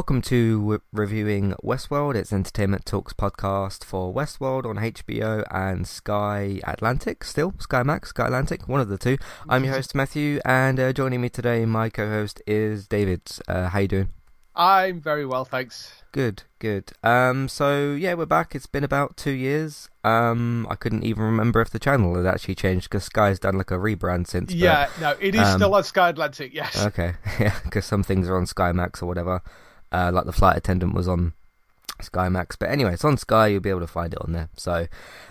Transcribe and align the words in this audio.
Welcome 0.00 0.22
to 0.22 0.80
reviewing 0.94 1.52
Westworld. 1.62 2.14
It's 2.14 2.32
Entertainment 2.32 2.86
Talks 2.86 3.12
podcast 3.12 3.84
for 3.84 4.14
Westworld 4.14 4.64
on 4.64 4.76
HBO 4.76 5.44
and 5.50 5.86
Sky 5.86 6.58
Atlantic. 6.64 7.22
Still 7.22 7.52
Sky 7.58 7.82
Max, 7.82 8.08
Sky 8.08 8.24
Atlantic, 8.24 8.66
one 8.66 8.80
of 8.80 8.88
the 8.88 8.96
two. 8.96 9.18
I'm 9.46 9.62
your 9.62 9.74
host 9.74 9.94
Matthew, 9.94 10.40
and 10.46 10.80
uh, 10.80 10.94
joining 10.94 11.20
me 11.20 11.28
today, 11.28 11.66
my 11.66 11.90
co-host 11.90 12.40
is 12.46 12.88
David. 12.88 13.30
Uh, 13.46 13.68
how 13.68 13.80
you 13.80 13.88
doing? 13.88 14.08
I'm 14.56 15.02
very 15.02 15.26
well, 15.26 15.44
thanks. 15.44 15.92
Good, 16.12 16.44
good. 16.60 16.92
Um, 17.04 17.46
so 17.46 17.92
yeah, 17.92 18.14
we're 18.14 18.24
back. 18.24 18.54
It's 18.54 18.66
been 18.66 18.84
about 18.84 19.18
two 19.18 19.32
years. 19.32 19.90
Um, 20.02 20.66
I 20.70 20.76
couldn't 20.76 21.04
even 21.04 21.24
remember 21.24 21.60
if 21.60 21.68
the 21.68 21.78
channel 21.78 22.14
had 22.14 22.24
actually 22.24 22.54
changed 22.54 22.88
because 22.88 23.04
Sky's 23.04 23.38
done 23.38 23.58
like 23.58 23.70
a 23.70 23.76
rebrand 23.76 24.28
since. 24.28 24.50
Yeah, 24.54 24.88
but, 24.94 25.00
no, 25.02 25.16
it 25.20 25.34
is 25.34 25.46
um, 25.46 25.58
still 25.58 25.74
on 25.74 25.84
Sky 25.84 26.08
Atlantic. 26.08 26.54
Yes. 26.54 26.86
Okay, 26.86 27.16
yeah, 27.38 27.58
because 27.64 27.84
some 27.84 28.02
things 28.02 28.30
are 28.30 28.38
on 28.38 28.46
Sky 28.46 28.72
Max 28.72 29.02
or 29.02 29.06
whatever. 29.06 29.42
Uh, 29.92 30.10
like 30.12 30.24
the 30.24 30.32
flight 30.32 30.56
attendant 30.56 30.94
was 30.94 31.08
on 31.08 31.32
Sky 32.02 32.28
Max. 32.28 32.56
But 32.56 32.70
anyway, 32.70 32.94
it's 32.94 33.04
on 33.04 33.16
Sky. 33.16 33.48
You'll 33.48 33.60
be 33.60 33.70
able 33.70 33.80
to 33.80 33.86
find 33.86 34.12
it 34.12 34.22
on 34.22 34.32
there. 34.32 34.48
So, 34.56 34.86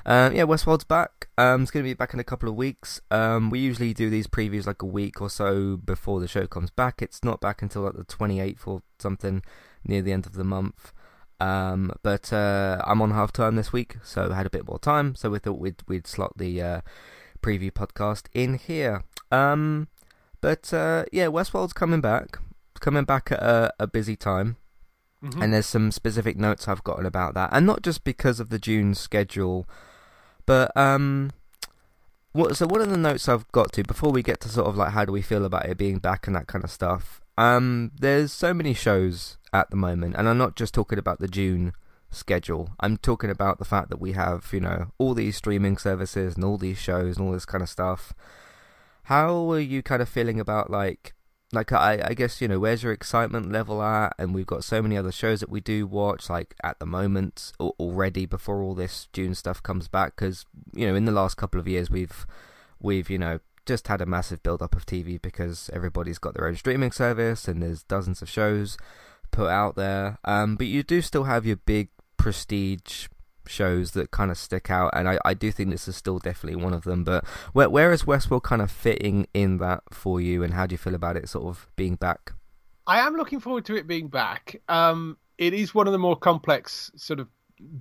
um, 0.05 0.35
yeah, 0.35 0.43
Westworld's 0.43 0.83
back. 0.83 1.29
Um, 1.37 1.63
it's 1.63 1.71
going 1.71 1.83
to 1.83 1.89
be 1.89 1.93
back 1.93 2.13
in 2.13 2.19
a 2.19 2.23
couple 2.23 2.49
of 2.49 2.55
weeks. 2.55 3.01
Um, 3.11 3.49
we 3.49 3.59
usually 3.59 3.93
do 3.93 4.09
these 4.09 4.27
previews 4.27 4.67
like 4.67 4.81
a 4.81 4.87
week 4.87 5.21
or 5.21 5.29
so 5.29 5.77
before 5.77 6.19
the 6.19 6.27
show 6.27 6.47
comes 6.47 6.69
back. 6.69 7.01
It's 7.01 7.23
not 7.23 7.41
back 7.41 7.61
until 7.61 7.83
like 7.83 7.93
the 7.93 8.05
28th 8.05 8.67
or 8.67 8.81
something 8.99 9.41
near 9.83 10.01
the 10.01 10.11
end 10.11 10.25
of 10.25 10.33
the 10.33 10.43
month. 10.43 10.93
Um, 11.39 11.91
but 12.03 12.33
uh, 12.33 12.81
I'm 12.85 13.01
on 13.01 13.11
half 13.11 13.31
time 13.31 13.55
this 13.55 13.71
week, 13.71 13.95
so 14.03 14.29
I 14.29 14.35
had 14.35 14.45
a 14.45 14.49
bit 14.49 14.67
more 14.67 14.79
time. 14.79 15.15
So 15.15 15.29
we 15.29 15.39
thought 15.39 15.59
we'd 15.59 15.81
we'd 15.87 16.05
slot 16.05 16.33
the 16.37 16.61
uh, 16.61 16.81
preview 17.41 17.71
podcast 17.71 18.25
in 18.33 18.55
here. 18.55 19.05
Um, 19.31 19.87
but 20.41 20.73
uh, 20.73 21.05
yeah, 21.13 21.27
Westworld's 21.27 21.71
coming 21.71 22.01
back 22.01 22.39
coming 22.79 23.03
back 23.03 23.31
at 23.31 23.41
a, 23.41 23.73
a 23.79 23.87
busy 23.87 24.15
time. 24.15 24.57
Mm-hmm. 25.23 25.41
And 25.41 25.53
there's 25.53 25.65
some 25.65 25.91
specific 25.91 26.37
notes 26.37 26.67
I've 26.67 26.83
gotten 26.83 27.05
about 27.05 27.33
that, 27.33 27.49
and 27.51 27.65
not 27.65 27.81
just 27.81 28.05
because 28.05 28.39
of 28.39 28.49
the 28.49 28.59
June 28.59 28.95
schedule, 28.95 29.67
but 30.45 30.75
um, 30.77 31.31
what? 32.31 32.55
So 32.55 32.65
one 32.67 32.79
of 32.79 32.89
the 32.89 32.95
notes 32.95 33.27
I've 33.27 33.51
got 33.51 33.73
to 33.73 33.83
before 33.83 34.11
we 34.11 34.23
get 34.23 34.39
to 34.41 34.49
sort 34.49 34.67
of 34.67 34.77
like 34.77 34.93
how 34.93 35.03
do 35.03 35.11
we 35.11 35.21
feel 35.21 35.43
about 35.43 35.65
it 35.65 35.77
being 35.77 35.99
back 35.99 36.25
and 36.25 36.35
that 36.37 36.47
kind 36.47 36.63
of 36.63 36.71
stuff. 36.71 37.19
Um, 37.37 37.91
there's 37.99 38.31
so 38.31 38.53
many 38.53 38.73
shows 38.73 39.37
at 39.51 39.69
the 39.71 39.75
moment, 39.75 40.15
and 40.17 40.29
I'm 40.29 40.37
not 40.37 40.55
just 40.55 40.73
talking 40.73 40.99
about 40.99 41.19
the 41.19 41.27
June 41.27 41.73
schedule. 42.11 42.71
I'm 42.79 42.97
talking 42.97 43.29
about 43.29 43.59
the 43.59 43.65
fact 43.65 43.89
that 43.89 43.99
we 43.99 44.13
have, 44.13 44.49
you 44.51 44.59
know, 44.59 44.91
all 44.97 45.13
these 45.13 45.37
streaming 45.37 45.77
services 45.77 46.35
and 46.35 46.43
all 46.43 46.57
these 46.57 46.77
shows 46.77 47.17
and 47.17 47.27
all 47.27 47.33
this 47.33 47.45
kind 47.45 47.61
of 47.61 47.69
stuff. 47.69 48.13
How 49.03 49.51
are 49.51 49.59
you 49.59 49.81
kind 49.81 50.01
of 50.01 50.09
feeling 50.09 50.39
about 50.39 50.69
like 50.69 51.13
like 51.51 51.71
I, 51.71 52.01
I 52.05 52.13
guess 52.13 52.41
you 52.41 52.47
know 52.47 52.59
where's 52.59 52.83
your 52.83 52.91
excitement 52.91 53.51
level 53.51 53.81
at? 53.81 54.13
And 54.19 54.33
we've 54.33 54.45
got 54.45 54.63
so 54.63 54.81
many 54.81 54.97
other 54.97 55.11
shows 55.11 55.39
that 55.39 55.49
we 55.49 55.61
do 55.61 55.87
watch 55.87 56.29
like 56.29 56.55
at 56.63 56.79
the 56.79 56.85
moment 56.85 57.53
already 57.59 58.25
before 58.25 58.61
all 58.61 58.75
this 58.75 59.07
june 59.13 59.33
stuff 59.33 59.61
comes 59.63 59.87
back. 59.87 60.15
Because 60.15 60.45
you 60.73 60.87
know 60.87 60.95
in 60.95 61.05
the 61.05 61.11
last 61.11 61.37
couple 61.37 61.59
of 61.59 61.67
years 61.67 61.89
we've 61.89 62.27
we've 62.79 63.09
you 63.09 63.17
know 63.17 63.39
just 63.65 63.87
had 63.87 64.01
a 64.01 64.05
massive 64.05 64.41
build 64.41 64.61
up 64.61 64.75
of 64.75 64.85
tv 64.85 65.21
because 65.21 65.69
everybody's 65.73 66.17
got 66.17 66.33
their 66.33 66.47
own 66.47 66.55
streaming 66.55 66.91
service 66.91 67.47
and 67.47 67.61
there's 67.61 67.83
dozens 67.83 68.21
of 68.21 68.29
shows 68.29 68.77
put 69.31 69.49
out 69.49 69.75
there. 69.75 70.19
Um 70.23 70.55
but 70.55 70.67
you 70.67 70.83
do 70.83 71.01
still 71.01 71.23
have 71.23 71.45
your 71.45 71.57
big 71.57 71.89
prestige 72.17 73.07
shows 73.47 73.91
that 73.91 74.11
kind 74.11 74.31
of 74.31 74.37
stick 74.37 74.69
out, 74.69 74.91
and 74.93 75.09
I, 75.09 75.19
I 75.25 75.33
do 75.33 75.51
think 75.51 75.69
this 75.69 75.87
is 75.87 75.95
still 75.95 76.19
definitely 76.19 76.61
one 76.61 76.73
of 76.73 76.83
them. 76.83 77.03
But 77.03 77.25
where 77.53 77.69
where 77.69 77.91
is 77.91 78.03
Westworld 78.03 78.43
kind 78.43 78.61
of 78.61 78.71
fitting 78.71 79.27
in 79.33 79.57
that 79.57 79.83
for 79.91 80.21
you, 80.21 80.43
and 80.43 80.53
how 80.53 80.65
do 80.65 80.73
you 80.73 80.77
feel 80.77 80.95
about 80.95 81.17
it 81.17 81.29
sort 81.29 81.45
of 81.45 81.67
being 81.75 81.95
back? 81.95 82.33
I 82.87 82.99
am 82.99 83.15
looking 83.15 83.39
forward 83.39 83.65
to 83.65 83.75
it 83.75 83.87
being 83.87 84.07
back. 84.07 84.61
Um, 84.67 85.17
it 85.37 85.53
is 85.53 85.75
one 85.75 85.87
of 85.87 85.93
the 85.93 85.99
more 85.99 86.15
complex, 86.15 86.91
sort 86.95 87.19
of 87.19 87.27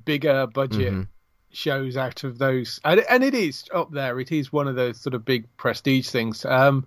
bigger 0.04 0.46
budget 0.46 0.92
mm-hmm. 0.92 1.02
shows 1.50 1.96
out 1.96 2.24
of 2.24 2.38
those, 2.38 2.80
and, 2.84 3.00
and 3.08 3.24
it 3.24 3.34
is 3.34 3.64
up 3.74 3.90
there. 3.92 4.20
It 4.20 4.32
is 4.32 4.52
one 4.52 4.68
of 4.68 4.76
those 4.76 5.00
sort 5.00 5.14
of 5.14 5.24
big 5.24 5.46
prestige 5.56 6.08
things. 6.08 6.44
Um, 6.44 6.86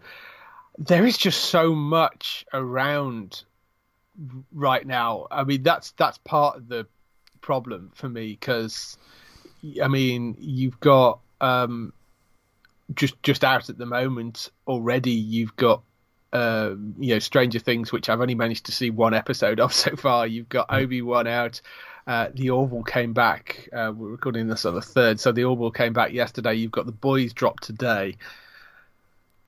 there 0.77 1.05
is 1.05 1.17
just 1.17 1.45
so 1.45 1.75
much 1.75 2.45
around 2.53 3.43
right 4.51 4.85
now. 4.85 5.27
I 5.31 5.43
mean, 5.43 5.63
that's 5.63 5.91
that's 5.91 6.17
part 6.19 6.57
of 6.57 6.67
the 6.67 6.87
problem 7.41 7.91
for 7.95 8.07
me 8.07 8.37
because 8.39 8.97
I 9.81 9.87
mean 9.87 10.37
you've 10.39 10.79
got 10.79 11.19
um, 11.39 11.93
just 12.95 13.21
just 13.23 13.43
out 13.43 13.69
at 13.69 13.77
the 13.77 13.85
moment 13.85 14.49
already. 14.67 15.11
You've 15.11 15.55
got 15.55 15.83
uh, 16.33 16.71
you 16.99 17.15
know 17.15 17.19
Stranger 17.19 17.59
Things, 17.59 17.91
which 17.91 18.09
I've 18.09 18.21
only 18.21 18.35
managed 18.35 18.67
to 18.67 18.71
see 18.71 18.89
one 18.89 19.13
episode 19.13 19.59
of 19.59 19.73
so 19.73 19.95
far. 19.95 20.27
You've 20.27 20.49
got 20.49 20.69
mm. 20.69 20.83
Obi 20.83 21.01
Wan 21.01 21.27
out. 21.27 21.61
Uh, 22.07 22.29
the 22.33 22.49
Orville 22.49 22.83
came 22.83 23.13
back. 23.13 23.69
Uh, 23.71 23.91
we're 23.95 24.09
recording 24.09 24.47
this 24.47 24.65
on 24.65 24.73
the 24.73 24.81
third, 24.81 25.19
so 25.19 25.31
the 25.31 25.43
Orville 25.43 25.71
came 25.71 25.93
back 25.93 26.13
yesterday. 26.13 26.55
You've 26.55 26.71
got 26.71 26.85
the 26.85 26.91
Boys 26.91 27.33
dropped 27.33 27.63
today. 27.63 28.17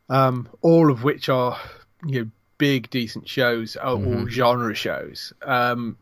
Um, 0.09 0.47
all 0.61 0.91
of 0.91 1.03
which 1.03 1.29
are 1.29 1.57
you 2.05 2.21
know 2.21 2.29
big 2.57 2.89
decent 2.89 3.27
shows 3.27 3.75
or, 3.75 3.97
mm-hmm. 3.97 4.27
genre 4.27 4.75
shows. 4.75 5.33
Um, 5.41 5.97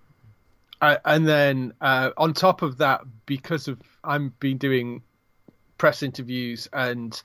and 0.82 1.28
then 1.28 1.74
uh, 1.82 2.12
on 2.18 2.34
top 2.34 2.62
of 2.62 2.78
that, 2.80 3.02
because 3.26 3.68
of 3.68 3.80
I'm 4.04 4.34
been 4.40 4.58
doing 4.58 5.04
press 5.78 6.04
interviews 6.04 6.68
and 6.74 7.22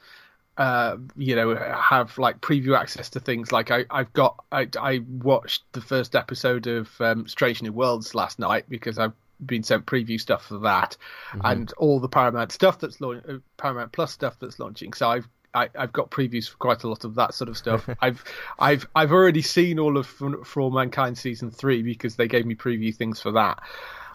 uh, 0.56 0.96
you 1.16 1.36
know 1.36 1.54
have 1.54 2.16
like 2.18 2.40
preview 2.40 2.78
access 2.78 3.10
to 3.10 3.20
things 3.20 3.52
like 3.52 3.70
I, 3.70 3.84
have 3.90 4.12
got 4.12 4.42
I, 4.50 4.68
I, 4.80 5.02
watched 5.22 5.64
the 5.72 5.82
first 5.82 6.16
episode 6.16 6.66
of 6.66 6.88
um, 7.00 7.28
Strange 7.28 7.62
New 7.62 7.72
Worlds 7.72 8.14
last 8.14 8.38
night 8.38 8.64
because 8.68 8.98
I've 8.98 9.12
been 9.44 9.62
sent 9.62 9.84
preview 9.84 10.18
stuff 10.18 10.46
for 10.46 10.58
that 10.60 10.96
mm-hmm. 11.30 11.40
and 11.44 11.72
all 11.74 12.00
the 12.00 12.08
Paramount 12.08 12.52
stuff 12.52 12.78
that's 12.78 13.00
launch 13.02 13.22
uh, 13.28 13.34
Paramount 13.58 13.92
Plus 13.92 14.12
stuff 14.12 14.38
that's 14.40 14.58
launching. 14.58 14.94
So 14.94 15.10
I've 15.10 15.28
I, 15.56 15.68
have 15.74 15.92
got 15.92 16.10
previews 16.10 16.48
for 16.48 16.56
quite 16.58 16.82
a 16.82 16.88
lot 16.88 17.04
of 17.04 17.14
that 17.14 17.34
sort 17.34 17.48
of 17.48 17.56
stuff. 17.56 17.88
I've 18.00 18.22
I've 18.58 18.86
I've 18.94 19.12
already 19.12 19.42
seen 19.42 19.78
all 19.78 19.96
of 19.96 20.06
For, 20.06 20.60
All 20.60 20.70
Mankind 20.70 21.16
season 21.16 21.50
three 21.50 21.82
because 21.82 22.16
they 22.16 22.28
gave 22.28 22.44
me 22.44 22.54
preview 22.54 22.94
things 22.94 23.20
for 23.20 23.32
that. 23.32 23.62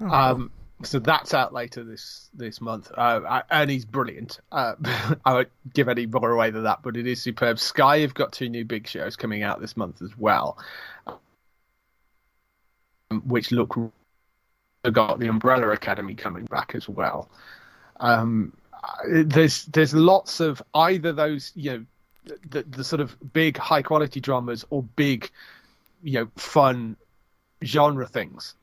Oh. 0.02 0.10
Um, 0.10 0.52
so 0.84 1.00
that's 1.00 1.34
out 1.34 1.54
later 1.54 1.84
this 1.84 2.30
this 2.34 2.60
month, 2.62 2.92
uh, 2.98 3.22
I, 3.28 3.44
and 3.52 3.70
he's 3.70 3.86
brilliant. 3.86 4.40
Uh, 4.52 4.74
I 5.26 5.34
won't 5.34 5.50
give 5.74 5.90
any 5.90 6.06
more 6.06 6.32
away 6.32 6.52
than 6.52 6.64
that, 6.64 6.80
but 6.84 6.98
it 6.98 7.08
is 7.08 7.22
superb. 7.22 7.60
Sky 7.60 8.00
have 8.00 8.14
got 8.14 8.32
two 8.32 8.50
new 8.50 8.66
big 8.66 8.88
shows 8.88 9.16
coming 9.16 9.44
out 9.44 9.62
this 9.62 9.78
month 9.78 10.02
as 10.02 10.18
well, 10.18 10.58
which 13.26 13.52
look. 13.52 13.78
Got 14.92 15.20
the 15.20 15.28
Umbrella 15.28 15.70
Academy 15.70 16.16
coming 16.16 16.46
back 16.46 16.74
as 16.74 16.90
well. 16.90 17.30
Um, 18.00 18.54
there's 19.08 19.66
there's 19.66 19.94
lots 19.94 20.40
of 20.40 20.62
either 20.74 21.12
those 21.14 21.52
you 21.56 21.72
know 21.72 21.86
the, 22.50 22.64
the 22.64 22.84
sort 22.84 23.00
of 23.00 23.16
big 23.34 23.58
high 23.58 23.82
quality 23.82 24.20
dramas 24.20 24.66
or 24.70 24.84
big 24.96 25.30
you 26.04 26.20
know 26.20 26.28
fun 26.36 26.96
genre 27.64 28.08
things 28.08 28.56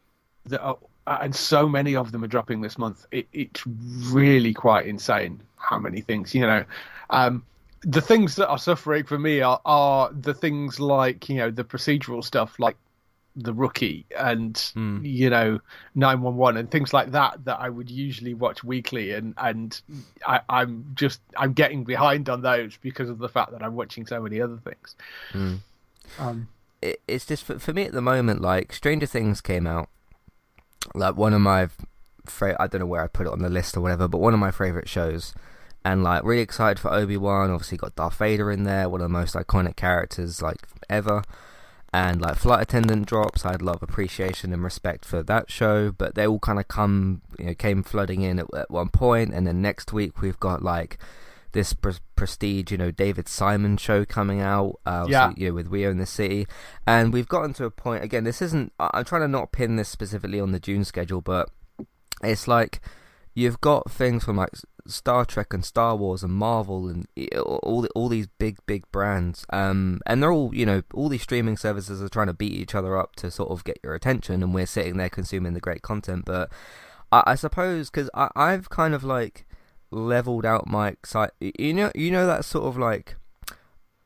that 0.46 0.60
are 0.60 0.76
and 1.08 1.34
so 1.34 1.68
many 1.68 1.96
of 1.96 2.12
them 2.12 2.22
are 2.22 2.28
dropping 2.28 2.60
this 2.60 2.78
month. 2.78 3.06
It, 3.10 3.26
it's 3.32 3.66
really 3.66 4.52
quite 4.52 4.86
insane 4.86 5.40
how 5.56 5.78
many 5.78 6.00
things 6.00 6.34
you 6.34 6.42
know. 6.42 6.64
Um, 7.10 7.44
the 7.82 8.00
things 8.00 8.36
that 8.36 8.48
are 8.48 8.58
suffering 8.58 9.04
for 9.04 9.18
me 9.18 9.40
are, 9.40 9.60
are 9.64 10.12
the 10.12 10.34
things 10.34 10.80
like 10.80 11.28
you 11.28 11.36
know 11.36 11.50
the 11.50 11.64
procedural 11.64 12.22
stuff 12.22 12.58
like 12.58 12.76
the 13.42 13.54
rookie 13.54 14.04
and 14.18 14.54
mm. 14.76 15.00
you 15.04 15.30
know 15.30 15.60
911 15.94 16.58
and 16.58 16.70
things 16.70 16.92
like 16.92 17.12
that 17.12 17.44
that 17.44 17.60
I 17.60 17.68
would 17.68 17.88
usually 17.88 18.34
watch 18.34 18.64
weekly 18.64 19.12
and 19.12 19.32
and 19.38 19.80
I, 20.26 20.40
am 20.48 20.90
just 20.94 21.20
I'm 21.36 21.52
getting 21.52 21.84
behind 21.84 22.28
on 22.28 22.42
those 22.42 22.76
because 22.76 23.08
of 23.08 23.18
the 23.18 23.28
fact 23.28 23.52
that 23.52 23.62
I'm 23.62 23.76
watching 23.76 24.06
so 24.06 24.20
many 24.20 24.40
other 24.40 24.56
things. 24.56 24.96
Mm. 25.32 25.58
Um, 26.18 26.48
it, 26.82 27.00
it's 27.06 27.26
just 27.26 27.44
for, 27.44 27.58
for 27.58 27.72
me 27.72 27.84
at 27.84 27.92
the 27.92 28.02
moment 28.02 28.42
like 28.42 28.72
Stranger 28.72 29.06
Things 29.06 29.40
came 29.40 29.66
out 29.66 29.88
like 30.94 31.16
one 31.16 31.32
of 31.32 31.40
my 31.40 31.68
fra- 32.26 32.56
I 32.58 32.66
don't 32.66 32.80
know 32.80 32.86
where 32.86 33.02
I 33.02 33.06
put 33.06 33.26
it 33.26 33.32
on 33.32 33.40
the 33.40 33.48
list 33.48 33.76
or 33.76 33.80
whatever 33.80 34.08
but 34.08 34.18
one 34.18 34.34
of 34.34 34.40
my 34.40 34.50
favorite 34.50 34.88
shows 34.88 35.32
and 35.84 36.02
like 36.02 36.24
really 36.24 36.42
excited 36.42 36.80
for 36.80 36.92
Obi 36.92 37.16
Wan 37.16 37.50
obviously 37.50 37.78
got 37.78 37.94
Darth 37.94 38.18
Vader 38.18 38.50
in 38.50 38.64
there 38.64 38.88
one 38.88 39.00
of 39.00 39.04
the 39.04 39.08
most 39.08 39.36
iconic 39.36 39.76
characters 39.76 40.42
like 40.42 40.66
ever 40.90 41.22
and 41.92 42.20
like 42.20 42.36
flight 42.36 42.62
attendant 42.62 43.06
drops. 43.06 43.44
I 43.44 43.52
had 43.52 43.62
a 43.62 43.64
lot 43.64 43.76
of 43.76 43.82
appreciation 43.82 44.52
and 44.52 44.62
respect 44.62 45.04
for 45.04 45.22
that 45.22 45.50
show, 45.50 45.90
but 45.92 46.14
they 46.14 46.26
all 46.26 46.38
kind 46.38 46.58
of 46.58 46.68
come, 46.68 47.22
you 47.38 47.46
know, 47.46 47.54
came 47.54 47.82
flooding 47.82 48.22
in 48.22 48.38
at, 48.38 48.46
at 48.54 48.70
one 48.70 48.88
point, 48.90 49.32
and 49.32 49.46
then 49.46 49.62
next 49.62 49.92
week 49.92 50.20
we've 50.20 50.40
got 50.40 50.62
like 50.62 50.98
this 51.52 51.72
pre- 51.72 51.94
prestige, 52.14 52.70
you 52.70 52.76
know, 52.76 52.90
David 52.90 53.26
Simon 53.26 53.78
show 53.78 54.04
coming 54.04 54.40
out, 54.40 54.78
uh, 54.84 55.06
yeah, 55.08 55.32
you 55.36 55.48
know, 55.48 55.54
with 55.54 55.68
We 55.68 55.86
Own 55.86 55.96
the 55.96 56.06
City, 56.06 56.46
and 56.86 57.12
we've 57.12 57.28
gotten 57.28 57.54
to 57.54 57.64
a 57.64 57.70
point 57.70 58.04
again. 58.04 58.24
This 58.24 58.42
isn't. 58.42 58.72
I'm 58.78 59.04
trying 59.04 59.22
to 59.22 59.28
not 59.28 59.52
pin 59.52 59.76
this 59.76 59.88
specifically 59.88 60.40
on 60.40 60.52
the 60.52 60.60
June 60.60 60.84
schedule, 60.84 61.22
but 61.22 61.48
it's 62.22 62.46
like 62.46 62.80
you've 63.34 63.60
got 63.60 63.90
things 63.90 64.24
from 64.24 64.36
like 64.36 64.50
Star 64.88 65.24
Trek 65.24 65.52
and 65.54 65.64
Star 65.64 65.94
Wars 65.94 66.22
and 66.22 66.32
Marvel 66.32 66.88
and 66.88 67.06
all 67.36 67.86
all 67.94 68.08
these 68.08 68.26
big 68.26 68.58
big 68.66 68.90
brands. 68.90 69.46
Um, 69.50 70.00
and 70.06 70.22
they're 70.22 70.32
all 70.32 70.54
you 70.54 70.66
know 70.66 70.82
all 70.94 71.08
these 71.08 71.22
streaming 71.22 71.56
services 71.56 72.02
are 72.02 72.08
trying 72.08 72.26
to 72.28 72.34
beat 72.34 72.52
each 72.52 72.74
other 72.74 72.96
up 72.96 73.16
to 73.16 73.30
sort 73.30 73.50
of 73.50 73.64
get 73.64 73.78
your 73.82 73.94
attention, 73.94 74.42
and 74.42 74.54
we're 74.54 74.66
sitting 74.66 74.96
there 74.96 75.10
consuming 75.10 75.54
the 75.54 75.60
great 75.60 75.82
content. 75.82 76.24
But 76.24 76.50
I, 77.12 77.22
I 77.28 77.34
suppose 77.34 77.90
because 77.90 78.10
I've 78.14 78.70
kind 78.70 78.94
of 78.94 79.04
like 79.04 79.46
leveled 79.90 80.44
out 80.44 80.66
my 80.66 80.88
excite. 80.88 81.30
You 81.40 81.74
know, 81.74 81.92
you 81.94 82.10
know 82.10 82.26
that 82.26 82.44
sort 82.44 82.64
of 82.64 82.76
like 82.76 83.16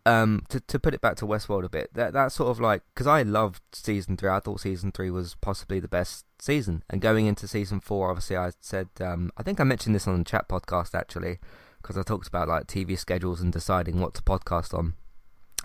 um, 0.04 0.44
to 0.48 0.60
to 0.60 0.78
put 0.78 0.94
it 0.94 1.00
back 1.00 1.16
to 1.16 1.26
Westworld 1.26 1.64
a 1.64 1.68
bit, 1.68 1.90
that 1.94 2.12
that 2.12 2.32
sort 2.32 2.50
of 2.50 2.60
like 2.60 2.82
because 2.94 3.06
I 3.06 3.22
loved 3.22 3.62
season 3.72 4.16
three. 4.16 4.30
I 4.30 4.40
thought 4.40 4.60
season 4.60 4.92
three 4.92 5.10
was 5.10 5.36
possibly 5.40 5.80
the 5.80 5.88
best 5.88 6.24
season, 6.42 6.82
and 6.90 7.00
going 7.00 7.26
into 7.26 7.46
season 7.48 7.80
four, 7.80 8.10
obviously, 8.10 8.36
I 8.36 8.52
said 8.60 8.88
um, 9.00 9.30
I 9.36 9.42
think 9.42 9.60
I 9.60 9.64
mentioned 9.64 9.94
this 9.94 10.06
on 10.06 10.18
the 10.18 10.24
chat 10.24 10.48
podcast 10.48 10.94
actually 10.94 11.38
because 11.80 11.96
I 11.98 12.02
talked 12.02 12.28
about 12.28 12.48
like 12.48 12.66
TV 12.66 12.98
schedules 12.98 13.40
and 13.40 13.52
deciding 13.52 14.00
what 14.00 14.14
to 14.14 14.22
podcast 14.22 14.76
on 14.76 14.94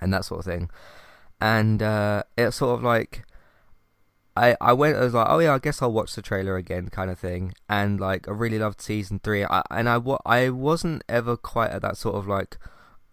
and 0.01 0.13
that 0.13 0.25
sort 0.25 0.39
of 0.39 0.45
thing, 0.45 0.69
and 1.41 1.81
uh, 1.81 2.23
it's 2.37 2.57
sort 2.57 2.77
of 2.77 2.83
like. 2.83 3.23
I, 4.35 4.55
I 4.61 4.71
went 4.73 4.97
I 4.97 4.99
was 4.99 5.15
like 5.15 5.25
oh 5.27 5.39
yeah 5.39 5.55
I 5.55 5.57
guess 5.57 5.81
I'll 5.81 5.91
watch 5.91 6.13
the 6.13 6.21
trailer 6.21 6.57
again 6.57 6.89
kind 6.89 7.09
of 7.09 7.17
thing 7.17 7.55
and 7.67 7.99
like 7.99 8.27
I 8.27 8.31
really 8.33 8.59
loved 8.59 8.79
season 8.79 9.19
three 9.23 9.43
I, 9.43 9.63
and 9.71 9.89
I, 9.89 9.99
I 10.27 10.49
wasn't 10.49 11.03
ever 11.09 11.35
quite 11.35 11.71
at 11.71 11.81
that 11.81 11.97
sort 11.97 12.13
of 12.13 12.27
like 12.27 12.59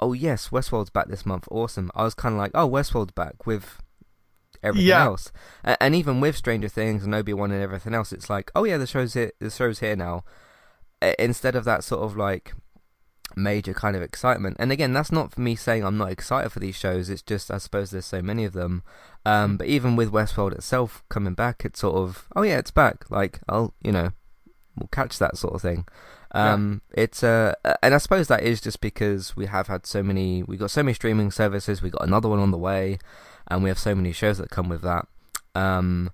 oh 0.00 0.12
yes, 0.12 0.48
Westworld's 0.50 0.90
back 0.90 1.08
this 1.08 1.24
month. 1.26 1.48
Awesome. 1.50 1.90
I 1.94 2.04
was 2.04 2.14
kind 2.14 2.34
of 2.34 2.38
like, 2.38 2.50
oh, 2.54 2.68
Westworld's 2.68 3.12
back 3.12 3.46
with 3.46 3.82
everything 4.64 4.88
yeah. 4.88 5.04
else, 5.04 5.30
and, 5.62 5.94
even 5.94 6.20
with 6.20 6.36
Stranger 6.36 6.68
Things 6.68 7.04
and 7.04 7.14
Obi 7.14 7.32
Wan 7.32 7.50
and 7.50 7.62
everything 7.62 7.94
else, 7.94 8.12
it's 8.12 8.28
like, 8.28 8.50
oh 8.54 8.64
yeah, 8.64 8.78
the 8.78 8.86
show's 8.86 9.14
here. 9.14 9.32
The 9.38 9.50
show's 9.50 9.80
here 9.80 9.96
now. 9.96 10.24
Instead 11.18 11.54
of 11.54 11.64
that 11.64 11.84
sort 11.84 12.02
of 12.02 12.16
like 12.16 12.54
major 13.36 13.74
kind 13.74 13.96
of 13.96 14.02
excitement. 14.02 14.56
And 14.58 14.70
again, 14.70 14.92
that's 14.92 15.12
not 15.12 15.32
for 15.32 15.40
me 15.40 15.56
saying 15.56 15.84
I'm 15.84 15.98
not 15.98 16.10
excited 16.10 16.50
for 16.50 16.60
these 16.60 16.76
shows. 16.76 17.10
It's 17.10 17.22
just 17.22 17.50
I 17.50 17.58
suppose 17.58 17.90
there's 17.90 18.06
so 18.06 18.22
many 18.22 18.44
of 18.44 18.52
them. 18.52 18.82
Um, 19.26 19.56
but 19.56 19.66
even 19.66 19.96
with 19.96 20.12
Westworld 20.12 20.52
itself 20.52 21.02
coming 21.08 21.34
back, 21.34 21.64
it's 21.64 21.80
sort 21.80 21.96
of 21.96 22.28
oh 22.36 22.42
yeah, 22.42 22.58
it's 22.58 22.70
back. 22.70 23.10
Like 23.10 23.40
I'll 23.48 23.74
you 23.82 23.92
know 23.92 24.12
we'll 24.78 24.88
catch 24.88 25.18
that 25.18 25.36
sort 25.36 25.54
of 25.54 25.62
thing. 25.62 25.86
Um, 26.32 26.82
yeah. 26.96 27.04
It's 27.04 27.22
uh, 27.22 27.54
and 27.82 27.94
I 27.94 27.98
suppose 27.98 28.28
that 28.28 28.42
is 28.42 28.60
just 28.60 28.80
because 28.80 29.36
we 29.36 29.46
have 29.46 29.68
had 29.68 29.86
so 29.86 30.02
many. 30.02 30.42
We 30.42 30.56
got 30.56 30.70
so 30.70 30.82
many 30.82 30.94
streaming 30.94 31.30
services. 31.30 31.82
We 31.82 31.90
got 31.90 32.04
another 32.04 32.28
one 32.28 32.40
on 32.40 32.50
the 32.50 32.58
way, 32.58 32.98
and 33.48 33.62
we 33.62 33.70
have 33.70 33.78
so 33.78 33.94
many 33.94 34.12
shows 34.12 34.38
that 34.38 34.50
come 34.50 34.68
with 34.68 34.82
that. 34.82 35.06
Um, 35.54 36.10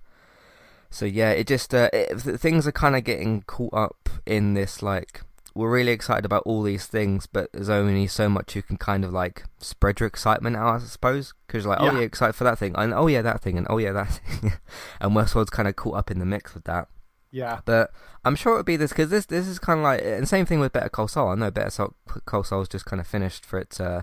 so 0.90 1.04
yeah, 1.04 1.30
it 1.30 1.46
just 1.46 1.74
uh, 1.74 1.88
it, 1.92 2.18
things 2.18 2.66
are 2.66 2.72
kind 2.72 2.96
of 2.96 3.04
getting 3.04 3.42
caught 3.42 3.74
up 3.74 4.08
in 4.26 4.54
this. 4.54 4.82
Like 4.82 5.22
we're 5.54 5.70
really 5.70 5.92
excited 5.92 6.24
about 6.24 6.42
all 6.44 6.62
these 6.62 6.86
things, 6.86 7.26
but 7.26 7.52
there's 7.52 7.68
only 7.68 8.06
so 8.06 8.28
much 8.28 8.56
you 8.56 8.62
can 8.62 8.76
kind 8.76 9.04
of 9.04 9.12
like 9.12 9.44
spread 9.58 10.00
your 10.00 10.06
excitement 10.06 10.56
out. 10.56 10.80
I 10.80 10.84
suppose 10.84 11.34
because 11.46 11.66
like, 11.66 11.80
yeah. 11.80 11.90
oh 11.90 11.98
yeah, 11.98 12.04
excited 12.04 12.34
for 12.34 12.44
that 12.44 12.58
thing, 12.58 12.74
and 12.76 12.92
oh 12.92 13.06
yeah, 13.06 13.22
that 13.22 13.40
thing, 13.40 13.56
and 13.56 13.66
oh 13.70 13.78
yeah, 13.78 13.92
that 13.92 14.08
thing, 14.10 14.52
and 15.00 15.12
Westworld's 15.12 15.50
kind 15.50 15.68
of 15.68 15.76
caught 15.76 15.96
up 15.96 16.10
in 16.10 16.18
the 16.18 16.26
mix 16.26 16.54
with 16.54 16.64
that. 16.64 16.88
Yeah. 17.30 17.60
But 17.64 17.92
I'm 18.24 18.36
sure 18.36 18.54
it'll 18.54 18.64
be 18.64 18.76
this 18.76 18.90
because 18.90 19.10
this 19.10 19.26
this 19.26 19.46
is 19.46 19.58
kind 19.58 19.78
of 19.78 19.84
like 19.84 20.02
and 20.02 20.28
same 20.28 20.46
thing 20.46 20.60
with 20.60 20.72
Better 20.72 20.88
Call 20.88 21.08
Saul. 21.08 21.28
I 21.28 21.34
know 21.36 21.50
Better 21.50 21.88
Call 22.26 22.44
Saul's 22.44 22.68
just 22.68 22.84
kind 22.84 23.00
of 23.00 23.06
finished 23.06 23.44
for 23.44 23.58
its 23.58 23.80
uh, 23.80 24.02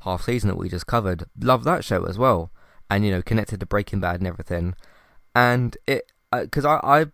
half 0.00 0.22
season 0.22 0.48
that 0.48 0.56
we 0.56 0.68
just 0.68 0.86
covered. 0.86 1.24
Love 1.38 1.64
that 1.64 1.84
show 1.84 2.04
as 2.04 2.18
well, 2.18 2.50
and 2.96 3.04
you 3.04 3.10
know 3.10 3.22
connected 3.22 3.60
to 3.60 3.66
Breaking 3.66 4.00
Bad 4.00 4.16
and 4.16 4.26
everything. 4.26 4.74
And 5.34 5.76
it 5.86 6.10
because 6.30 6.64
uh, 6.64 6.80
I 6.82 7.00
I 7.00 7.06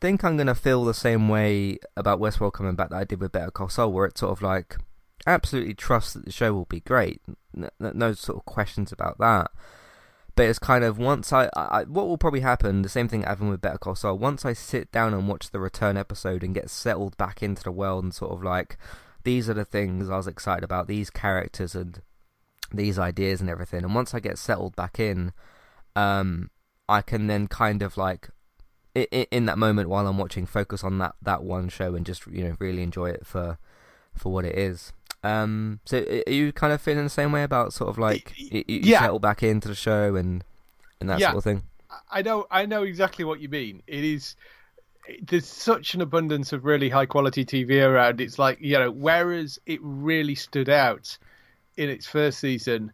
think 0.00 0.24
I'm 0.24 0.36
gonna 0.36 0.54
feel 0.54 0.84
the 0.84 0.94
same 0.94 1.28
way 1.28 1.78
about 1.96 2.20
Westworld 2.20 2.52
coming 2.52 2.76
back 2.76 2.90
that 2.90 2.96
I 2.96 3.04
did 3.04 3.20
with 3.20 3.32
Better 3.32 3.50
Call 3.50 3.68
Saul, 3.68 3.92
where 3.92 4.06
it's 4.06 4.20
sort 4.20 4.32
of 4.32 4.42
like 4.42 4.76
absolutely 5.26 5.74
trust 5.74 6.14
that 6.14 6.24
the 6.24 6.32
show 6.32 6.52
will 6.52 6.66
be 6.66 6.80
great. 6.80 7.20
No, 7.52 7.68
no 7.80 8.12
sort 8.12 8.38
of 8.38 8.44
questions 8.44 8.92
about 8.92 9.18
that. 9.18 9.50
But 10.36 10.46
it's 10.46 10.60
kind 10.60 10.84
of 10.84 10.98
once 10.98 11.32
I, 11.32 11.50
I, 11.56 11.82
what 11.82 12.06
will 12.06 12.16
probably 12.16 12.40
happen, 12.40 12.82
the 12.82 12.88
same 12.88 13.08
thing 13.08 13.22
happened 13.22 13.50
with 13.50 13.60
Better 13.60 13.78
Call 13.78 13.96
Saul. 13.96 14.18
Once 14.18 14.44
I 14.44 14.52
sit 14.52 14.92
down 14.92 15.12
and 15.12 15.26
watch 15.26 15.50
the 15.50 15.58
return 15.58 15.96
episode 15.96 16.44
and 16.44 16.54
get 16.54 16.70
settled 16.70 17.16
back 17.16 17.42
into 17.42 17.64
the 17.64 17.72
world 17.72 18.04
and 18.04 18.14
sort 18.14 18.30
of 18.30 18.44
like, 18.44 18.78
these 19.24 19.50
are 19.50 19.54
the 19.54 19.64
things 19.64 20.08
I 20.08 20.16
was 20.16 20.28
excited 20.28 20.62
about, 20.62 20.86
these 20.86 21.10
characters 21.10 21.74
and 21.74 22.02
these 22.72 22.98
ideas 22.98 23.40
and 23.40 23.50
everything. 23.50 23.84
And 23.84 23.94
once 23.94 24.14
I 24.14 24.20
get 24.20 24.38
settled 24.38 24.76
back 24.76 25.00
in, 25.00 25.32
um, 25.96 26.50
I 26.88 27.02
can 27.02 27.26
then 27.26 27.48
kind 27.48 27.82
of 27.82 27.96
like, 27.96 28.28
in, 28.94 29.26
in 29.30 29.46
that 29.46 29.58
moment 29.58 29.88
while 29.88 30.06
I'm 30.06 30.18
watching, 30.18 30.46
focus 30.46 30.82
on 30.84 30.98
that 30.98 31.14
that 31.22 31.42
one 31.42 31.68
show 31.68 31.94
and 31.94 32.04
just 32.04 32.26
you 32.26 32.44
know 32.44 32.56
really 32.58 32.82
enjoy 32.82 33.10
it 33.10 33.26
for 33.26 33.58
for 34.14 34.32
what 34.32 34.44
it 34.44 34.56
is. 34.56 34.92
Um, 35.22 35.80
so 35.84 35.98
are 36.26 36.32
you 36.32 36.52
kind 36.52 36.72
of 36.72 36.80
feeling 36.80 37.04
the 37.04 37.10
same 37.10 37.32
way 37.32 37.42
about 37.42 37.72
sort 37.72 37.90
of 37.90 37.98
like 37.98 38.32
you, 38.36 38.64
you 38.68 38.80
yeah. 38.82 39.00
settle 39.00 39.18
back 39.18 39.42
into 39.42 39.68
the 39.68 39.74
show 39.74 40.14
and 40.14 40.44
and 41.00 41.10
that 41.10 41.20
yeah. 41.20 41.28
sort 41.28 41.38
of 41.38 41.44
thing? 41.44 41.62
I 42.10 42.22
know, 42.22 42.46
I 42.50 42.66
know 42.66 42.82
exactly 42.82 43.24
what 43.24 43.40
you 43.40 43.48
mean. 43.48 43.82
It 43.86 44.04
is 44.04 44.36
there's 45.22 45.46
such 45.46 45.94
an 45.94 46.02
abundance 46.02 46.52
of 46.52 46.64
really 46.64 46.88
high 46.88 47.06
quality 47.06 47.44
TV 47.44 47.84
around. 47.84 48.20
It's 48.20 48.38
like 48.38 48.58
you 48.60 48.78
know, 48.78 48.90
whereas 48.90 49.58
it 49.66 49.80
really 49.82 50.34
stood 50.34 50.68
out 50.68 51.16
in 51.78 51.88
its 51.88 52.06
first 52.06 52.40
season, 52.40 52.92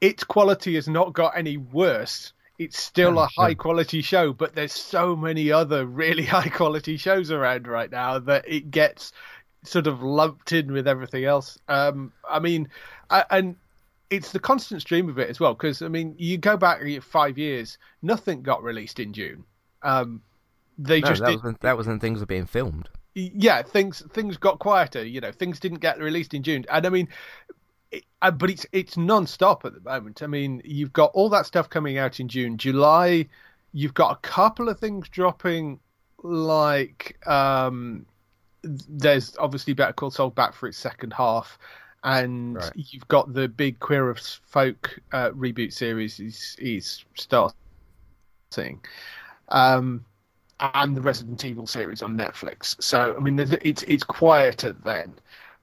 its 0.00 0.24
quality 0.24 0.74
has 0.76 0.88
not 0.88 1.12
got 1.12 1.36
any 1.36 1.56
worse. 1.56 2.32
It's 2.58 2.78
still 2.78 3.18
a 3.18 3.26
high 3.26 3.54
quality 3.54 4.00
show, 4.00 4.32
but 4.32 4.54
there's 4.54 4.72
so 4.72 5.16
many 5.16 5.50
other 5.50 5.84
really 6.02 6.24
high 6.24 6.48
quality 6.48 6.96
shows 6.96 7.30
around 7.30 7.66
right 7.66 7.90
now 7.90 8.18
that 8.20 8.44
it 8.46 8.70
gets 8.70 9.12
sort 9.64 9.86
of 9.86 10.02
lumped 10.02 10.52
in 10.52 10.72
with 10.72 10.86
everything 10.86 11.24
else. 11.24 11.58
Um, 11.68 12.12
I 12.28 12.38
mean, 12.38 12.68
I, 13.10 13.24
and 13.30 13.56
it's 14.10 14.30
the 14.32 14.38
constant 14.38 14.82
stream 14.82 15.08
of 15.08 15.18
it 15.18 15.28
as 15.28 15.40
well. 15.40 15.54
Because 15.54 15.82
I 15.82 15.88
mean, 15.88 16.14
you 16.16 16.38
go 16.38 16.56
back 16.56 16.80
five 17.02 17.36
years, 17.36 17.78
nothing 18.02 18.42
got 18.42 18.62
released 18.62 19.00
in 19.00 19.12
June. 19.12 19.44
Um, 19.82 20.22
they 20.78 21.00
no, 21.00 21.08
just 21.08 21.22
that, 21.22 21.28
did, 21.28 21.34
was 21.36 21.42
when, 21.42 21.56
that 21.62 21.76
was 21.76 21.86
when 21.86 21.98
things 21.98 22.20
were 22.20 22.26
being 22.26 22.46
filmed. 22.46 22.88
Yeah, 23.14 23.62
things 23.62 24.02
things 24.12 24.36
got 24.36 24.58
quieter. 24.58 25.04
You 25.04 25.20
know, 25.20 25.32
things 25.32 25.60
didn't 25.60 25.78
get 25.78 25.98
released 25.98 26.34
in 26.34 26.42
June, 26.42 26.64
and 26.70 26.86
I 26.86 26.88
mean. 26.88 27.08
It, 27.94 28.04
but 28.38 28.50
it's 28.50 28.66
it's 28.72 28.96
non-stop 28.96 29.64
at 29.64 29.74
the 29.74 29.80
moment. 29.80 30.22
I 30.22 30.26
mean, 30.26 30.62
you've 30.64 30.92
got 30.92 31.10
all 31.14 31.28
that 31.30 31.46
stuff 31.46 31.68
coming 31.68 31.98
out 31.98 32.20
in 32.20 32.28
June, 32.28 32.56
July. 32.56 33.26
You've 33.72 33.94
got 33.94 34.12
a 34.12 34.16
couple 34.20 34.68
of 34.68 34.78
things 34.78 35.08
dropping, 35.08 35.80
like 36.22 37.18
um, 37.26 38.06
there's 38.62 39.36
obviously 39.38 39.74
Better 39.74 39.92
Call 39.92 40.10
Saul 40.10 40.30
back 40.30 40.54
for 40.54 40.68
its 40.68 40.78
second 40.78 41.12
half, 41.12 41.58
and 42.02 42.56
right. 42.56 42.72
you've 42.74 43.06
got 43.08 43.32
the 43.32 43.48
big 43.48 43.78
Queer 43.80 44.12
as 44.12 44.40
Folk 44.46 44.98
uh, 45.12 45.30
reboot 45.30 45.72
series 45.72 46.20
is 46.20 46.56
is 46.58 47.04
starting, 47.14 48.80
um, 49.48 50.04
and 50.60 50.96
the 50.96 51.02
Resident 51.02 51.44
Evil 51.44 51.66
series 51.66 52.02
on 52.02 52.16
Netflix. 52.16 52.82
So 52.82 53.14
I 53.16 53.20
mean, 53.20 53.38
it's 53.38 53.82
it's 53.82 54.04
quieter 54.04 54.72
then, 54.84 55.14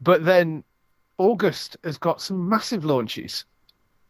but 0.01 0.25
then 0.25 0.63
August 1.21 1.77
has 1.83 1.97
got 1.97 2.21
some 2.21 2.49
massive 2.49 2.85
launches. 2.85 3.45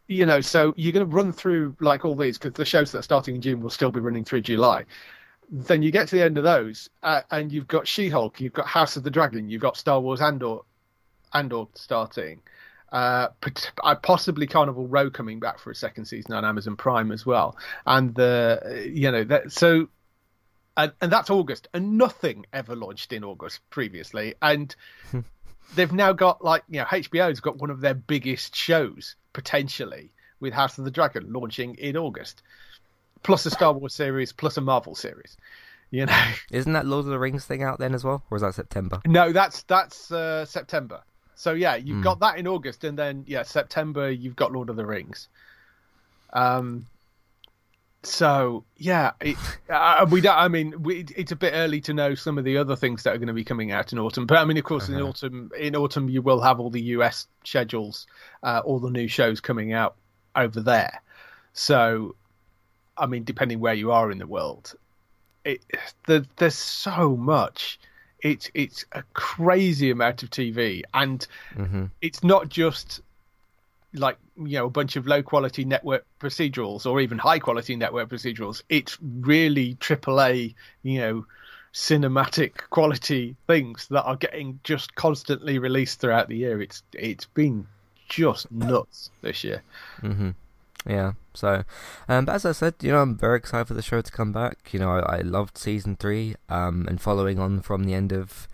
You 0.08 0.26
know, 0.26 0.40
so 0.40 0.74
you're 0.76 0.92
going 0.92 1.08
to 1.08 1.14
run 1.14 1.32
through 1.32 1.76
like 1.80 2.04
all 2.04 2.16
these 2.16 2.36
because 2.36 2.54
the 2.54 2.64
shows 2.64 2.92
that 2.92 2.98
are 2.98 3.02
starting 3.02 3.36
in 3.36 3.40
June 3.40 3.60
will 3.60 3.70
still 3.70 3.90
be 3.90 4.00
running 4.00 4.24
through 4.24 4.42
July 4.42 4.84
then 5.52 5.82
you 5.82 5.90
get 5.90 6.08
to 6.08 6.16
the 6.16 6.22
end 6.22 6.38
of 6.38 6.44
those, 6.44 6.88
uh, 7.02 7.20
and 7.30 7.52
you've 7.52 7.68
got 7.68 7.86
She-Hulk, 7.86 8.40
you've 8.40 8.54
got 8.54 8.66
House 8.66 8.96
of 8.96 9.02
the 9.02 9.10
Dragon, 9.10 9.50
you've 9.50 9.60
got 9.60 9.76
Star 9.76 10.00
Wars 10.00 10.22
Andor, 10.22 10.60
Andor 11.34 11.66
starting, 11.74 12.40
uh, 12.90 13.28
uh, 13.84 13.94
possibly 13.96 14.46
Carnival 14.46 14.88
Row 14.88 15.10
coming 15.10 15.40
back 15.40 15.58
for 15.58 15.70
a 15.70 15.74
second 15.74 16.06
season 16.06 16.32
on 16.32 16.46
Amazon 16.46 16.76
Prime 16.76 17.12
as 17.12 17.26
well, 17.26 17.56
and 17.86 18.14
the 18.14 18.88
you 18.90 19.10
know 19.10 19.24
that 19.24 19.52
so. 19.52 19.88
And, 20.74 20.90
and 21.02 21.12
that's 21.12 21.28
August, 21.28 21.68
and 21.74 21.98
nothing 21.98 22.46
ever 22.54 22.74
launched 22.74 23.12
in 23.12 23.24
August 23.24 23.60
previously. 23.68 24.36
And 24.40 24.74
they've 25.74 25.92
now 25.92 26.12
got 26.12 26.44
like 26.44 26.62
you 26.68 26.80
know 26.80 26.84
HBO's 26.84 27.40
got 27.40 27.58
one 27.58 27.70
of 27.70 27.80
their 27.80 27.94
biggest 27.94 28.54
shows 28.54 29.16
potentially 29.32 30.10
with 30.40 30.52
House 30.52 30.78
of 30.78 30.84
the 30.84 30.90
Dragon 30.90 31.32
launching 31.32 31.74
in 31.76 31.96
August 31.96 32.42
plus 33.22 33.46
a 33.46 33.50
Star 33.50 33.72
Wars 33.78 33.94
series, 33.94 34.32
plus 34.32 34.56
a 34.56 34.60
Marvel 34.60 34.94
series. 34.94 35.36
You 35.90 36.06
know, 36.06 36.24
isn't 36.50 36.72
that 36.72 36.86
Lord 36.86 37.04
of 37.04 37.10
the 37.10 37.18
Rings 37.18 37.44
thing 37.44 37.62
out 37.62 37.78
then 37.78 37.94
as 37.94 38.02
well, 38.02 38.22
or 38.30 38.36
is 38.36 38.42
that 38.42 38.54
September? 38.54 39.00
No, 39.06 39.32
that's 39.32 39.62
that's 39.64 40.10
uh, 40.10 40.44
September. 40.44 41.02
So 41.34 41.52
yeah, 41.52 41.76
you've 41.76 41.98
mm. 41.98 42.04
got 42.04 42.20
that 42.20 42.38
in 42.38 42.46
August, 42.46 42.84
and 42.84 42.98
then 42.98 43.24
yeah, 43.26 43.42
September 43.42 44.10
you've 44.10 44.36
got 44.36 44.52
Lord 44.52 44.70
of 44.70 44.76
the 44.76 44.86
Rings. 44.86 45.28
Um. 46.32 46.86
So 48.04 48.64
yeah, 48.76 49.12
it, 49.20 49.36
uh, 49.68 50.06
we 50.10 50.20
don't. 50.20 50.36
I 50.36 50.48
mean, 50.48 50.82
we, 50.82 51.04
it's 51.16 51.30
a 51.30 51.36
bit 51.36 51.52
early 51.54 51.80
to 51.82 51.94
know 51.94 52.14
some 52.16 52.36
of 52.36 52.44
the 52.44 52.58
other 52.58 52.74
things 52.74 53.04
that 53.04 53.14
are 53.14 53.18
going 53.18 53.28
to 53.28 53.32
be 53.32 53.44
coming 53.44 53.70
out 53.70 53.92
in 53.92 53.98
autumn. 53.98 54.26
But 54.26 54.38
I 54.38 54.44
mean, 54.44 54.58
of 54.58 54.64
course, 54.64 54.88
uh-huh. 54.88 54.98
in 54.98 55.04
autumn, 55.04 55.50
in 55.58 55.76
autumn 55.76 56.08
you 56.08 56.20
will 56.20 56.40
have 56.40 56.58
all 56.58 56.70
the 56.70 56.82
US 56.82 57.28
schedules, 57.44 58.06
uh, 58.42 58.60
all 58.64 58.80
the 58.80 58.90
new 58.90 59.06
shows 59.06 59.40
coming 59.40 59.72
out 59.72 59.94
over 60.34 60.60
there. 60.60 61.00
So 61.52 62.16
I 62.96 63.06
mean, 63.06 63.24
depending 63.24 63.60
where 63.60 63.74
you 63.74 63.92
are 63.92 64.10
in 64.10 64.18
the 64.18 64.26
world, 64.26 64.74
it, 65.44 65.60
the, 66.06 66.26
there's 66.36 66.56
so 66.56 67.16
much. 67.16 67.78
it's 68.20 68.50
it's 68.54 68.84
a 68.92 69.02
crazy 69.14 69.90
amount 69.90 70.22
of 70.22 70.30
TV, 70.30 70.82
and 70.94 71.26
mm-hmm. 71.56 71.84
it's 72.00 72.24
not 72.24 72.48
just 72.48 73.00
like 73.94 74.18
you 74.36 74.58
know 74.58 74.66
a 74.66 74.70
bunch 74.70 74.96
of 74.96 75.06
low 75.06 75.22
quality 75.22 75.64
network 75.64 76.06
procedurals 76.20 76.86
or 76.86 77.00
even 77.00 77.18
high 77.18 77.38
quality 77.38 77.76
network 77.76 78.08
procedurals. 78.08 78.62
It's 78.68 78.98
really 79.00 79.74
AAA, 79.76 80.54
you 80.82 80.98
know, 80.98 81.26
cinematic 81.74 82.68
quality 82.70 83.36
things 83.46 83.88
that 83.88 84.04
are 84.04 84.16
getting 84.16 84.60
just 84.64 84.94
constantly 84.94 85.58
released 85.58 86.00
throughout 86.00 86.28
the 86.28 86.36
year. 86.36 86.60
It's 86.60 86.82
it's 86.92 87.26
been 87.26 87.66
just 88.08 88.50
nuts 88.50 89.10
this 89.22 89.44
year. 89.44 89.62
Mm-hmm. 90.02 90.30
Yeah. 90.86 91.12
So, 91.34 91.64
um, 92.08 92.26
but 92.26 92.34
as 92.34 92.44
I 92.44 92.52
said, 92.52 92.74
you 92.82 92.92
know, 92.92 93.00
I'm 93.00 93.16
very 93.16 93.38
excited 93.38 93.68
for 93.68 93.74
the 93.74 93.82
show 93.82 94.00
to 94.00 94.12
come 94.12 94.32
back. 94.32 94.72
You 94.72 94.80
know, 94.80 94.90
I, 94.90 95.18
I 95.18 95.20
loved 95.20 95.56
season 95.56 95.96
three, 95.96 96.34
um, 96.48 96.86
and 96.88 97.00
following 97.00 97.38
on 97.38 97.60
from 97.60 97.84
the 97.84 97.94
end 97.94 98.12
of 98.12 98.48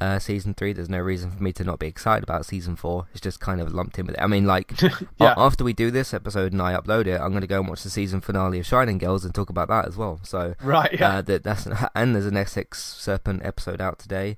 uh, 0.00 0.18
season 0.18 0.54
three, 0.54 0.72
there's 0.72 0.88
no 0.88 0.98
reason 0.98 1.30
for 1.30 1.42
me 1.42 1.52
to 1.52 1.64
not 1.64 1.78
be 1.78 1.86
excited 1.86 2.24
about 2.24 2.44
season 2.46 2.76
four. 2.76 3.06
It's 3.12 3.20
just 3.20 3.40
kind 3.40 3.60
of 3.60 3.72
lumped 3.72 3.98
in 3.98 4.06
with 4.06 4.16
it. 4.16 4.22
I 4.22 4.26
mean, 4.26 4.44
like, 4.44 4.80
yeah. 5.18 5.34
after 5.36 5.64
we 5.64 5.72
do 5.72 5.90
this 5.90 6.12
episode 6.12 6.52
and 6.52 6.60
I 6.60 6.74
upload 6.74 7.06
it, 7.06 7.20
I'm 7.20 7.30
going 7.30 7.42
to 7.42 7.46
go 7.46 7.60
and 7.60 7.68
watch 7.68 7.82
the 7.82 7.90
season 7.90 8.20
finale 8.20 8.58
of 8.58 8.66
Shining 8.66 8.98
Girls 8.98 9.24
and 9.24 9.34
talk 9.34 9.50
about 9.50 9.68
that 9.68 9.86
as 9.86 9.96
well. 9.96 10.20
So, 10.22 10.54
right, 10.62 10.92
yeah. 10.92 11.18
Uh, 11.18 11.22
that, 11.22 11.44
that's 11.44 11.68
and 11.94 12.14
there's 12.14 12.26
an 12.26 12.36
Essex 12.36 12.82
Serpent 12.82 13.44
episode 13.44 13.80
out 13.80 13.98
today, 13.98 14.36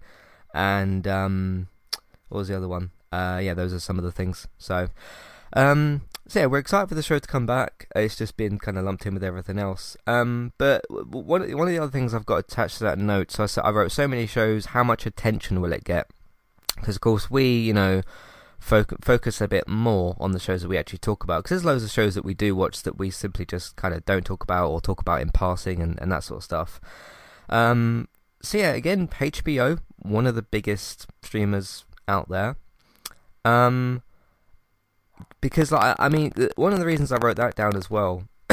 and 0.54 1.06
um, 1.08 1.68
what 2.28 2.38
was 2.38 2.48
the 2.48 2.56
other 2.56 2.68
one? 2.68 2.90
Uh, 3.10 3.40
yeah, 3.42 3.54
those 3.54 3.72
are 3.72 3.80
some 3.80 3.98
of 3.98 4.04
the 4.04 4.12
things. 4.12 4.46
So, 4.58 4.88
um, 5.54 6.02
so 6.28 6.40
yeah, 6.40 6.46
we're 6.46 6.58
excited 6.58 6.88
for 6.88 6.94
the 6.94 7.02
show 7.02 7.18
to 7.18 7.28
come 7.28 7.46
back. 7.46 7.88
It's 7.94 8.16
just 8.16 8.36
been 8.36 8.58
kind 8.58 8.76
of 8.76 8.84
lumped 8.84 9.06
in 9.06 9.14
with 9.14 9.22
everything 9.22 9.58
else. 9.58 9.96
Um, 10.06 10.52
but 10.58 10.84
one 10.90 11.42
one 11.56 11.68
of 11.68 11.74
the 11.74 11.78
other 11.78 11.90
things 11.90 12.14
I've 12.14 12.26
got 12.26 12.38
attached 12.38 12.78
to 12.78 12.84
that 12.84 12.98
note, 12.98 13.30
so 13.30 13.44
I, 13.44 13.46
said 13.46 13.62
I 13.64 13.70
wrote 13.70 13.92
so 13.92 14.08
many 14.08 14.26
shows. 14.26 14.66
How 14.66 14.82
much 14.82 15.06
attention 15.06 15.60
will 15.60 15.72
it 15.72 15.84
get? 15.84 16.10
Because 16.76 16.96
of 16.96 17.00
course 17.00 17.30
we, 17.30 17.46
you 17.46 17.72
know, 17.72 18.02
focus 18.58 18.98
focus 19.02 19.40
a 19.40 19.46
bit 19.46 19.68
more 19.68 20.16
on 20.18 20.32
the 20.32 20.40
shows 20.40 20.62
that 20.62 20.68
we 20.68 20.76
actually 20.76 20.98
talk 20.98 21.22
about. 21.22 21.44
Because 21.44 21.62
there's 21.62 21.64
loads 21.64 21.84
of 21.84 21.90
shows 21.90 22.16
that 22.16 22.24
we 22.24 22.34
do 22.34 22.56
watch 22.56 22.82
that 22.82 22.98
we 22.98 23.10
simply 23.10 23.46
just 23.46 23.76
kind 23.76 23.94
of 23.94 24.04
don't 24.04 24.26
talk 24.26 24.42
about 24.42 24.70
or 24.70 24.80
talk 24.80 25.00
about 25.00 25.20
in 25.20 25.30
passing 25.30 25.80
and, 25.80 26.00
and 26.02 26.10
that 26.10 26.24
sort 26.24 26.38
of 26.38 26.44
stuff. 26.44 26.80
Um, 27.48 28.08
so 28.42 28.58
yeah, 28.58 28.72
again, 28.72 29.06
HBO, 29.08 29.78
one 29.98 30.26
of 30.26 30.34
the 30.34 30.42
biggest 30.42 31.06
streamers 31.22 31.84
out 32.08 32.28
there. 32.28 32.56
Um, 33.44 34.02
because 35.40 35.72
like, 35.72 35.96
I 35.98 36.08
mean, 36.08 36.32
one 36.56 36.72
of 36.72 36.78
the 36.78 36.86
reasons 36.86 37.12
I 37.12 37.18
wrote 37.18 37.36
that 37.36 37.54
down 37.54 37.76
as 37.76 37.90
well. 37.90 38.24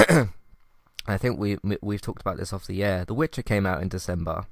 I 1.05 1.17
think 1.17 1.37
we 1.37 1.57
we've 1.81 2.01
talked 2.01 2.21
about 2.21 2.37
this 2.37 2.53
off 2.53 2.67
the 2.67 2.83
air. 2.83 3.05
The 3.05 3.13
Witcher 3.13 3.43
came 3.43 3.65
out 3.65 3.81
in 3.81 3.89
December, 3.89 4.45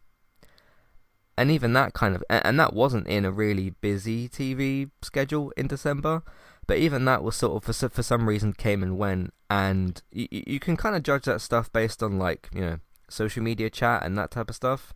and 1.37 1.49
even 1.49 1.73
that 1.73 1.93
kind 1.93 2.15
of 2.15 2.23
and 2.29 2.59
that 2.59 2.73
wasn't 2.73 3.07
in 3.07 3.25
a 3.25 3.31
really 3.31 3.69
busy 3.69 4.27
TV 4.27 4.89
schedule 5.01 5.51
in 5.55 5.67
December. 5.67 6.23
But 6.67 6.77
even 6.77 7.05
that 7.05 7.23
was 7.23 7.35
sort 7.35 7.55
of 7.55 7.75
for 7.75 7.89
for 7.89 8.03
some 8.03 8.27
reason 8.27 8.53
came 8.53 8.83
and 8.83 8.97
went, 8.97 9.33
and 9.49 10.01
you 10.11 10.27
you 10.31 10.59
can 10.59 10.77
kind 10.77 10.95
of 10.95 11.03
judge 11.03 11.23
that 11.25 11.41
stuff 11.41 11.71
based 11.71 12.03
on 12.03 12.19
like 12.19 12.49
you 12.53 12.61
know 12.61 12.79
social 13.09 13.43
media 13.43 13.69
chat 13.69 14.03
and 14.03 14.17
that 14.17 14.31
type 14.31 14.49
of 14.49 14.55
stuff 14.55 14.93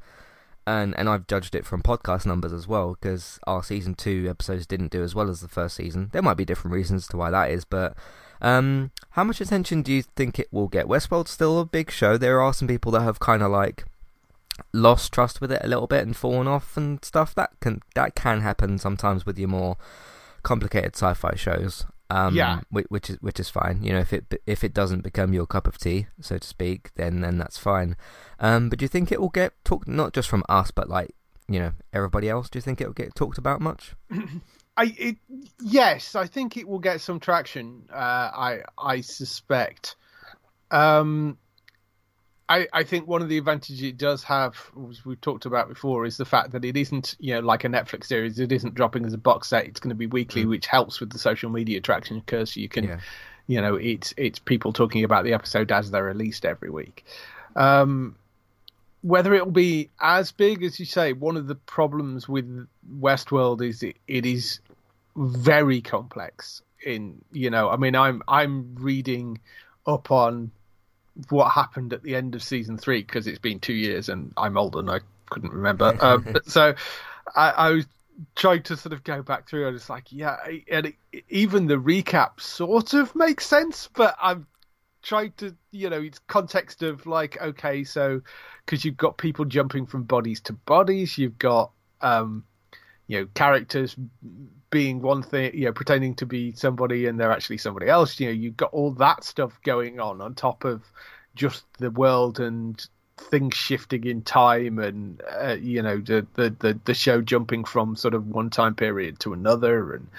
and 0.67 0.97
and 0.97 1.07
I've 1.09 1.27
judged 1.27 1.55
it 1.55 1.65
from 1.65 1.81
podcast 1.81 2.25
numbers 2.25 2.53
as 2.53 2.67
well 2.67 2.97
because 2.99 3.39
our 3.45 3.63
season 3.63 3.95
two 3.95 4.27
episodes 4.29 4.65
didn't 4.65 4.91
do 4.91 5.03
as 5.03 5.15
well 5.15 5.29
as 5.29 5.41
the 5.41 5.47
first 5.47 5.75
season. 5.75 6.09
There 6.11 6.21
might 6.21 6.37
be 6.37 6.45
different 6.45 6.73
reasons 6.73 7.07
to 7.07 7.17
why 7.17 7.31
that 7.31 7.51
is, 7.51 7.65
but 7.65 7.95
um, 8.41 8.91
how 9.11 9.23
much 9.23 9.41
attention 9.41 9.81
do 9.81 9.93
you 9.93 10.01
think 10.01 10.39
it 10.39 10.51
will 10.51 10.67
get? 10.67 10.87
Westworld's 10.87 11.31
still 11.31 11.59
a 11.59 11.65
big 11.65 11.91
show. 11.91 12.17
There 12.17 12.41
are 12.41 12.53
some 12.53 12.67
people 12.67 12.91
that 12.93 13.01
have 13.01 13.19
kind 13.19 13.41
of 13.41 13.51
like 13.51 13.85
lost 14.73 15.11
trust 15.11 15.41
with 15.41 15.51
it 15.51 15.61
a 15.63 15.67
little 15.67 15.87
bit 15.87 16.05
and 16.05 16.15
fallen 16.15 16.47
off 16.47 16.77
and 16.77 17.03
stuff. 17.03 17.35
That 17.35 17.51
can 17.59 17.81
that 17.95 18.15
can 18.15 18.41
happen 18.41 18.77
sometimes 18.77 19.25
with 19.25 19.37
your 19.37 19.49
more 19.49 19.77
complicated 20.43 20.95
sci-fi 20.95 21.35
shows. 21.35 21.85
Um, 22.09 22.35
yeah, 22.35 22.61
which, 22.69 23.09
is 23.09 23.17
which 23.21 23.39
is 23.39 23.49
fine. 23.49 23.81
You 23.81 23.93
know, 23.93 23.99
if 23.99 24.13
it 24.13 24.41
if 24.45 24.63
it 24.63 24.73
doesn't 24.73 25.01
become 25.01 25.33
your 25.33 25.47
cup 25.47 25.67
of 25.67 25.77
tea, 25.77 26.07
so 26.21 26.37
to 26.37 26.47
speak, 26.47 26.91
then 26.95 27.21
then 27.21 27.37
that's 27.37 27.57
fine. 27.57 27.95
Um, 28.39 28.69
but 28.69 28.79
do 28.79 28.85
you 28.85 28.89
think 28.89 29.11
it 29.11 29.19
will 29.19 29.29
get 29.29 29.53
talked 29.63 29.87
not 29.87 30.13
just 30.13 30.29
from 30.29 30.43
us, 30.47 30.69
but 30.69 30.87
like 30.87 31.15
you 31.47 31.59
know 31.59 31.71
everybody 31.93 32.29
else? 32.29 32.49
Do 32.49 32.57
you 32.57 32.61
think 32.61 32.79
it 32.79 32.85
will 32.85 32.93
get 32.93 33.15
talked 33.15 33.37
about 33.37 33.59
much? 33.59 33.95
I 34.77 34.93
it, 34.97 35.17
yes, 35.61 36.15
I 36.15 36.27
think 36.27 36.57
it 36.57 36.67
will 36.67 36.79
get 36.79 37.01
some 37.01 37.19
traction. 37.19 37.87
Uh, 37.91 37.95
I 38.33 38.59
I 38.77 39.01
suspect. 39.01 39.95
Um, 40.71 41.37
I, 42.47 42.67
I 42.73 42.83
think 42.83 43.07
one 43.07 43.21
of 43.21 43.29
the 43.29 43.37
advantages 43.37 43.81
it 43.81 43.97
does 43.97 44.23
have, 44.23 44.55
as 44.89 45.03
we've 45.03 45.19
talked 45.19 45.45
about 45.45 45.67
before, 45.67 46.05
is 46.05 46.17
the 46.17 46.25
fact 46.25 46.51
that 46.51 46.63
it 46.63 46.77
isn't, 46.77 47.15
you 47.19 47.33
know, 47.33 47.39
like 47.39 47.63
a 47.63 47.67
Netflix 47.67 48.05
series. 48.05 48.39
It 48.39 48.51
isn't 48.51 48.75
dropping 48.75 49.05
as 49.05 49.13
a 49.13 49.17
box 49.17 49.47
set. 49.47 49.65
It's 49.65 49.79
going 49.79 49.89
to 49.89 49.95
be 49.95 50.05
weekly, 50.05 50.45
mm. 50.45 50.49
which 50.49 50.67
helps 50.67 50.99
with 50.99 51.11
the 51.11 51.17
social 51.17 51.49
media 51.49 51.81
traction 51.81 52.19
because 52.19 52.55
you 52.55 52.69
can, 52.69 52.83
yeah. 52.83 52.99
you 53.47 53.61
know, 53.61 53.75
it's 53.75 54.13
it's 54.15 54.37
people 54.37 54.73
talking 54.73 55.03
about 55.03 55.23
the 55.23 55.33
episode 55.33 55.71
as 55.71 55.89
they're 55.89 56.03
released 56.03 56.45
every 56.45 56.69
week. 56.69 57.03
Um, 57.55 58.15
whether 59.01 59.33
it 59.33 59.43
will 59.43 59.51
be 59.51 59.89
as 59.99 60.31
big 60.31 60.63
as 60.63 60.79
you 60.79 60.85
say, 60.85 61.13
one 61.13 61.37
of 61.37 61.47
the 61.47 61.55
problems 61.55 62.29
with 62.29 62.67
Westworld 62.99 63.67
is 63.67 63.81
it, 63.81 63.97
it 64.07 64.25
is 64.25 64.59
very 65.15 65.81
complex. 65.81 66.61
In 66.85 67.23
you 67.31 67.49
know, 67.49 67.69
I 67.71 67.77
mean, 67.77 67.95
I'm 67.95 68.21
I'm 68.27 68.75
reading 68.75 69.39
up 69.87 70.11
on 70.11 70.51
what 71.29 71.49
happened 71.49 71.93
at 71.93 72.03
the 72.03 72.15
end 72.15 72.35
of 72.35 72.43
season 72.43 72.77
three 72.77 73.01
because 73.01 73.27
it's 73.27 73.39
been 73.39 73.59
two 73.59 73.73
years 73.73 74.09
and 74.09 74.33
I'm 74.37 74.57
old 74.57 74.75
and 74.75 74.89
I 74.89 74.99
couldn't 75.29 75.53
remember. 75.53 75.97
um, 76.01 76.35
so 76.45 76.75
I, 77.35 77.49
I, 77.51 77.71
was 77.71 77.85
trying 78.35 78.63
to 78.63 78.77
sort 78.77 78.93
of 78.93 79.03
go 79.03 79.21
back 79.21 79.47
through. 79.47 79.67
I 79.67 79.71
was 79.71 79.89
like, 79.89 80.11
yeah, 80.11 80.37
and 80.69 80.87
it, 80.87 81.23
even 81.29 81.67
the 81.67 81.75
recap 81.75 82.39
sort 82.39 82.93
of 82.93 83.15
makes 83.15 83.45
sense, 83.45 83.89
but 83.93 84.15
I'm 84.21 84.47
trying 85.01 85.33
to, 85.37 85.55
you 85.71 85.89
know, 85.89 86.01
it's 86.01 86.19
context 86.27 86.83
of 86.83 87.05
like, 87.05 87.41
okay, 87.41 87.83
so 87.83 88.21
because 88.65 88.83
you've 88.83 88.97
got 88.97 89.17
people 89.17 89.45
jumping 89.45 89.85
from 89.85 90.03
bodies 90.03 90.41
to 90.41 90.53
bodies, 90.53 91.17
you've 91.17 91.37
got, 91.37 91.71
um, 92.01 92.43
you 93.07 93.19
know, 93.19 93.27
characters 93.33 93.95
being 94.69 95.01
one 95.01 95.23
thing, 95.23 95.51
you 95.53 95.65
know, 95.65 95.73
pretending 95.73 96.15
to 96.15 96.25
be 96.25 96.51
somebody 96.53 97.05
and 97.05 97.19
they're 97.19 97.31
actually 97.31 97.57
somebody 97.57 97.87
else. 97.87 98.19
You 98.19 98.27
know, 98.27 98.33
you've 98.33 98.57
got 98.57 98.73
all 98.73 98.91
that 98.93 99.23
stuff 99.23 99.59
going 99.63 99.99
on 99.99 100.21
on 100.21 100.35
top 100.35 100.65
of 100.65 100.81
just 101.35 101.63
the 101.79 101.91
world 101.91 102.39
and 102.39 102.85
things 103.17 103.55
shifting 103.55 104.03
in 104.05 104.21
time 104.21 104.77
and 104.77 105.21
uh, 105.41 105.55
you 105.59 105.81
know 105.81 105.97
the, 105.97 106.27
the, 106.33 106.49
the 106.59 106.79
the 106.83 106.93
show 106.93 107.21
jumping 107.21 107.63
from 107.63 107.95
sort 107.95 108.13
of 108.13 108.27
one 108.27 108.49
time 108.49 108.75
period 108.75 109.17
to 109.19 109.31
another 109.31 109.93
and 109.93 110.09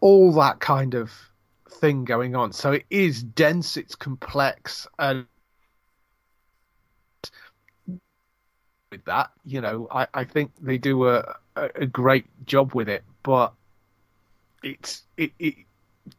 all 0.00 0.32
that 0.32 0.60
kind 0.60 0.94
of 0.94 1.10
thing 1.68 2.04
going 2.04 2.36
on. 2.36 2.52
So 2.52 2.72
it 2.72 2.84
is 2.90 3.22
dense, 3.22 3.76
it's 3.76 3.96
complex, 3.96 4.86
and 4.98 5.26
with 8.90 9.04
that, 9.04 9.30
you 9.44 9.60
know, 9.60 9.88
I, 9.90 10.06
I 10.14 10.24
think 10.24 10.52
they 10.60 10.78
do 10.78 11.08
a, 11.08 11.36
a 11.74 11.86
great 11.86 12.26
job 12.46 12.74
with 12.74 12.88
it, 12.88 13.04
but 13.22 13.52
it's 14.62 15.02
it, 15.16 15.32
it 15.38 15.54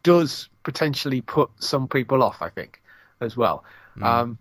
does 0.03 0.49
potentially 0.63 1.21
put 1.21 1.49
some 1.59 1.87
people 1.87 2.23
off. 2.23 2.41
I 2.41 2.49
think 2.49 2.81
as 3.21 3.35
well. 3.35 3.63
Mm. 3.97 4.03
Um, 4.03 4.37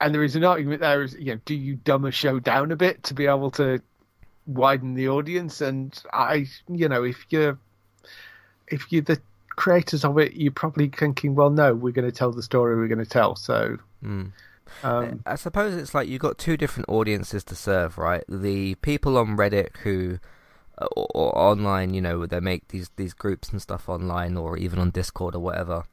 and 0.00 0.14
there 0.14 0.24
is 0.24 0.36
an 0.36 0.44
argument 0.44 0.80
there: 0.80 1.02
is 1.02 1.14
you 1.14 1.34
know, 1.34 1.40
do 1.44 1.54
you 1.54 1.76
dumb 1.76 2.04
a 2.04 2.10
show 2.10 2.38
down 2.38 2.72
a 2.72 2.76
bit 2.76 3.02
to 3.04 3.14
be 3.14 3.26
able 3.26 3.50
to 3.52 3.80
widen 4.46 4.94
the 4.94 5.08
audience? 5.08 5.60
And 5.60 5.98
I, 6.12 6.46
you 6.68 6.88
know, 6.88 7.04
if 7.04 7.26
you're 7.30 7.58
if 8.68 8.90
you're 8.90 9.02
the 9.02 9.20
creators 9.50 10.04
of 10.04 10.18
it, 10.18 10.34
you're 10.34 10.52
probably 10.52 10.88
thinking, 10.88 11.34
well, 11.34 11.50
no, 11.50 11.74
we're 11.74 11.92
going 11.92 12.08
to 12.08 12.16
tell 12.16 12.32
the 12.32 12.42
story 12.42 12.76
we're 12.76 12.88
going 12.88 12.98
to 12.98 13.06
tell. 13.06 13.36
So. 13.36 13.78
Mm. 14.04 14.32
Um, 14.82 15.22
I 15.26 15.34
suppose 15.36 15.74
it's 15.74 15.94
like 15.94 16.08
you've 16.08 16.20
got 16.20 16.38
two 16.38 16.56
different 16.56 16.88
audiences 16.88 17.44
to 17.44 17.54
serve, 17.54 17.98
right? 17.98 18.24
The 18.28 18.74
people 18.76 19.18
on 19.18 19.36
Reddit 19.36 19.76
who 19.78 20.18
or, 20.80 21.06
or 21.14 21.38
online, 21.38 21.94
you 21.94 22.00
know, 22.00 22.26
they 22.26 22.40
make 22.40 22.68
these 22.68 22.90
these 22.96 23.14
groups 23.14 23.50
and 23.50 23.60
stuff 23.60 23.88
online, 23.88 24.36
or 24.36 24.56
even 24.56 24.78
on 24.78 24.90
Discord 24.90 25.34
or 25.34 25.40
whatever. 25.40 25.84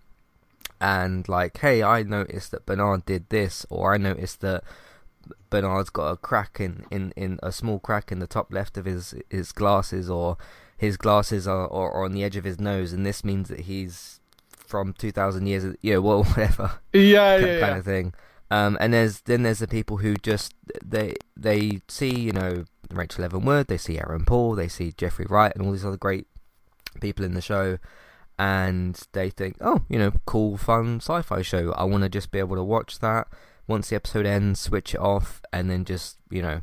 And 0.79 1.27
like, 1.27 1.57
hey, 1.57 1.83
I 1.83 2.03
noticed 2.03 2.51
that 2.51 2.65
Bernard 2.65 3.05
did 3.05 3.29
this, 3.29 3.65
or 3.69 3.93
I 3.93 3.97
noticed 3.97 4.41
that 4.41 4.63
Bernard's 5.49 5.89
got 5.89 6.11
a 6.11 6.17
crack 6.17 6.59
in, 6.59 6.85
in, 6.91 7.13
in 7.15 7.39
a 7.41 7.51
small 7.51 7.79
crack 7.79 8.11
in 8.11 8.19
the 8.19 8.27
top 8.27 8.51
left 8.51 8.77
of 8.77 8.85
his 8.85 9.15
his 9.29 9.51
glasses, 9.51 10.09
or 10.09 10.37
his 10.77 10.97
glasses 10.97 11.47
are, 11.47 11.71
are, 11.71 11.91
are 11.91 12.05
on 12.05 12.11
the 12.11 12.23
edge 12.23 12.35
of 12.35 12.43
his 12.43 12.59
nose, 12.59 12.93
and 12.93 13.05
this 13.05 13.23
means 13.23 13.49
that 13.49 13.61
he's 13.61 14.19
from 14.49 14.93
two 14.93 15.11
thousand 15.11 15.47
years, 15.47 15.75
you 15.81 15.93
know, 15.93 16.01
well, 16.01 16.23
whatever, 16.23 16.79
yeah, 16.93 17.37
kind, 17.37 17.47
yeah, 17.47 17.59
kind 17.59 17.71
yeah. 17.71 17.77
of 17.77 17.85
thing. 17.85 18.13
Um, 18.51 18.77
and 18.79 18.93
there's 18.93 19.21
then 19.21 19.43
there's 19.43 19.59
the 19.59 19.67
people 19.67 19.97
who 19.97 20.15
just 20.15 20.53
they 20.83 21.15
they 21.35 21.81
see 21.87 22.19
you 22.19 22.31
know 22.31 22.65
Rachel 22.91 23.23
Evan 23.23 23.65
they 23.67 23.77
see 23.77 23.97
Aaron 23.97 24.25
Paul, 24.25 24.55
they 24.55 24.67
see 24.67 24.93
Jeffrey 24.95 25.25
Wright, 25.27 25.51
and 25.55 25.65
all 25.65 25.71
these 25.71 25.85
other 25.85 25.97
great 25.97 26.27
people 27.01 27.25
in 27.25 27.33
the 27.33 27.41
show, 27.41 27.77
and 28.37 28.99
they 29.13 29.29
think, 29.29 29.57
oh, 29.61 29.81
you 29.89 29.97
know, 29.97 30.11
cool, 30.25 30.57
fun 30.57 30.97
sci-fi 30.97 31.41
show. 31.41 31.71
I 31.73 31.83
want 31.85 32.03
to 32.03 32.09
just 32.09 32.31
be 32.31 32.39
able 32.39 32.55
to 32.55 32.63
watch 32.63 32.99
that 32.99 33.27
once 33.67 33.89
the 33.89 33.95
episode 33.95 34.25
ends, 34.25 34.59
switch 34.59 34.93
it 34.93 34.99
off, 34.99 35.41
and 35.51 35.69
then 35.69 35.85
just 35.85 36.17
you 36.29 36.41
know 36.41 36.61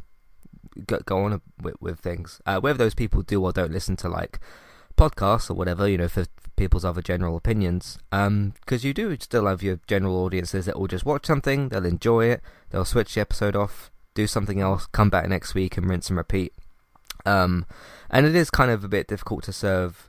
go, 0.86 1.00
go 1.04 1.24
on 1.24 1.40
with, 1.60 1.74
with 1.80 1.98
things. 2.00 2.40
Uh, 2.46 2.60
whether 2.60 2.78
those 2.78 2.94
people 2.94 3.22
do 3.22 3.42
or 3.42 3.52
don't 3.52 3.72
listen 3.72 3.96
to 3.96 4.08
like 4.08 4.38
podcasts 5.02 5.50
or 5.50 5.54
whatever, 5.54 5.88
you 5.88 5.98
know, 5.98 6.08
for 6.08 6.26
people's 6.56 6.84
other 6.84 7.02
general 7.02 7.36
opinions. 7.36 7.98
Because 8.10 8.26
um, 8.26 8.54
you 8.68 8.94
do 8.94 9.16
still 9.18 9.46
have 9.46 9.62
your 9.62 9.80
general 9.86 10.16
audiences 10.24 10.66
that 10.66 10.78
will 10.78 10.86
just 10.86 11.04
watch 11.04 11.26
something, 11.26 11.68
they'll 11.68 11.84
enjoy 11.84 12.26
it, 12.26 12.40
they'll 12.70 12.84
switch 12.84 13.14
the 13.14 13.20
episode 13.20 13.56
off, 13.56 13.90
do 14.14 14.26
something 14.26 14.60
else, 14.60 14.86
come 14.86 15.10
back 15.10 15.28
next 15.28 15.54
week 15.54 15.76
and 15.76 15.88
rinse 15.88 16.08
and 16.08 16.16
repeat. 16.16 16.52
Um, 17.24 17.66
and 18.10 18.26
it 18.26 18.34
is 18.34 18.50
kind 18.50 18.70
of 18.70 18.84
a 18.84 18.88
bit 18.88 19.08
difficult 19.08 19.44
to 19.44 19.52
serve 19.52 20.08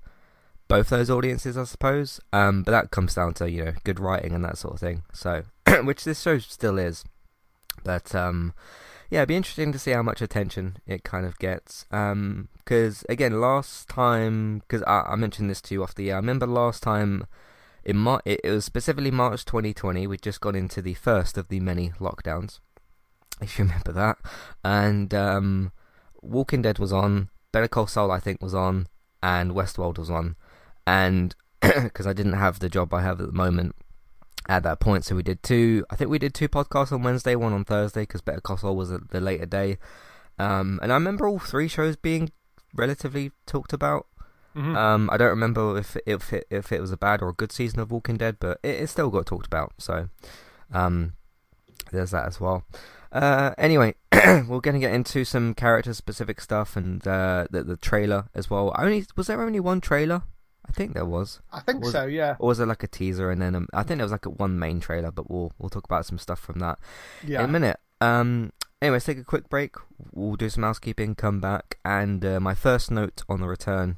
both 0.67 0.89
those 0.89 1.09
audiences, 1.09 1.57
I 1.57 1.63
suppose. 1.63 2.19
Um, 2.31 2.63
but 2.63 2.71
that 2.71 2.91
comes 2.91 3.15
down 3.15 3.33
to 3.35 3.49
you 3.49 3.65
know 3.65 3.73
good 3.83 3.99
writing 3.99 4.33
and 4.33 4.43
that 4.45 4.57
sort 4.57 4.75
of 4.75 4.79
thing. 4.79 5.03
So, 5.13 5.43
which 5.83 6.03
this 6.03 6.21
show 6.21 6.37
still 6.39 6.77
is. 6.77 7.03
But 7.83 8.13
um, 8.15 8.53
yeah, 9.13 9.19
it'd 9.19 9.27
be 9.27 9.35
interesting 9.35 9.71
to 9.71 9.77
see 9.77 9.91
how 9.91 10.01
much 10.01 10.23
attention 10.23 10.77
it 10.87 11.03
kind 11.03 11.23
of 11.23 11.37
gets. 11.37 11.85
Because 11.91 13.03
um, 13.03 13.05
again, 13.07 13.39
last 13.39 13.87
time, 13.87 14.57
because 14.61 14.81
I, 14.87 15.01
I, 15.01 15.15
mentioned 15.15 15.51
this 15.51 15.61
to 15.61 15.75
you 15.75 15.83
off 15.83 15.93
the 15.93 16.09
air, 16.09 16.15
I 16.15 16.17
remember 16.17 16.47
last 16.47 16.81
time 16.81 17.27
in 17.85 17.95
Mar- 17.95 18.23
it, 18.25 18.41
it 18.43 18.49
was 18.49 18.65
specifically 18.65 19.11
March 19.11 19.45
2020. 19.45 20.07
We'd 20.07 20.23
just 20.23 20.41
gone 20.41 20.55
into 20.55 20.81
the 20.81 20.95
first 20.95 21.37
of 21.37 21.49
the 21.49 21.59
many 21.59 21.91
lockdowns, 21.99 22.59
if 23.39 23.59
you 23.59 23.65
remember 23.65 23.91
that. 23.91 24.17
And 24.65 25.13
um, 25.13 25.73
Walking 26.23 26.63
Dead 26.63 26.79
was 26.79 26.91
on, 26.91 27.29
Better 27.51 27.67
Call 27.67 27.85
Saul 27.85 28.09
I 28.09 28.19
think 28.19 28.41
was 28.41 28.55
on, 28.55 28.87
and 29.21 29.51
Westworld 29.51 29.99
was 29.99 30.09
on. 30.09 30.37
And 30.87 31.35
because 31.61 32.07
I 32.07 32.13
didn't 32.13 32.33
have 32.33 32.57
the 32.57 32.67
job 32.67 32.91
I 32.95 33.03
have 33.03 33.21
at 33.21 33.27
the 33.27 33.31
moment, 33.31 33.75
at 34.47 34.63
that 34.63 34.79
point. 34.79 35.05
So 35.05 35.15
we 35.15 35.23
did 35.23 35.43
two. 35.43 35.85
I 35.89 35.95
think 35.95 36.09
we 36.09 36.19
did 36.19 36.33
two 36.33 36.49
podcasts 36.49 36.91
on 36.91 37.03
Wednesday, 37.03 37.35
one 37.35 37.53
on 37.53 37.65
Thursday 37.65 38.01
because 38.01 38.21
Better 38.21 38.41
Call 38.41 38.57
Saul 38.57 38.75
was 38.75 38.89
the 38.89 39.21
later 39.21 39.45
day. 39.45 39.77
Um, 40.39 40.79
and 40.81 40.91
I 40.91 40.95
remember 40.95 41.27
all 41.27 41.39
three 41.39 41.67
shows 41.67 41.95
being 41.95 42.31
relatively 42.73 43.31
talked 43.45 43.73
about. 43.73 44.07
Mm-hmm. 44.55 44.75
Um, 44.75 45.09
I 45.11 45.17
don't 45.17 45.29
remember 45.29 45.77
if 45.77 45.97
if 46.05 46.31
it, 46.31 46.45
if 46.49 46.71
it 46.71 46.81
was 46.81 46.91
a 46.91 46.97
bad 46.97 47.21
or 47.21 47.29
a 47.29 47.33
good 47.33 47.51
season 47.51 47.79
of 47.79 47.91
Walking 47.91 48.17
Dead, 48.17 48.37
but 48.39 48.59
it, 48.63 48.81
it 48.81 48.87
still 48.87 49.09
got 49.09 49.25
talked 49.25 49.47
about. 49.47 49.73
So 49.79 50.09
um, 50.71 51.13
there's 51.91 52.11
that 52.11 52.27
as 52.27 52.39
well. 52.39 52.63
Uh, 53.11 53.53
anyway, 53.57 53.95
we're 54.11 54.59
going 54.59 54.73
to 54.73 54.79
get 54.79 54.93
into 54.93 55.23
some 55.23 55.53
character 55.53 55.93
specific 55.93 56.41
stuff 56.41 56.75
and 56.75 57.07
uh, 57.07 57.45
the 57.49 57.63
the 57.63 57.77
trailer 57.77 58.25
as 58.35 58.49
well. 58.49 58.73
Only 58.77 59.05
was 59.15 59.27
there 59.27 59.41
only 59.41 59.59
one 59.59 59.81
trailer 59.81 60.23
I 60.67 60.71
think 60.71 60.93
there 60.93 61.05
was. 61.05 61.41
I 61.51 61.59
think 61.59 61.83
was, 61.83 61.91
so. 61.91 62.05
Yeah. 62.05 62.35
Or 62.39 62.47
was 62.49 62.59
it 62.59 62.67
like 62.67 62.83
a 62.83 62.87
teaser 62.87 63.31
and 63.31 63.41
then 63.41 63.55
um, 63.55 63.67
I 63.73 63.83
think 63.83 63.97
there 63.97 64.05
was 64.05 64.11
like 64.11 64.25
a 64.25 64.29
one 64.29 64.57
main 64.57 64.79
trailer, 64.79 65.11
but 65.11 65.29
we'll 65.29 65.53
we'll 65.57 65.69
talk 65.69 65.85
about 65.85 66.05
some 66.05 66.17
stuff 66.17 66.39
from 66.39 66.59
that 66.59 66.79
yeah. 67.25 67.39
in 67.39 67.45
a 67.45 67.51
minute. 67.51 67.79
Um. 68.01 68.51
Anyways, 68.81 69.05
take 69.05 69.17
a 69.17 69.23
quick 69.23 69.47
break. 69.47 69.75
We'll 70.11 70.35
do 70.35 70.49
some 70.49 70.63
housekeeping, 70.63 71.15
come 71.15 71.39
back, 71.39 71.79
and 71.85 72.25
uh, 72.25 72.41
my 72.41 72.53
first 72.53 72.91
note 72.91 73.23
on 73.29 73.39
the 73.39 73.47
return 73.47 73.95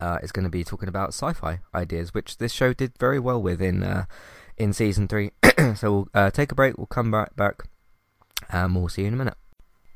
uh, 0.00 0.18
is 0.24 0.32
going 0.32 0.42
to 0.42 0.50
be 0.50 0.64
talking 0.64 0.88
about 0.88 1.10
sci-fi 1.10 1.60
ideas, 1.72 2.12
which 2.12 2.38
this 2.38 2.52
show 2.52 2.72
did 2.72 2.98
very 2.98 3.20
well 3.20 3.40
with 3.40 3.62
in 3.62 3.84
uh, 3.84 4.06
in 4.56 4.72
season 4.72 5.06
three. 5.06 5.30
so 5.76 5.92
we'll 5.92 6.08
uh, 6.14 6.30
take 6.30 6.50
a 6.50 6.56
break. 6.56 6.76
We'll 6.76 6.86
come 6.86 7.12
back 7.12 7.36
back, 7.36 7.62
and 8.50 8.74
we'll 8.74 8.88
see 8.88 9.02
you 9.02 9.08
in 9.08 9.14
a 9.14 9.16
minute. 9.16 9.36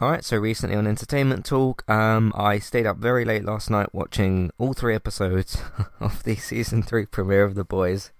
Alright, 0.00 0.24
so 0.24 0.38
recently 0.38 0.76
on 0.76 0.86
Entertainment 0.86 1.44
Talk, 1.44 1.84
um, 1.86 2.32
I 2.34 2.58
stayed 2.58 2.86
up 2.86 2.96
very 2.96 3.26
late 3.26 3.44
last 3.44 3.68
night 3.68 3.92
watching 3.92 4.50
all 4.56 4.72
three 4.72 4.94
episodes 4.94 5.62
of 6.00 6.22
the 6.22 6.36
season 6.36 6.82
three 6.82 7.04
premiere 7.04 7.44
of 7.44 7.54
The 7.54 7.64
Boys, 7.64 8.10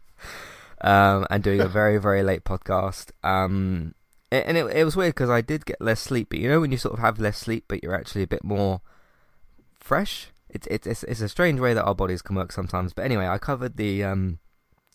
um, 0.83 1.27
and 1.31 1.43
doing 1.43 1.61
a 1.61 1.69
very, 1.81 1.97
very 1.97 2.23
late 2.23 2.45
podcast. 2.45 3.13
Um, 3.25 3.95
and 4.31 4.59
it, 4.59 4.67
it 4.77 4.85
was 4.85 4.95
weird 4.95 5.15
because 5.15 5.31
I 5.31 5.41
did 5.41 5.65
get 5.65 5.81
less 5.81 6.01
sleep, 6.01 6.29
but 6.29 6.39
you 6.39 6.51
know 6.51 6.61
when 6.61 6.71
you 6.71 6.77
sort 6.77 6.93
of 6.93 7.01
have 7.01 7.19
less 7.19 7.39
sleep, 7.39 7.65
but 7.67 7.83
you're 7.83 7.95
actually 7.95 8.25
a 8.25 8.27
bit 8.27 8.45
more 8.45 8.83
fresh? 9.73 10.33
It's, 10.51 10.67
it's, 10.67 10.87
it's 10.87 11.23
a 11.23 11.31
strange 11.31 11.61
way 11.61 11.73
that 11.73 11.85
our 11.85 11.95
bodies 11.95 12.21
can 12.21 12.37
work 12.37 12.53
sometimes. 12.53 12.93
But 12.93 13.07
anyway, 13.07 13.27
I 13.27 13.39
covered 13.39 13.79
the, 13.79 14.05
um, 14.05 14.39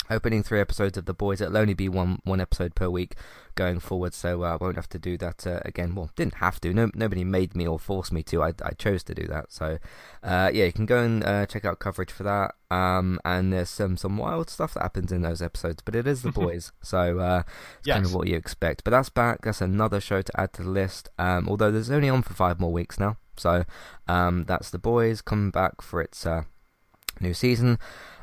opening 0.09 0.43
three 0.43 0.59
episodes 0.59 0.97
of 0.97 1.05
The 1.05 1.13
Boys. 1.13 1.41
It'll 1.41 1.57
only 1.57 1.73
be 1.73 1.89
one 1.89 2.19
one 2.23 2.41
episode 2.41 2.75
per 2.75 2.89
week 2.89 3.15
going 3.55 3.79
forward, 3.79 4.13
so 4.13 4.43
uh, 4.43 4.53
I 4.53 4.55
won't 4.57 4.75
have 4.75 4.89
to 4.89 4.99
do 4.99 5.17
that 5.17 5.47
uh, 5.47 5.59
again. 5.63 5.95
Well, 5.95 6.11
didn't 6.15 6.35
have 6.35 6.59
to. 6.61 6.73
No, 6.73 6.91
nobody 6.93 7.23
made 7.23 7.55
me 7.55 7.67
or 7.67 7.79
forced 7.79 8.11
me 8.11 8.21
to. 8.23 8.43
I, 8.43 8.53
I 8.63 8.71
chose 8.71 9.03
to 9.03 9.15
do 9.15 9.27
that. 9.27 9.51
So, 9.51 9.79
uh, 10.23 10.51
yeah, 10.53 10.65
you 10.65 10.73
can 10.73 10.85
go 10.85 11.01
and 11.01 11.23
uh, 11.23 11.45
check 11.45 11.65
out 11.65 11.79
coverage 11.79 12.11
for 12.11 12.23
that. 12.23 12.55
Um, 12.69 13.19
and 13.23 13.53
there's 13.53 13.69
some 13.69 13.97
some 13.97 14.17
wild 14.17 14.49
stuff 14.49 14.73
that 14.73 14.83
happens 14.83 15.11
in 15.11 15.21
those 15.21 15.41
episodes, 15.41 15.81
but 15.83 15.95
it 15.95 16.05
is 16.05 16.21
The 16.21 16.31
Boys, 16.33 16.71
so 16.81 17.19
uh, 17.19 17.43
it's 17.79 17.87
yes. 17.87 17.95
kind 17.95 18.05
of 18.05 18.13
what 18.13 18.27
you 18.27 18.35
expect. 18.35 18.83
But 18.83 18.91
that's 18.91 19.09
back. 19.09 19.41
That's 19.43 19.61
another 19.61 20.01
show 20.01 20.21
to 20.21 20.39
add 20.39 20.53
to 20.53 20.63
the 20.63 20.69
list. 20.69 21.09
Um, 21.17 21.47
although 21.49 21.71
there's 21.71 21.91
only 21.91 22.09
on 22.09 22.21
for 22.21 22.33
five 22.33 22.59
more 22.59 22.71
weeks 22.71 22.99
now, 22.99 23.17
so 23.37 23.65
um, 24.07 24.45
that's 24.45 24.69
The 24.69 24.79
Boys 24.79 25.21
coming 25.21 25.51
back 25.51 25.81
for 25.81 26.01
its 26.01 26.25
uh, 26.25 26.43
new 27.19 27.33
season. 27.33 27.79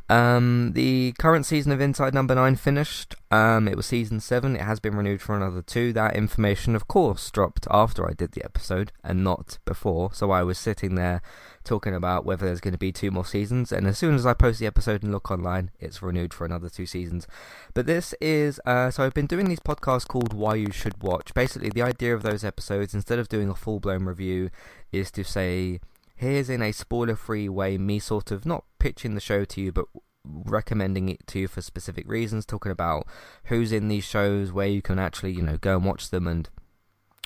Um, 0.08 0.72
the 0.74 1.14
current 1.18 1.46
season 1.46 1.72
of 1.72 1.80
Inside 1.80 2.12
Number 2.12 2.34
9 2.34 2.56
finished. 2.56 3.14
Um, 3.30 3.66
it 3.66 3.76
was 3.76 3.86
season 3.86 4.20
7. 4.20 4.56
It 4.56 4.62
has 4.62 4.80
been 4.80 4.94
renewed 4.94 5.22
for 5.22 5.36
another 5.36 5.62
two. 5.62 5.92
That 5.92 6.16
information, 6.16 6.74
of 6.74 6.86
course, 6.86 7.30
dropped 7.30 7.66
after 7.70 8.08
I 8.08 8.12
did 8.12 8.32
the 8.32 8.44
episode 8.44 8.92
and 9.02 9.24
not 9.24 9.58
before. 9.64 10.12
So 10.12 10.30
I 10.30 10.42
was 10.42 10.58
sitting 10.58 10.96
there 10.96 11.22
talking 11.64 11.94
about 11.94 12.24
whether 12.24 12.46
there's 12.46 12.60
going 12.60 12.72
to 12.72 12.78
be 12.78 12.92
two 12.92 13.10
more 13.10 13.24
seasons. 13.24 13.72
And 13.72 13.86
as 13.86 13.96
soon 13.96 14.14
as 14.14 14.26
I 14.26 14.34
post 14.34 14.58
the 14.58 14.66
episode 14.66 15.02
and 15.02 15.12
look 15.12 15.30
online, 15.30 15.70
it's 15.80 16.02
renewed 16.02 16.34
for 16.34 16.44
another 16.44 16.68
two 16.68 16.86
seasons. 16.86 17.26
But 17.72 17.86
this 17.86 18.14
is, 18.20 18.60
uh, 18.66 18.90
so 18.90 19.04
I've 19.04 19.14
been 19.14 19.26
doing 19.26 19.48
these 19.48 19.60
podcasts 19.60 20.06
called 20.06 20.34
Why 20.34 20.56
You 20.56 20.72
Should 20.72 21.02
Watch. 21.02 21.32
Basically, 21.34 21.70
the 21.70 21.82
idea 21.82 22.14
of 22.14 22.22
those 22.22 22.44
episodes, 22.44 22.94
instead 22.94 23.18
of 23.18 23.28
doing 23.28 23.48
a 23.48 23.54
full 23.54 23.80
blown 23.80 24.04
review, 24.04 24.50
is 24.90 25.10
to 25.12 25.24
say, 25.24 25.80
here's 26.22 26.48
in 26.48 26.62
a 26.62 26.72
spoiler 26.72 27.16
free 27.16 27.48
way 27.48 27.76
me 27.76 27.98
sort 27.98 28.30
of 28.30 28.46
not 28.46 28.64
pitching 28.78 29.14
the 29.14 29.20
show 29.20 29.44
to 29.44 29.61
you, 29.61 29.72
but 29.72 29.87
recommending 30.24 31.08
it 31.08 31.26
to 31.26 31.40
you 31.40 31.48
for 31.48 31.61
specific 31.61 32.08
reasons, 32.08 32.46
talking 32.46 32.72
about 32.72 33.06
who's 33.44 33.72
in 33.72 33.88
these 33.88 34.04
shows, 34.04 34.52
where 34.52 34.68
you 34.68 34.80
can 34.80 34.98
actually, 34.98 35.32
you 35.32 35.42
know, 35.42 35.56
go 35.56 35.76
and 35.76 35.85
watch 35.85 36.11
them 36.11 36.26
and 36.26 36.48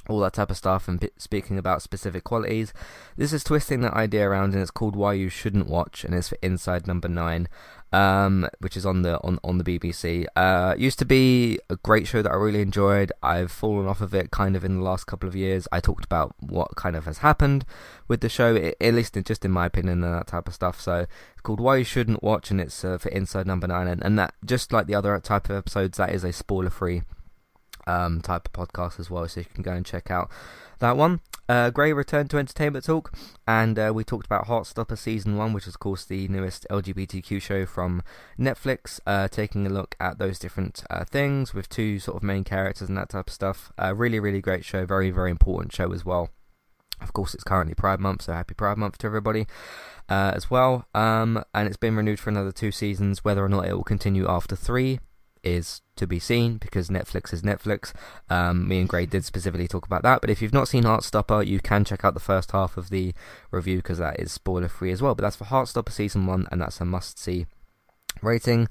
all 0.08 0.20
that 0.20 0.32
type 0.32 0.50
of 0.50 0.56
stuff 0.56 0.88
and 0.88 1.08
speaking 1.18 1.58
about 1.58 1.82
specific 1.82 2.24
qualities. 2.24 2.72
This 3.16 3.32
is 3.32 3.44
twisting 3.44 3.80
that 3.82 3.94
idea 3.94 4.28
around 4.28 4.54
and 4.54 4.62
it's 4.62 4.70
called 4.70 4.96
Why 4.96 5.14
You 5.14 5.28
Shouldn't 5.28 5.68
Watch 5.68 6.04
and 6.04 6.14
it's 6.14 6.28
for 6.28 6.38
Inside 6.42 6.86
Number 6.86 7.08
9 7.08 7.48
um, 7.92 8.48
which 8.58 8.76
is 8.76 8.84
on 8.84 9.02
the 9.02 9.20
on, 9.22 9.38
on 9.44 9.58
the 9.58 9.64
BBC. 9.64 10.26
Uh, 10.34 10.74
used 10.76 10.98
to 10.98 11.04
be 11.04 11.58
a 11.70 11.76
great 11.76 12.06
show 12.06 12.22
that 12.22 12.30
I 12.30 12.34
really 12.34 12.60
enjoyed. 12.60 13.12
I've 13.22 13.50
fallen 13.50 13.86
off 13.86 14.00
of 14.00 14.14
it 14.14 14.30
kind 14.30 14.56
of 14.56 14.64
in 14.64 14.76
the 14.76 14.82
last 14.82 15.06
couple 15.06 15.28
of 15.28 15.36
years. 15.36 15.68
I 15.72 15.80
talked 15.80 16.04
about 16.04 16.34
what 16.40 16.76
kind 16.76 16.96
of 16.96 17.04
has 17.04 17.18
happened 17.18 17.64
with 18.08 18.20
the 18.20 18.28
show, 18.28 18.56
at 18.56 18.94
least 18.94 19.16
just 19.24 19.44
in 19.44 19.50
my 19.50 19.66
opinion 19.66 20.02
and 20.04 20.14
that 20.14 20.26
type 20.26 20.48
of 20.48 20.54
stuff. 20.54 20.80
So 20.80 21.06
it's 21.32 21.42
called 21.42 21.60
Why 21.60 21.76
You 21.76 21.84
Shouldn't 21.84 22.22
Watch 22.22 22.50
and 22.50 22.60
it's 22.60 22.84
uh, 22.84 22.98
for 22.98 23.08
Inside 23.10 23.46
Number 23.46 23.66
9 23.66 23.86
and, 23.86 24.04
and 24.04 24.18
that 24.18 24.34
just 24.44 24.72
like 24.72 24.86
the 24.86 24.94
other 24.94 25.18
type 25.20 25.48
of 25.48 25.56
episodes 25.56 25.98
that 25.98 26.12
is 26.12 26.24
a 26.24 26.32
spoiler 26.32 26.70
free 26.70 27.02
um, 27.86 28.20
type 28.20 28.48
of 28.48 28.68
podcast 28.68 28.98
as 29.00 29.10
well, 29.10 29.26
so 29.28 29.40
you 29.40 29.46
can 29.46 29.62
go 29.62 29.72
and 29.72 29.86
check 29.86 30.10
out 30.10 30.30
that 30.78 30.96
one. 30.96 31.20
Uh, 31.48 31.70
Gray 31.70 31.92
returned 31.92 32.30
to 32.30 32.38
Entertainment 32.38 32.84
Talk, 32.84 33.12
and 33.46 33.78
uh, 33.78 33.92
we 33.94 34.02
talked 34.02 34.26
about 34.26 34.46
Heartstopper 34.46 34.98
Season 34.98 35.36
1, 35.36 35.52
which 35.52 35.66
is, 35.68 35.74
of 35.74 35.80
course, 35.80 36.04
the 36.04 36.26
newest 36.26 36.66
LGBTQ 36.70 37.40
show 37.40 37.64
from 37.66 38.02
Netflix, 38.38 38.98
uh, 39.06 39.28
taking 39.28 39.64
a 39.66 39.70
look 39.70 39.94
at 40.00 40.18
those 40.18 40.40
different 40.40 40.82
uh, 40.90 41.04
things 41.04 41.54
with 41.54 41.68
two 41.68 42.00
sort 42.00 42.16
of 42.16 42.22
main 42.24 42.42
characters 42.42 42.88
and 42.88 42.98
that 42.98 43.10
type 43.10 43.28
of 43.28 43.32
stuff. 43.32 43.72
Uh, 43.80 43.94
really, 43.94 44.18
really 44.18 44.40
great 44.40 44.64
show, 44.64 44.84
very, 44.84 45.10
very 45.10 45.30
important 45.30 45.72
show 45.72 45.92
as 45.92 46.04
well. 46.04 46.30
Of 47.00 47.12
course, 47.12 47.34
it's 47.34 47.44
currently 47.44 47.74
Pride 47.74 48.00
Month, 48.00 48.22
so 48.22 48.32
happy 48.32 48.54
Pride 48.54 48.78
Month 48.78 48.98
to 48.98 49.06
everybody 49.06 49.46
uh, 50.08 50.32
as 50.34 50.50
well. 50.50 50.86
Um, 50.94 51.44
and 51.54 51.68
it's 51.68 51.76
been 51.76 51.94
renewed 51.94 52.18
for 52.18 52.30
another 52.30 52.52
two 52.52 52.72
seasons. 52.72 53.22
Whether 53.22 53.44
or 53.44 53.48
not 53.48 53.66
it 53.66 53.74
will 53.74 53.84
continue 53.84 54.26
after 54.26 54.56
three 54.56 54.98
is 55.46 55.80
to 55.94 56.06
be 56.06 56.18
seen 56.18 56.58
because 56.58 56.88
Netflix 56.88 57.32
is 57.32 57.42
Netflix. 57.42 57.92
Um, 58.28 58.68
me 58.68 58.80
and 58.80 58.88
Gray 58.88 59.06
did 59.06 59.24
specifically 59.24 59.68
talk 59.68 59.86
about 59.86 60.02
that, 60.02 60.20
but 60.20 60.28
if 60.28 60.42
you've 60.42 60.52
not 60.52 60.68
seen 60.68 60.82
Heartstopper, 60.82 61.46
you 61.46 61.60
can 61.60 61.84
check 61.84 62.04
out 62.04 62.14
the 62.14 62.20
first 62.20 62.50
half 62.50 62.76
of 62.76 62.90
the 62.90 63.14
review 63.50 63.76
because 63.76 63.98
that 63.98 64.20
is 64.20 64.32
spoiler 64.32 64.68
free 64.68 64.90
as 64.90 65.00
well. 65.00 65.14
But 65.14 65.22
that's 65.22 65.36
for 65.36 65.44
Heartstopper 65.44 65.92
season 65.92 66.26
one, 66.26 66.48
and 66.50 66.60
that's 66.60 66.80
a 66.80 66.84
must 66.84 67.18
see 67.18 67.46
rating. 68.22 68.68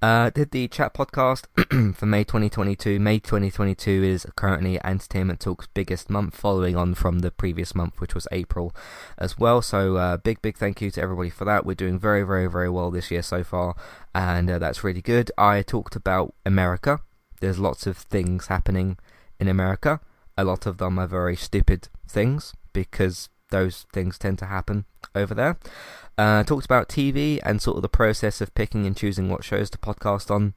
Uh, 0.00 0.30
did 0.30 0.52
the 0.52 0.68
chat 0.68 0.94
podcast 0.94 1.46
for 1.96 2.06
May 2.06 2.22
2022. 2.22 3.00
May 3.00 3.18
2022 3.18 4.04
is 4.04 4.26
currently 4.36 4.78
Entertainment 4.84 5.40
Talk's 5.40 5.66
biggest 5.74 6.08
month, 6.08 6.36
following 6.36 6.76
on 6.76 6.94
from 6.94 7.18
the 7.18 7.32
previous 7.32 7.74
month, 7.74 8.00
which 8.00 8.14
was 8.14 8.28
April 8.30 8.72
as 9.18 9.38
well. 9.38 9.60
So, 9.60 9.96
uh, 9.96 10.16
big, 10.18 10.40
big 10.40 10.56
thank 10.56 10.80
you 10.80 10.92
to 10.92 11.02
everybody 11.02 11.30
for 11.30 11.44
that. 11.46 11.66
We're 11.66 11.74
doing 11.74 11.98
very, 11.98 12.22
very, 12.22 12.46
very 12.46 12.70
well 12.70 12.92
this 12.92 13.10
year 13.10 13.22
so 13.22 13.42
far, 13.42 13.74
and 14.14 14.48
uh, 14.48 14.60
that's 14.60 14.84
really 14.84 15.02
good. 15.02 15.32
I 15.36 15.62
talked 15.62 15.96
about 15.96 16.32
America. 16.46 17.00
There's 17.40 17.58
lots 17.58 17.84
of 17.88 17.96
things 17.96 18.46
happening 18.46 18.98
in 19.40 19.48
America. 19.48 19.98
A 20.36 20.44
lot 20.44 20.64
of 20.64 20.78
them 20.78 21.00
are 21.00 21.08
very 21.08 21.34
stupid 21.34 21.88
things 22.06 22.54
because 22.72 23.30
those 23.50 23.86
things 23.92 24.18
tend 24.18 24.38
to 24.38 24.46
happen 24.46 24.84
over 25.14 25.34
there. 25.34 25.58
Uh, 26.16 26.42
talked 26.42 26.64
about 26.64 26.88
TV 26.88 27.40
and 27.44 27.62
sort 27.62 27.76
of 27.76 27.82
the 27.82 27.88
process 27.88 28.40
of 28.40 28.54
picking 28.54 28.86
and 28.86 28.96
choosing 28.96 29.28
what 29.28 29.44
shows 29.44 29.70
to 29.70 29.78
podcast 29.78 30.30
on, 30.30 30.54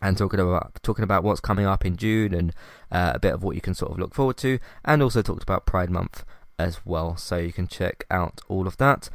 and 0.00 0.16
talking 0.16 0.40
about 0.40 0.78
talking 0.82 1.02
about 1.04 1.24
what's 1.24 1.40
coming 1.40 1.66
up 1.66 1.84
in 1.84 1.96
June 1.96 2.34
and 2.34 2.54
uh, 2.90 3.12
a 3.14 3.18
bit 3.18 3.34
of 3.34 3.42
what 3.42 3.54
you 3.54 3.60
can 3.60 3.74
sort 3.74 3.92
of 3.92 3.98
look 3.98 4.14
forward 4.14 4.36
to, 4.38 4.58
and 4.84 5.02
also 5.02 5.22
talked 5.22 5.42
about 5.42 5.66
Pride 5.66 5.90
Month 5.90 6.24
as 6.58 6.84
well. 6.84 7.16
So 7.16 7.36
you 7.36 7.52
can 7.52 7.66
check 7.66 8.04
out 8.10 8.40
all 8.48 8.66
of 8.66 8.76
that. 8.78 9.08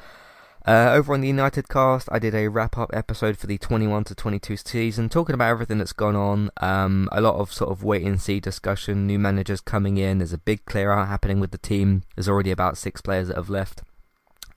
Uh, 0.67 0.91
over 0.91 1.13
on 1.13 1.21
the 1.21 1.27
United 1.29 1.69
cast, 1.69 2.09
I 2.11 2.19
did 2.19 2.35
a 2.35 2.49
wrap 2.49 2.77
up 2.77 2.89
episode 2.93 3.37
for 3.37 3.47
the 3.47 3.57
21 3.57 4.03
to 4.03 4.15
22 4.15 4.57
season, 4.57 5.07
talking 5.07 5.33
about 5.33 5.49
everything 5.49 5.77
that's 5.77 5.93
gone 5.93 6.17
on. 6.17 6.51
Um, 6.57 7.07
a 7.13 7.21
lot 7.21 7.35
of 7.35 7.53
sort 7.53 7.71
of 7.71 7.85
wait 7.85 8.03
and 8.03 8.19
see 8.21 8.41
discussion, 8.41 9.07
new 9.07 9.17
managers 9.17 9.61
coming 9.61 9.95
in. 9.95 10.17
There's 10.17 10.33
a 10.33 10.37
big 10.37 10.65
clear 10.65 10.91
out 10.91 11.07
happening 11.07 11.39
with 11.39 11.51
the 11.51 11.57
team. 11.57 12.03
There's 12.15 12.27
already 12.27 12.51
about 12.51 12.77
six 12.77 12.99
players 12.99 13.29
that 13.29 13.37
have 13.37 13.49
left 13.49 13.81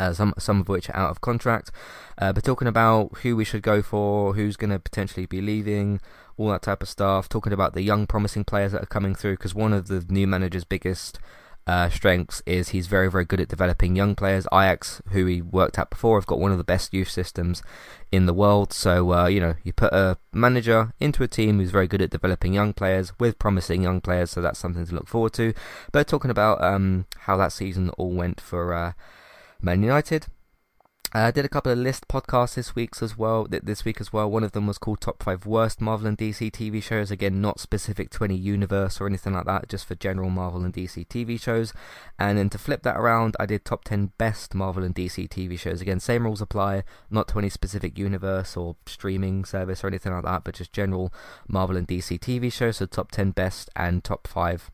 uh, 0.01 0.15
some 0.15 0.33
some 0.39 0.61
of 0.61 0.69
which 0.69 0.89
are 0.89 0.97
out 0.97 1.11
of 1.11 1.21
contract. 1.21 1.71
Uh, 2.19 2.33
but 2.33 2.43
talking 2.43 2.67
about 2.67 3.19
who 3.19 3.37
we 3.37 3.45
should 3.45 3.63
go 3.63 3.83
for, 3.83 4.35
who's 4.35 4.57
going 4.57 4.71
to 4.71 4.79
potentially 4.79 5.27
be 5.27 5.41
leaving, 5.41 6.01
all 6.37 6.49
that 6.49 6.63
type 6.63 6.83
of 6.83 6.89
stuff. 6.89 7.29
Talking 7.29 7.53
about 7.53 7.75
the 7.75 7.83
young 7.83 8.07
promising 8.07 8.45
players 8.45 8.73
that 8.73 8.83
are 8.83 8.87
coming 8.87 9.15
through, 9.15 9.37
because 9.37 9.55
one 9.55 9.73
of 9.73 9.89
the 9.89 10.05
new 10.09 10.27
manager's 10.27 10.65
biggest 10.65 11.19
uh, 11.67 11.89
strengths 11.89 12.43
is 12.47 12.71
he's 12.71 12.87
very 12.87 13.11
very 13.11 13.25
good 13.25 13.41
at 13.41 13.49
developing 13.49 13.97
young 13.97 14.15
players. 14.15 14.47
Ajax, 14.53 15.03
who 15.11 15.27
he 15.27 15.43
worked 15.43 15.79
at 15.79 15.91
before, 15.91 16.19
have 16.19 16.27
got 16.27 16.41
one 16.41 16.53
of 16.53 16.59
the 16.59 16.65
best 16.65 16.93
youth 16.93 17.11
systems 17.11 17.63
in 18.11 18.27
the 18.27 18.35
world. 18.35 18.73
So 18.73 19.13
uh, 19.13 19.27
you 19.27 19.41
know 19.41 19.55
you 19.63 19.73
put 19.73 19.93
a 19.93 20.19
manager 20.33 20.93
into 21.01 21.23
a 21.23 21.29
team 21.29 21.59
who's 21.59 21.71
very 21.71 21.87
good 21.89 22.03
at 22.03 22.11
developing 22.11 22.53
young 22.53 22.73
players 22.73 23.13
with 23.19 23.39
promising 23.39 23.83
young 23.83 24.01
players, 24.01 24.31
so 24.31 24.41
that's 24.41 24.59
something 24.59 24.87
to 24.87 24.95
look 24.95 25.09
forward 25.09 25.33
to. 25.35 25.55
But 25.93 26.07
talking 26.07 26.31
about 26.31 26.63
um, 26.63 27.07
how 27.21 27.37
that 27.37 27.53
season 27.53 27.91
all 27.91 28.13
went 28.13 28.41
for 28.41 28.75
uh, 28.75 28.93
Man 29.61 29.83
United. 29.83 30.27
I 31.13 31.23
uh, 31.23 31.31
did 31.33 31.45
a 31.45 31.49
couple 31.49 31.73
of 31.73 31.79
list 31.79 32.07
podcasts 32.07 32.55
this 32.55 32.77
week 32.77 32.91
as 33.03 33.19
well. 33.19 33.45
This 33.51 33.85
week 33.85 34.01
as 34.01 34.13
well, 34.13 34.31
one 34.31 34.45
of 34.45 34.53
them 34.53 34.69
was 34.69 34.79
called 34.79 35.01
"Top 35.01 35.25
Five 35.25 35.45
Worst 35.45 35.81
Marvel 35.81 36.07
and 36.07 36.17
DC 36.17 36.53
TV 36.53 36.81
Shows." 36.81 37.11
Again, 37.11 37.41
not 37.41 37.59
specific 37.59 38.11
to 38.11 38.23
any 38.23 38.37
universe 38.37 39.01
or 39.01 39.09
anything 39.09 39.33
like 39.33 39.47
that, 39.47 39.69
just 39.69 39.87
for 39.87 39.97
general 39.97 40.31
Marvel 40.31 40.65
and 40.65 40.73
DC 40.73 41.09
TV 41.09 41.41
shows. 41.41 41.73
And 42.17 42.39
then 42.39 42.49
to 42.51 42.59
flip 42.59 42.85
that 42.85 42.97
around, 42.97 43.35
I 43.41 43.47
did 43.47 43.65
top 43.65 43.83
ten 43.83 44.13
best 44.19 44.55
Marvel 44.55 44.85
and 44.85 44.95
DC 44.95 45.29
TV 45.29 45.59
shows. 45.59 45.81
Again, 45.81 45.99
same 45.99 46.23
rules 46.23 46.41
apply, 46.41 46.85
not 47.11 47.27
to 47.29 47.41
any 47.41 47.49
specific 47.49 47.99
universe 47.99 48.57
or 48.57 48.77
streaming 48.87 49.45
service 49.45 49.83
or 49.83 49.89
anything 49.89 50.13
like 50.13 50.23
that, 50.23 50.45
but 50.45 50.55
just 50.55 50.73
general 50.73 51.13
Marvel 51.49 51.77
and 51.77 51.89
DC 51.89 52.21
TV 52.21 52.53
shows. 52.53 52.77
So 52.77 52.87
top 52.87 53.11
ten 53.11 53.33
best 53.33 53.69
and 53.75 54.05
top 54.05 54.29
five 54.29 54.71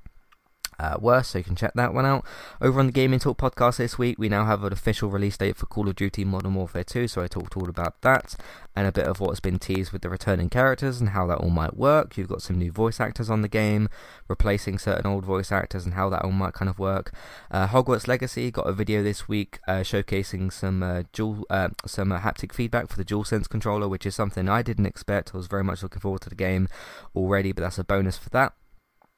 uh, 0.79 0.97
worse, 1.01 1.29
so 1.29 1.39
you 1.39 1.45
can 1.45 1.57
check 1.57 1.73
that 1.75 1.95
one 1.95 2.07
out. 2.07 2.25
Over 2.61 2.81
on 2.81 2.87
the 2.87 2.93
Gaming 2.93 3.19
Talk 3.19 3.39
podcast 3.39 3.77
this 3.77 3.99
week, 3.99 4.19
we 4.19 4.29
now 4.29 4.45
have 4.45 4.65
an 4.65 4.73
official 4.73 5.11
release 5.11 5.37
date 5.37 5.57
for 5.57 5.67
Call 5.67 5.89
of 5.89 5.97
Duty 5.97 6.25
Modern 6.25 6.55
Warfare 6.55 6.85
2, 6.85 7.09
so 7.09 7.23
I 7.23 7.27
talked 7.27 7.57
all 7.57 7.69
about 7.69 8.01
that 8.03 8.37
and 8.77 8.87
a 8.87 8.93
bit 8.93 9.07
of 9.07 9.21
what's 9.21 9.41
been 9.41 9.59
teased 9.59 9.91
with 9.91 10.03
the 10.03 10.11
returning 10.11 10.51
characters 10.51 11.01
and 11.01 11.11
how 11.11 11.27
that 11.27 11.39
all 11.39 11.49
might 11.49 11.77
work. 11.77 12.19
You've 12.19 12.29
got 12.29 12.43
some 12.43 12.59
new 12.59 12.71
voice 12.71 13.01
actors 13.01 13.31
on 13.31 13.41
the 13.41 13.49
game, 13.49 13.89
replacing 14.29 14.79
certain 14.79 15.07
old 15.07 15.25
voice 15.25 15.51
actors 15.51 15.87
and 15.87 15.95
how 15.95 16.11
that 16.11 16.23
all 16.23 16.31
might 16.33 16.53
kind 16.53 16.69
of 16.69 16.79
work. 16.79 17.12
Uh, 17.51 17.67
Hogwarts 17.67 18.07
Legacy 18.07 18.51
got 18.51 18.69
a 18.69 18.73
video 18.73 19.03
this 19.03 19.27
week 19.27 19.61
uh, 19.67 19.77
showcasing 19.77 20.53
some 20.53 21.07
dual, 21.15 21.47
uh, 21.49 21.71
some 21.87 22.12
uh, 22.12 22.21
haptic 22.21 22.53
feedback 22.53 22.89
for 22.89 22.99
the 22.99 23.05
DualSense 23.05 23.49
controller, 23.49 23.89
which 23.89 24.05
is 24.05 24.15
something 24.15 24.47
I 24.47 24.61
didn't 24.61 24.87
expect. 24.87 25.31
I 25.33 25.39
was 25.39 25.47
very 25.47 25.65
much 25.65 25.83
looking 25.83 26.01
forward 26.01 26.21
to 26.23 26.29
the 26.29 26.35
game 26.35 26.69
already, 27.15 27.53
but 27.53 27.62
that's 27.62 27.79
a 27.79 27.85
bonus 27.85 28.19
for 28.19 28.29
that. 28.31 28.53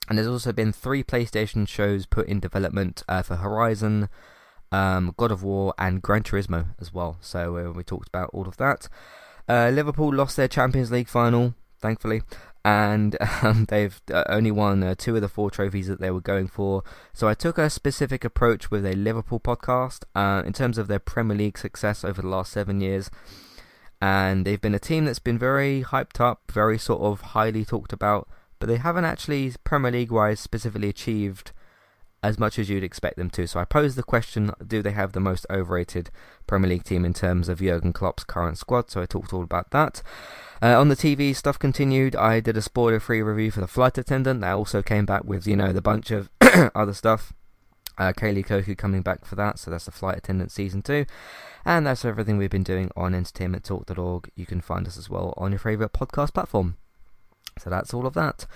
And 0.09 0.16
there's 0.16 0.29
also 0.29 0.53
been 0.53 0.73
three 0.73 1.05
PlayStation 1.05 1.68
shows 1.68 2.07
put 2.07 2.27
in 2.27 2.40
development 2.40 3.03
uh, 3.09 3.23
for 3.23 3.37
Horizon, 3.37 4.09
um, 4.73 5.14
God 5.18 5.31
of 5.31 5.42
War, 5.42 5.75
and 5.79 6.01
Gran 6.01 6.23
Turismo 6.23 6.68
as 6.81 6.92
well. 6.94 7.18
So 7.21 7.59
uh, 7.59 7.73
we 7.73 7.85
talked 7.85 8.09
about 8.09 8.31
all 8.33 8.49
of 8.49 8.57
that. 8.57 8.88
Uh, 9.49 9.71
Liverpool 9.71 10.14
lost 10.14 10.37
their 10.37 10.49
Champions 10.49 10.90
League 10.90 11.09
final, 11.09 11.55
thankfully, 11.79 12.23
and 12.64 13.16
um, 13.42 13.66
they've 13.68 14.01
uh, 14.12 14.25
only 14.29 14.51
won 14.51 14.83
uh, 14.83 14.94
two 14.97 15.14
of 15.14 15.21
the 15.21 15.29
four 15.29 15.51
trophies 15.51 15.88
that 15.88 16.01
they 16.01 16.11
were 16.11 16.21
going 16.23 16.49
for. 16.49 16.83
So 17.12 17.29
I 17.29 17.35
took 17.35 17.59
a 17.59 17.68
specific 17.68 18.25
approach 18.25 18.71
with 18.71 18.87
a 18.87 18.94
Liverpool 18.94 19.40
podcast 19.40 20.05
uh, 20.14 20.42
in 20.47 20.55
terms 20.55 20.79
of 20.79 20.88
their 20.88 20.99
Premier 20.99 21.37
League 21.37 21.59
success 21.59 22.03
over 22.03 22.23
the 22.23 22.29
last 22.29 22.53
seven 22.53 22.81
years. 22.81 23.11
And 24.01 24.47
they've 24.47 24.61
been 24.61 24.75
a 24.75 24.79
team 24.79 25.07
that's 25.07 25.18
been 25.18 25.38
very 25.38 25.83
hyped 25.83 26.21
up, 26.21 26.51
very 26.53 26.79
sort 26.79 27.03
of 27.03 27.21
highly 27.21 27.64
talked 27.64 27.92
about 27.92 28.29
but 28.59 28.66
they 28.66 28.77
haven't 28.77 29.05
actually 29.05 29.53
Premier 29.64 29.90
League 29.90 30.11
wise 30.12 30.40
specifically 30.40 30.88
achieved 30.88 31.53
as 32.23 32.38
much 32.38 32.59
as 32.59 32.68
you'd 32.68 32.83
expect 32.83 33.16
them 33.16 33.31
to. 33.31 33.47
So 33.47 33.61
I 33.61 33.64
pose 33.64 33.94
the 33.94 34.03
question: 34.03 34.53
Do 34.66 34.83
they 34.83 34.92
have 34.92 35.12
the 35.12 35.21
most 35.21 35.47
overrated 35.51 36.11
Premier 36.47 36.71
League 36.71 36.85
team 36.85 37.05
in 37.05 37.14
terms 37.14 37.49
of 37.49 37.61
Jurgen 37.61 37.92
Klopp's 37.92 38.25
current 38.25 38.59
squad? 38.59 38.90
So 38.90 39.01
I 39.01 39.07
talked 39.07 39.33
all 39.33 39.42
about 39.42 39.71
that. 39.71 40.03
Uh, 40.61 40.79
on 40.79 40.88
the 40.88 40.97
TV, 40.97 41.35
stuff 41.35 41.59
continued. 41.59 42.16
I 42.16 42.40
did 42.40 42.57
a 42.57 42.62
spoiler-free 42.62 43.23
review 43.23 43.51
for 43.51 43.61
the 43.61 43.68
flight 43.68 43.97
attendant. 43.97 44.40
That 44.40 44.55
also 44.55 44.83
came 44.83 45.07
back 45.07 45.25
with 45.25 45.47
you 45.47 45.57
know 45.57 45.73
the 45.73 45.83
bunch 45.83 46.11
of 46.11 46.31
other 46.75 46.94
stuff. 46.94 47.33
Uh, 47.97 48.12
Kaley 48.12 48.47
Cuoco 48.47 48.79
coming 48.79 49.03
back 49.03 49.25
for 49.25 49.35
that, 49.35 49.59
so 49.59 49.71
that's 49.73 49.87
the 49.87 49.90
Flight 49.90 50.18
Attendant 50.18 50.53
season 50.53 50.83
two. 50.83 51.05
And 51.64 51.85
that's 51.85 52.05
everything 52.05 52.38
we've 52.38 52.49
been 52.49 52.62
doing 52.62 52.92
on 52.97 53.12
entertainmenttalk.org. 53.12 54.31
You 54.37 54.47
can 54.47 54.61
find 54.61 54.87
us 54.87 54.97
as 54.97 55.11
well 55.11 55.35
on 55.37 55.51
your 55.51 55.59
favourite 55.59 55.92
podcast 55.92 56.33
platform. 56.33 56.77
So 57.59 57.71
that's 57.71 57.92
all 57.92 58.07
of 58.07 58.14
that. 58.14 58.47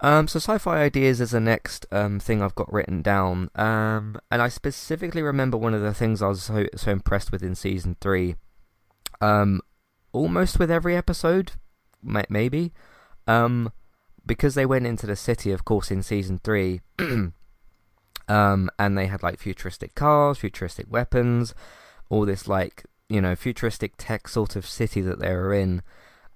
Um, 0.00 0.28
so 0.28 0.38
sci-fi 0.38 0.78
ideas 0.78 1.20
is 1.20 1.32
the 1.32 1.40
next 1.40 1.86
um, 1.90 2.20
thing 2.20 2.40
I've 2.40 2.54
got 2.54 2.72
written 2.72 3.02
down, 3.02 3.50
um, 3.56 4.16
and 4.30 4.40
I 4.40 4.48
specifically 4.48 5.22
remember 5.22 5.56
one 5.56 5.74
of 5.74 5.82
the 5.82 5.92
things 5.92 6.22
I 6.22 6.28
was 6.28 6.44
so, 6.44 6.66
so 6.76 6.92
impressed 6.92 7.32
with 7.32 7.42
in 7.42 7.56
season 7.56 7.96
three. 8.00 8.36
Um, 9.20 9.60
almost 10.12 10.60
with 10.60 10.70
every 10.70 10.96
episode, 10.96 11.52
maybe, 12.00 12.72
um, 13.26 13.72
because 14.24 14.54
they 14.54 14.66
went 14.66 14.86
into 14.86 15.06
the 15.06 15.16
city, 15.16 15.50
of 15.50 15.64
course, 15.64 15.90
in 15.90 16.04
season 16.04 16.38
three, 16.44 16.80
um, 18.28 18.70
and 18.78 18.96
they 18.96 19.06
had 19.06 19.24
like 19.24 19.40
futuristic 19.40 19.96
cars, 19.96 20.38
futuristic 20.38 20.86
weapons, 20.88 21.54
all 22.08 22.24
this 22.24 22.46
like 22.46 22.84
you 23.08 23.20
know 23.20 23.34
futuristic 23.34 23.94
tech 23.96 24.28
sort 24.28 24.54
of 24.54 24.66
city 24.66 25.00
that 25.00 25.18
they 25.18 25.32
were 25.32 25.54
in 25.54 25.82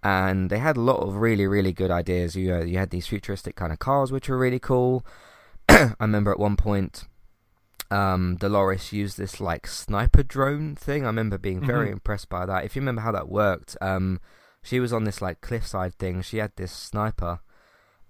and 0.03 0.51
they 0.51 0.59
had 0.59 0.77
a 0.77 0.81
lot 0.81 0.99
of 0.99 1.17
really 1.17 1.47
really 1.47 1.73
good 1.73 1.91
ideas. 1.91 2.37
You 2.37 2.55
uh, 2.55 2.65
you 2.65 2.79
had 2.79 2.91
these 2.91 3.07
futuristic 3.07 3.57
kind 3.57 3.73
of 3.73 3.79
cars 3.79 4.13
which 4.13 4.29
were 4.29 4.39
really 4.39 4.59
cool. 4.59 5.05
I 5.69 5.95
remember 6.01 6.33
at 6.33 6.41
one 6.41 6.57
point, 6.57 7.05
um, 7.91 8.37
Dolores 8.37 8.93
used 8.93 9.17
this 9.19 9.41
like 9.41 9.67
sniper 9.67 10.23
drone 10.23 10.75
thing. 10.75 11.05
I 11.05 11.07
remember 11.07 11.39
being 11.39 11.65
very 11.65 11.87
mm-hmm. 11.87 11.95
impressed 11.95 12.29
by 12.29 12.47
that. 12.47 12.65
If 12.65 12.75
you 12.75 12.83
remember 12.83 13.03
how 13.03 13.13
that 13.13 13.29
worked, 13.29 13.77
um, 13.81 14.21
she 14.63 14.81
was 14.81 14.93
on 14.93 15.05
this 15.05 15.23
like 15.23 15.41
cliffside 15.41 15.95
thing. 15.95 16.23
She 16.23 16.39
had 16.39 16.53
this 16.57 16.73
sniper. 16.73 17.41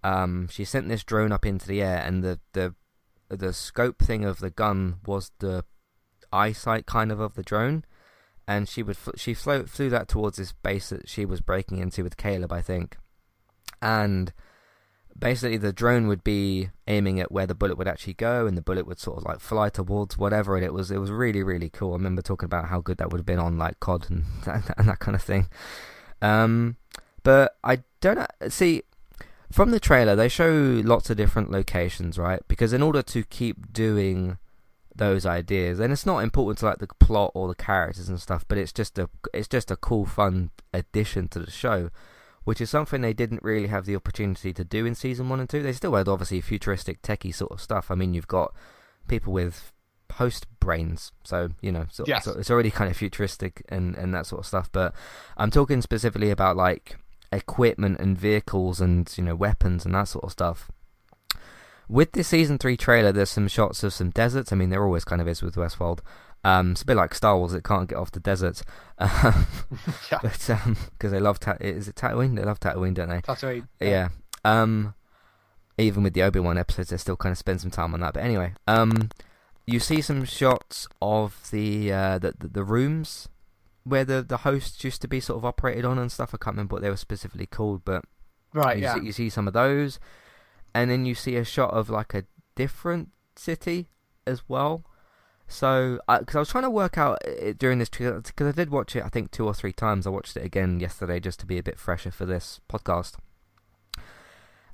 Um, 0.05 0.49
she 0.49 0.65
sent 0.65 0.89
this 0.89 1.05
drone 1.05 1.33
up 1.33 1.47
into 1.47 1.67
the 1.67 1.83
air, 1.83 2.03
and 2.05 2.25
the 2.25 2.41
the 2.53 2.75
the 3.29 3.53
scope 3.53 3.99
thing 3.99 4.25
of 4.25 4.41
the 4.41 4.51
gun 4.51 4.97
was 5.07 5.31
the 5.39 5.65
eyesight 6.33 6.87
kind 6.87 7.13
of 7.13 7.21
of 7.21 7.35
the 7.35 7.43
drone 7.43 7.85
and 8.47 8.69
she 8.69 8.83
would 8.83 8.97
she 9.17 9.35
flew 9.35 9.67
flew 9.67 9.91
that 9.91 10.09
towards 10.09 10.37
this 10.37 10.53
base 10.53 10.91
that 10.91 11.09
she 11.09 11.25
was 11.25 11.41
breaking 11.41 11.79
into 11.79 12.03
with 12.03 12.17
Caleb, 12.17 12.53
I 12.53 12.63
think, 12.63 12.97
and 13.81 14.33
basically 15.19 15.57
the 15.57 15.73
drone 15.73 16.07
would 16.09 16.25
be 16.25 16.71
aiming 16.87 17.21
at 17.21 17.31
where 17.31 17.47
the 17.47 17.55
bullet 17.55 17.79
would 17.79 17.89
actually 17.89 18.15
go, 18.15 18.47
and 18.47 18.57
the 18.57 18.63
bullet 18.63 18.87
would 18.87 18.99
sort 18.99 19.19
of 19.19 19.25
like 19.25 19.41
fly 19.41 19.69
towards 19.69 20.19
whatever, 20.19 20.57
and 20.57 20.65
it 20.65 20.73
was 20.73 20.91
it 20.91 20.99
was 20.99 21.11
really 21.11 21.43
really 21.43 21.71
cool. 21.71 21.93
I 21.93 21.97
remember 21.97 22.23
talking 22.23 22.47
about 22.47 22.69
how 22.69 22.81
good 22.81 22.99
that 22.99 23.11
would 23.11 23.19
have 23.19 23.27
been 23.27 23.39
on 23.39 23.59
like 23.59 23.81
COD 23.81 24.11
and 24.11 24.25
that, 24.45 24.75
and 24.77 24.89
that 24.89 24.99
kind 24.99 25.15
of 25.15 25.23
thing. 25.23 25.49
Um, 26.21 26.77
but 27.23 27.57
I 27.63 27.83
don't 28.01 28.27
see 28.49 28.83
from 29.51 29.71
the 29.71 29.81
trailer 29.81 30.17
they 30.17 30.29
show 30.29 30.51
lots 30.85 31.11
of 31.11 31.17
different 31.17 31.51
locations, 31.51 32.19
right? 32.19 32.41
Because 32.49 32.73
in 32.73 32.83
order 32.83 33.03
to 33.03 33.23
keep 33.25 33.73
doing 33.73 34.39
those 35.03 35.27
ideas. 35.27 35.81
And 35.81 35.93
it's 35.93 36.07
not 36.07 36.19
important 36.19 36.59
to 36.59 36.67
like 36.67 36.79
the 36.79 36.87
plot 36.87 37.33
or 37.35 37.49
the 37.49 37.55
characters 37.55 38.09
and 38.09 38.21
stuff 38.21 38.45
but 38.47 38.57
it's 38.59 38.73
just 38.73 38.99
a 38.99 39.09
it's 39.35 39.49
just 39.49 39.71
a 39.71 39.77
cool 39.77 40.07
fun 40.07 40.51
addition 40.73 41.29
to 41.29 41.41
the 41.41 41.51
show 41.51 41.91
which 42.45 42.61
is 42.61 42.71
something 42.71 43.01
they 43.01 43.13
didn't 43.13 43.43
really 43.43 43.69
have 43.69 43.85
the 43.85 43.97
opportunity 43.97 44.53
to 44.53 44.65
do 44.65 44.85
in 44.85 44.95
season 44.95 45.29
1 45.29 45.41
and 45.41 45.49
2 45.49 45.63
they 45.63 45.73
still 45.73 45.95
had 45.95 46.09
obviously 46.09 46.41
futuristic 46.41 47.03
techie 47.03 47.35
sort 47.35 47.51
of 47.51 47.61
stuff. 47.61 47.91
I 47.91 47.95
mean 47.97 48.15
you've 48.15 48.29
got 48.29 48.55
people 49.09 49.33
with 49.33 49.73
post 50.09 50.47
brains 50.61 51.11
so 51.25 51.49
you 51.61 51.73
know 51.73 51.87
so, 51.91 52.05
yes. 52.07 52.25
so 52.25 52.33
it's 52.33 52.51
already 52.51 52.71
kind 52.71 52.91
of 52.91 52.97
futuristic 52.97 53.65
and 53.69 53.97
and 53.97 54.15
that 54.15 54.27
sort 54.27 54.41
of 54.41 54.47
stuff 54.47 54.69
but 54.71 54.95
i'm 55.39 55.51
talking 55.51 55.81
specifically 55.81 56.31
about 56.31 56.55
like 56.55 56.99
equipment 57.33 57.99
and 57.99 58.19
vehicles 58.19 58.79
and 58.79 59.11
you 59.17 59.25
know 59.25 59.35
weapons 59.35 59.87
and 59.87 59.95
that 59.95 60.07
sort 60.07 60.23
of 60.23 60.31
stuff 60.31 60.71
with 61.93 62.13
the 62.13 62.25
season 62.25 62.57
three 62.57 62.77
trailer, 62.77 63.13
there's 63.13 63.29
some 63.29 63.49
shots 63.49 63.85
of 63.85 63.93
some 63.93 64.11
deserts. 64.11 64.51
I 64.51 64.57
mean, 64.57 64.71
there 64.71 64.83
always 64.83 65.05
kind 65.05 65.21
of 65.21 65.29
is 65.29 65.43
with 65.43 65.57
Westworld. 65.57 66.01
Um, 66.43 66.73
it's 66.73 66.83
a 66.83 66.87
bit 66.87 66.97
like 66.97 67.15
Star 67.15 67.37
Wars; 67.37 67.53
it 67.53 67.65
can't 67.65 67.89
get 67.89 67.99
off 67.99 68.11
the 68.11 68.19
desert. 68.19 68.63
Um, 68.99 69.47
yeah. 70.11 70.19
But 70.23 70.33
because 70.33 70.51
um, 70.67 70.77
they 70.99 71.21
love 71.21 71.39
ta- 71.39 71.59
is 71.61 71.89
it 71.89 71.95
Tatooine? 71.95 72.35
They 72.37 72.45
love 72.45 72.61
Tatooine, 72.61 72.95
don't 72.95 73.11
they? 73.11 73.21
Tatooine. 73.21 73.69
Yeah. 73.79 73.89
yeah. 73.89 74.09
Um, 74.45 74.95
even 75.77 76.03
with 76.03 76.15
the 76.15 76.23
Obi 76.23 76.41
Wan 76.41 76.57
episodes, 76.57 76.89
they 76.89 76.97
still 76.97 77.17
kind 77.17 77.33
of 77.33 77.39
spend 77.39 77.61
some 77.61 77.71
time 77.71 77.93
on 77.93 78.01
that. 78.01 78.15
But 78.15 78.23
anyway, 78.23 78.55
um, 78.67 79.11
you 79.67 79.79
see 79.79 80.01
some 80.01 80.25
shots 80.25 80.89
of 81.03 81.49
the 81.51 81.93
uh, 81.93 82.19
the, 82.19 82.35
the, 82.39 82.49
the 82.49 82.65
rooms 82.65 83.29
where 83.85 84.05
the 84.05 84.23
the 84.23 84.39
hosts 84.39 84.83
used 84.83 85.03
to 85.03 85.09
be 85.09 85.21
sort 85.21 85.37
of 85.37 85.45
operated 85.45 85.85
on 85.85 85.99
and 85.99 86.11
stuff. 86.11 86.31
I 86.33 86.39
can't 86.39 86.57
remember 86.57 86.77
what 86.77 86.83
they 86.83 86.91
were 86.91 86.97
specifically 86.97 87.47
called, 87.47 87.85
but 87.85 88.05
right, 88.55 88.79
you 88.79 88.85
yeah. 88.85 88.95
See, 88.95 89.05
you 89.05 89.13
see 89.13 89.31
some 89.31 89.47
of 89.47 89.53
those 89.53 90.01
and 90.75 90.91
then 90.91 91.05
you 91.05 91.15
see 91.15 91.37
a 91.37 91.45
shot 91.45 91.73
of 91.73 91.91
like 91.91 92.15
a 92.15 92.25
different 92.55 93.11
city 93.37 93.89
as 94.27 94.49
well. 94.49 94.85
So, 95.49 95.99
because 96.09 96.35
I, 96.35 96.39
I, 96.39 96.41
was 96.41 96.49
trying 96.49 96.65
to 96.65 96.71
work 96.71 96.97
out 96.97 97.19
uh, 97.27 97.31
it 97.31 97.59
during 97.59 97.79
this 97.79 97.91
because 97.91 98.47
I 98.47 98.53
did 98.53 98.71
watch 98.71 98.97
it, 98.97 99.05
I 99.05 99.09
think 99.09 99.31
two 99.31 99.45
or 99.47 99.53
three 99.53 99.73
times. 99.73 100.07
I 100.07 100.11
watched 100.11 100.37
it 100.37 100.45
again 100.45 100.81
yesterday 100.81 101.21
just 101.21 101.41
to 101.41 101.47
be 101.47 101.59
a 101.59 101.63
bit 101.63 101.79
fresher 101.79 102.11
for 102.11 102.25
this 102.25 102.61
podcast. 102.71 103.17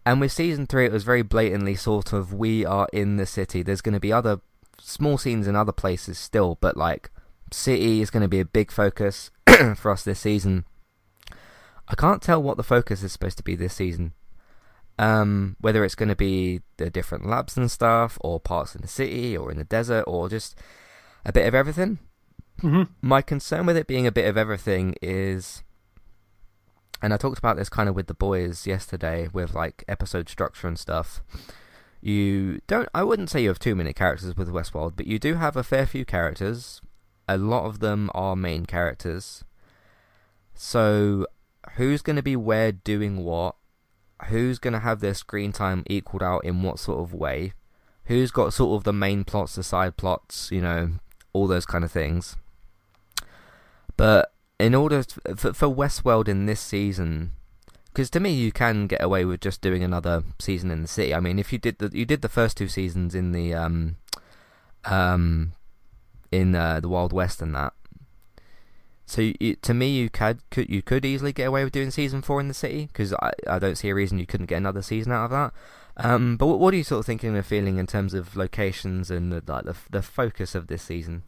And 0.07 0.21
with 0.21 0.33
season 0.33 0.67
three, 0.67 0.87
it 0.87 0.93
was 0.93 1.05
very 1.05 1.23
blatantly 1.23 1.75
sort 1.75 2.13
of 2.13 2.33
we 2.33 2.65
are 2.65 2.89
in 2.93 3.17
the 3.17 3.27
city. 3.27 3.63
There's 3.63 3.81
going 3.81 3.95
to 3.95 4.01
be 4.01 4.13
other 4.13 4.41
small 4.81 5.19
scenes 5.19 5.47
in 5.47 5.57
other 5.57 5.73
places 5.73 6.17
still, 6.17 6.57
but 6.61 6.77
like 6.77 7.11
city 7.53 8.01
is 8.01 8.11
going 8.11 8.23
to 8.23 8.29
be 8.29 8.41
a 8.41 8.45
big 8.45 8.71
focus 8.71 9.31
for 9.77 9.91
us 9.91 10.05
this 10.05 10.21
season. 10.21 10.65
I 11.89 11.95
can't 11.95 12.23
tell 12.23 12.43
what 12.43 12.57
the 12.57 12.63
focus 12.63 13.03
is 13.03 13.13
supposed 13.13 13.39
to 13.39 13.45
be 13.45 13.57
this 13.57 13.75
season. 13.75 14.13
Um, 14.99 15.57
whether 15.61 15.85
it's 15.85 15.95
going 15.95 16.09
to 16.09 16.17
be 16.17 16.63
the 16.77 16.91
different 16.91 17.27
labs 17.27 17.57
and 17.57 17.71
stuff, 17.71 18.19
or 18.21 18.41
parts 18.41 18.75
in 18.75 18.83
the 18.83 18.89
city, 18.89 19.37
or 19.37 19.51
in 19.51 19.59
the 19.59 19.65
desert, 19.65 20.05
or 20.07 20.29
just 20.29 20.59
a 21.25 21.33
bit 21.33 21.47
of 21.47 21.55
everything. 21.55 21.99
Mm-hmm. 22.63 22.83
My 23.01 23.23
concern 23.23 23.67
with 23.67 23.77
it 23.77 23.87
being 23.87 24.07
a 24.07 24.13
bit 24.13 24.27
of 24.27 24.37
everything 24.37 24.97
is, 25.01 25.63
and 27.01 27.15
I 27.15 27.17
talked 27.17 27.39
about 27.39 27.57
this 27.57 27.69
kind 27.69 27.89
of 27.89 27.95
with 27.95 28.09
the 28.09 28.15
boys 28.15 28.67
yesterday, 28.67 29.29
with 29.33 29.55
like 29.55 29.85
episode 29.87 30.29
structure 30.29 30.67
and 30.67 30.79
stuff. 30.79 31.23
You 32.01 32.61
don't, 32.67 32.89
I 32.95 33.03
wouldn't 33.03 33.31
say 33.31 33.43
you 33.43 33.49
have 33.49 33.59
too 33.59 33.75
many 33.75 33.93
characters 33.93 34.37
with 34.37 34.49
Westworld, 34.49 34.95
but 34.97 35.07
you 35.07 35.19
do 35.19 35.35
have 35.35 35.57
a 35.57 35.65
fair 35.65 35.87
few 35.87 36.05
characters. 36.05 36.81
A 37.29 37.37
lot 37.37 37.67
of 37.67 37.81
them 37.81 38.11
are 38.15 38.37
main 38.37 38.67
characters. 38.67 39.45
So, 40.55 41.27
who's 41.77 42.03
going 42.03 42.17
to 42.17 42.23
be 42.23 42.37
where 42.37 42.73
doing 42.73 43.25
what? 43.25 43.55
Who's 44.27 44.59
going 44.59 44.73
to 44.73 44.81
have 44.81 45.01
their 45.01 45.15
screen 45.15 45.53
time 45.53 45.85
equaled 45.87 46.23
out 46.23 46.45
in 46.45 46.63
what 46.63 46.79
sort 46.79 47.01
of 47.01 47.15
way, 47.15 47.53
who's 48.05 48.31
got 48.31 48.53
sort 48.53 48.77
of 48.77 48.85
the 48.85 48.93
main 48.93 49.25
plots, 49.25 49.55
the 49.55 49.63
side 49.63 49.97
plots, 49.97 50.51
you 50.51 50.61
know, 50.61 50.93
all 51.33 51.47
those 51.47 51.67
kind 51.67 51.85
of 51.85 51.93
things. 51.93 52.37
But 53.97 54.33
in 54.59 54.75
order 54.75 55.03
to, 55.03 55.37
for, 55.37 55.53
for 55.53 55.69
Westworld 55.69 56.29
in 56.29 56.47
this 56.47 56.61
season, 56.61 57.33
because 57.87 58.11
to 58.11 58.21
me 58.21 58.31
you 58.31 58.53
can 58.53 58.87
get 58.87 59.03
away 59.03 59.25
with 59.25 59.41
just 59.41 59.61
doing 59.61 59.83
another 59.83 60.23
season 60.39 60.71
in 60.71 60.83
the 60.83 60.89
city. 60.89 61.15
I 61.15 61.21
mean, 61.21 61.39
if 61.39 61.53
you 61.53 61.59
did 61.59 61.79
the 61.79 61.91
you 61.93 62.05
did 62.05 62.23
the 62.23 62.29
first 62.29 62.57
two 62.57 62.69
seasons 62.69 63.15
in 63.15 63.33
the 63.33 63.55
um 63.55 63.97
um 64.85 65.53
in 66.31 66.55
uh, 66.55 66.81
the 66.81 66.89
Wild 66.89 67.13
West 67.13 67.43
and 67.43 67.55
that, 67.55 67.73
so 69.09 69.33
you, 69.41 69.57
to 69.57 69.73
me, 69.73 69.89
you 69.89 70.11
could, 70.11 70.49
could 70.51 70.69
you 70.69 70.83
could 70.83 71.07
easily 71.07 71.33
get 71.33 71.49
away 71.49 71.65
with 71.65 71.73
doing 71.73 71.91
season 71.91 72.21
four 72.21 72.41
in 72.41 72.49
the 72.49 72.55
city 72.55 72.89
because 72.93 73.15
I, 73.15 73.33
I 73.49 73.59
don't 73.59 73.77
see 73.77 73.89
a 73.89 73.95
reason 73.95 74.19
you 74.19 74.27
couldn't 74.27 74.47
get 74.47 74.57
another 74.57 74.83
season 74.83 75.13
out 75.13 75.25
of 75.25 75.31
that. 75.31 75.53
Um, 75.97 76.37
but 76.37 76.47
what, 76.47 76.61
what 76.61 76.75
are 76.75 76.77
you 76.77 76.85
sort 76.85 77.01
of 77.01 77.07
thinking 77.07 77.35
and 77.35 77.45
feeling 77.45 77.79
in 77.79 77.87
terms 77.87 78.13
of 78.13 78.37
locations 78.37 79.11
and 79.11 79.33
the, 79.33 79.43
like 79.47 79.65
the 79.65 79.75
the 79.91 80.03
focus 80.03 80.55
of 80.55 80.67
this 80.67 80.83
season? 80.83 81.23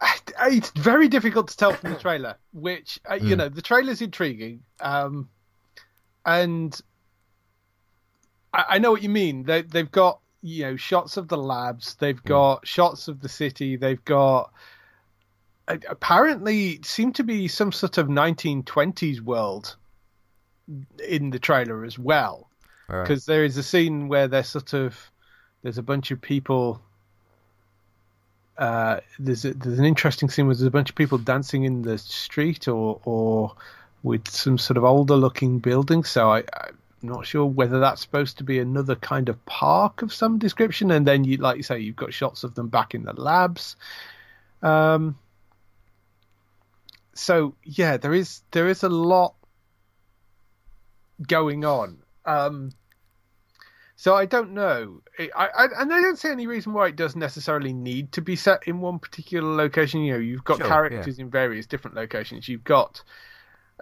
It's 0.40 0.70
very 0.70 1.08
difficult 1.08 1.48
to 1.48 1.56
tell 1.56 1.72
from 1.72 1.92
the 1.92 1.98
trailer. 2.00 2.36
Which 2.52 3.00
uh, 3.06 3.14
mm. 3.14 3.28
you 3.28 3.36
know, 3.36 3.48
the 3.50 3.60
trailer's 3.60 4.00
intriguing, 4.00 4.62
um, 4.80 5.28
and 6.24 6.80
I, 8.54 8.64
I, 8.68 8.78
know 8.78 8.92
what 8.92 9.02
you 9.02 9.08
mean. 9.08 9.42
They 9.42 9.62
they've 9.62 9.90
got 9.90 10.20
you 10.40 10.64
know 10.64 10.76
shots 10.76 11.16
of 11.16 11.28
the 11.28 11.36
labs, 11.36 11.96
they've 11.96 12.18
hmm. 12.18 12.28
got 12.28 12.62
mm. 12.62 12.66
shots 12.66 13.08
of 13.08 13.20
the 13.20 13.28
city, 13.28 13.76
they've 13.76 14.04
got 14.04 14.52
apparently 15.68 16.80
seemed 16.82 17.14
to 17.16 17.24
be 17.24 17.48
some 17.48 17.72
sort 17.72 17.98
of 17.98 18.08
1920s 18.08 19.20
world 19.20 19.76
in 21.06 21.30
the 21.30 21.38
trailer 21.38 21.84
as 21.84 21.98
well. 21.98 22.48
Because 22.86 23.28
right. 23.28 23.34
there 23.34 23.44
is 23.44 23.56
a 23.56 23.62
scene 23.62 24.08
where 24.08 24.28
there's 24.28 24.48
sort 24.48 24.72
of 24.72 25.10
there's 25.62 25.78
a 25.78 25.82
bunch 25.82 26.10
of 26.10 26.20
people. 26.20 26.80
Uh, 28.56 29.00
there's 29.18 29.44
a, 29.44 29.54
there's 29.54 29.78
an 29.78 29.84
interesting 29.84 30.30
scene 30.30 30.46
where 30.46 30.54
there's 30.54 30.66
a 30.66 30.70
bunch 30.70 30.90
of 30.90 30.96
people 30.96 31.18
dancing 31.18 31.64
in 31.64 31.82
the 31.82 31.98
street 31.98 32.66
or 32.66 33.00
or 33.04 33.54
with 34.02 34.28
some 34.28 34.56
sort 34.56 34.78
of 34.78 34.84
older 34.84 35.16
looking 35.16 35.58
building. 35.58 36.02
So 36.04 36.30
I, 36.30 36.38
I'm 36.54 36.78
not 37.02 37.26
sure 37.26 37.44
whether 37.44 37.78
that's 37.78 38.00
supposed 38.00 38.38
to 38.38 38.44
be 38.44 38.58
another 38.58 38.94
kind 38.94 39.28
of 39.28 39.44
park 39.44 40.00
of 40.00 40.12
some 40.12 40.38
description. 40.38 40.90
And 40.90 41.06
then 41.06 41.24
you 41.24 41.36
like 41.36 41.58
you 41.58 41.62
say 41.62 41.78
you've 41.80 41.96
got 41.96 42.14
shots 42.14 42.42
of 42.42 42.54
them 42.54 42.68
back 42.68 42.94
in 42.94 43.04
the 43.04 43.12
labs. 43.12 43.76
Um, 44.62 45.18
so 47.18 47.54
yeah, 47.64 47.96
there 47.96 48.14
is 48.14 48.42
there 48.52 48.68
is 48.68 48.82
a 48.82 48.88
lot 48.88 49.34
going 51.26 51.64
on. 51.64 51.98
Um, 52.24 52.70
So 53.96 54.14
I 54.14 54.26
don't 54.26 54.52
know. 54.52 55.02
I, 55.18 55.48
I, 55.48 55.64
and 55.80 55.92
I 55.92 56.00
don't 56.00 56.16
see 56.16 56.28
any 56.28 56.46
reason 56.46 56.72
why 56.72 56.86
it 56.86 56.94
doesn't 56.94 57.18
necessarily 57.18 57.72
need 57.72 58.12
to 58.12 58.22
be 58.22 58.36
set 58.36 58.68
in 58.68 58.80
one 58.80 59.00
particular 59.00 59.52
location. 59.52 60.02
You 60.02 60.12
know, 60.12 60.20
you've 60.20 60.44
got 60.44 60.58
sure, 60.58 60.68
characters 60.68 61.18
yeah. 61.18 61.24
in 61.24 61.30
various 61.30 61.66
different 61.66 61.96
locations. 61.96 62.46
You've 62.46 62.62
got 62.62 63.02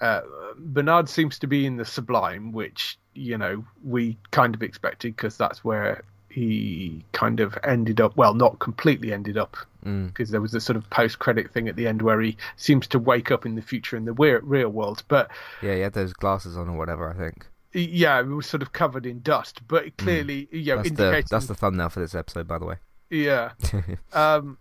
uh, 0.01 0.23
Bernard 0.57 1.11
seems 1.11 1.39
to 1.41 1.47
be 1.47 1.67
in 1.67 1.77
the 1.77 1.85
Sublime, 1.85 2.53
which 2.53 2.99
you 3.13 3.37
know 3.37 3.67
we 3.85 4.17
kind 4.31 4.55
of 4.55 4.63
expected 4.63 5.15
because 5.15 5.37
that's 5.37 5.63
where 5.63 6.03
he 6.37 7.03
kind 7.13 7.41
of 7.41 7.57
ended 7.65 7.99
up. 7.99 8.15
Well, 8.15 8.35
not 8.35 8.59
completely 8.59 9.11
ended 9.11 9.39
up 9.39 9.57
because 9.81 10.29
mm. 10.29 10.31
there 10.33 10.41
was 10.41 10.53
a 10.53 10.61
sort 10.61 10.77
of 10.77 10.89
post-credit 10.91 11.51
thing 11.51 11.67
at 11.67 11.77
the 11.77 11.87
end 11.87 12.03
where 12.03 12.21
he 12.21 12.37
seems 12.57 12.87
to 12.89 12.99
wake 12.99 13.31
up 13.31 13.47
in 13.47 13.55
the 13.55 13.63
future 13.63 13.97
in 13.97 14.05
the 14.05 14.13
real 14.13 14.69
world. 14.69 15.03
But 15.09 15.31
yeah, 15.63 15.75
he 15.75 15.81
had 15.81 15.95
those 15.95 16.13
glasses 16.13 16.59
on 16.59 16.69
or 16.69 16.77
whatever. 16.77 17.09
I 17.09 17.15
think 17.15 17.47
yeah, 17.73 18.21
it 18.21 18.27
was 18.27 18.47
sort 18.47 18.63
of 18.63 18.75
covered 18.75 19.07
in 19.07 19.23
dust, 19.23 19.63
but 19.67 19.87
mm. 19.87 19.97
clearly, 19.97 20.43
mm. 20.43 20.49
you 20.53 20.65
know, 20.67 20.77
that's 20.77 20.89
indicating... 20.91 21.23
the 21.23 21.29
that's 21.31 21.47
the 21.47 21.55
thumbnail 21.55 21.89
for 21.89 22.01
this 22.01 22.15
episode, 22.15 22.47
by 22.47 22.59
the 22.59 22.67
way. 22.67 22.77
Yeah, 23.09 23.53
um, 24.13 24.59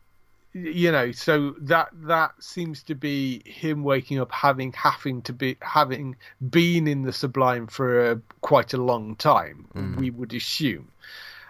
you 0.53 0.93
know, 0.93 1.11
so 1.11 1.55
that 1.59 1.89
that 2.03 2.41
seems 2.41 2.83
to 2.83 2.95
be 2.95 3.41
him 3.45 3.83
waking 3.83 4.21
up, 4.21 4.31
having 4.31 4.71
having 4.71 5.21
to 5.23 5.33
be 5.33 5.57
having 5.61 6.15
been 6.49 6.87
in 6.87 7.01
the 7.01 7.11
Sublime 7.11 7.67
for 7.67 8.11
a, 8.11 8.21
quite 8.39 8.73
a 8.73 8.77
long 8.77 9.17
time. 9.17 9.67
Mm. 9.75 9.97
We 9.97 10.09
would 10.09 10.33
assume. 10.33 10.87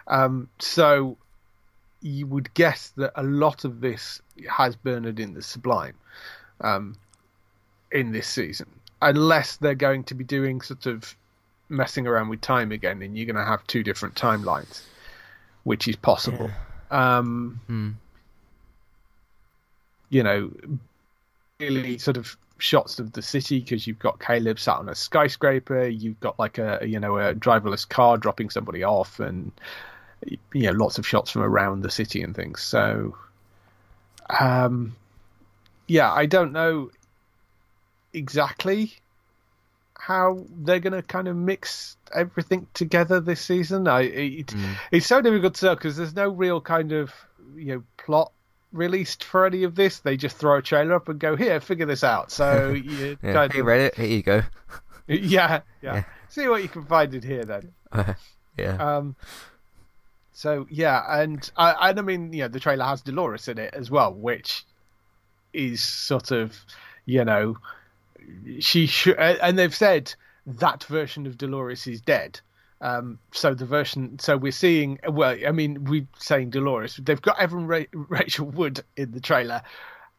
Um, 0.08 0.50
so 0.60 1.18
you 2.02 2.28
would 2.28 2.54
guess 2.54 2.94
that 2.98 3.12
a 3.16 3.24
lot 3.24 3.66
of 3.66 3.82
this 3.82 4.22
has 4.48 4.76
Bernard 4.76 5.20
in 5.20 5.34
the 5.34 5.42
Sublime 5.42 5.96
um, 6.62 6.96
in 7.92 8.12
this 8.12 8.28
season, 8.28 8.68
unless 9.02 9.58
they're 9.58 9.76
going 9.76 10.04
to 10.06 10.14
be 10.14 10.24
doing 10.24 10.62
sort 10.62 10.86
of 10.86 11.16
messing 11.70 12.06
around 12.06 12.30
with 12.30 12.42
time 12.42 12.72
again, 12.72 13.02
and 13.02 13.18
you're 13.18 13.26
going 13.26 13.36
to 13.36 13.44
have 13.44 13.66
two 13.68 13.84
different 13.84 14.16
timelines, 14.16 14.84
which 15.64 15.88
is 15.88 15.96
possible. 15.96 16.50
Yeah. 16.92 17.18
Um, 17.18 17.60
hmm. 17.68 17.90
You 20.10 20.24
know, 20.24 20.52
really 21.60 21.98
sort 21.98 22.18
of 22.18 22.38
shots 22.58 23.00
of 23.00 23.12
the 23.14 23.22
city 23.22 23.60
because 23.60 23.86
you've 23.86 24.00
got 24.00 24.20
Caleb 24.20 24.60
sat 24.60 24.78
on 24.78 24.90
a 24.90 24.96
skyscraper, 24.96 25.88
you've 25.88 26.20
got 26.20 26.38
like 26.40 26.58
a 26.58 26.80
you 26.84 27.00
know 27.00 27.18
a 27.18 27.34
driverless 27.34 27.88
car 27.88 28.18
dropping 28.18 28.50
somebody 28.50 28.84
off, 28.84 29.20
and 29.20 29.52
you 30.26 30.64
know 30.64 30.72
lots 30.72 30.98
of 30.98 31.08
shots 31.08 31.32
from 31.32 31.42
around 31.42 31.82
the 31.82 31.92
city 31.92 32.22
and 32.22 32.36
things. 32.36 32.62
So, 32.62 33.16
um, 34.40 34.96
yeah, 35.88 36.12
I 36.12 36.26
don't 36.26 36.52
know 36.52 36.92
exactly 38.14 38.94
how 39.98 40.46
they're 40.58 40.80
going 40.80 40.94
to 40.94 41.02
kind 41.02 41.28
of 41.28 41.36
mix 41.36 41.98
everything 42.14 42.68
together 42.74 43.20
this 43.20 43.42
season. 43.42 43.88
I 43.88 44.02
it, 44.02 44.48
mm. 44.48 44.76
it's 44.92 45.08
so 45.08 45.22
difficult 45.22 45.56
to 45.56 45.62
tell 45.62 45.76
because 45.76 45.98
there's 45.98 46.16
no 46.16 46.30
real 46.30 46.62
kind 46.62 46.92
of 46.92 47.14
you 47.56 47.76
know 47.76 47.84
plot 47.98 48.32
released 48.72 49.24
for 49.24 49.46
any 49.46 49.64
of 49.64 49.76
this. 49.76 50.00
They 50.00 50.18
just 50.18 50.38
throw 50.38 50.58
a 50.58 50.62
trailer 50.62 50.96
up 50.96 51.10
and 51.10 51.20
go 51.20 51.36
here, 51.36 51.60
figure 51.60 51.86
this 51.86 52.04
out. 52.04 52.32
So 52.32 52.70
you 52.72 53.18
yeah. 53.24 53.34
kind 53.34 53.54
hey, 53.54 53.60
of, 53.60 53.66
Reddit, 53.66 53.96
here 53.96 54.06
you 54.06 54.24
go. 54.24 54.44
yeah, 55.08 55.18
yeah, 55.18 55.62
yeah, 55.82 56.04
See 56.30 56.48
what 56.48 56.62
you 56.62 56.70
can 56.70 56.86
find 56.86 57.14
in 57.14 57.22
here 57.22 57.44
then. 57.44 57.72
Uh, 57.92 58.14
yeah. 58.58 58.98
Um. 58.98 59.16
So 60.36 60.68
yeah, 60.70 61.02
and 61.22 61.50
I, 61.56 61.90
and 61.90 61.98
I 61.98 62.02
mean, 62.02 62.34
you 62.34 62.42
know, 62.42 62.50
the 62.50 62.60
trailer 62.60 62.84
has 62.84 63.02
Dolores 63.02 63.48
in 63.48 63.58
it 63.58 63.74
as 63.74 63.90
well, 63.90 64.14
which 64.14 64.66
is 65.54 65.82
sort 65.82 66.32
of, 66.32 66.54
you 67.06 67.24
know, 67.24 67.58
she 68.60 68.92
and 69.18 69.58
they've 69.58 69.74
said 69.74 70.14
that 70.46 70.84
version 70.84 71.26
of 71.26 71.38
Dolores 71.38 71.88
is 71.88 72.02
dead. 72.02 72.42
Um, 72.82 73.18
so 73.32 73.54
the 73.54 73.66
version, 73.66 74.20
so 74.20 74.36
we're 74.36 74.52
seeing. 74.52 75.00
Well, 75.08 75.38
I 75.48 75.54
mean, 75.54 75.86
we're 75.86 76.08
saying 76.20 76.50
Dolores. 76.50 76.98
They've 76.98 77.22
got 77.22 77.40
Evan 77.40 77.66
Ra- 77.66 77.84
Rachel 77.94 78.48
Wood 78.48 78.82
in 78.98 79.14
the 79.14 79.22
trailer. 79.22 79.62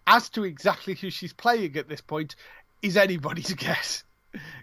As 0.06 0.30
to 0.30 0.44
exactly 0.44 0.94
who 0.94 1.10
she's 1.10 1.34
playing 1.34 1.76
at 1.76 1.90
this 1.90 2.00
point, 2.00 2.36
is 2.80 2.96
anybody's 2.96 3.52
guess. 3.54 4.02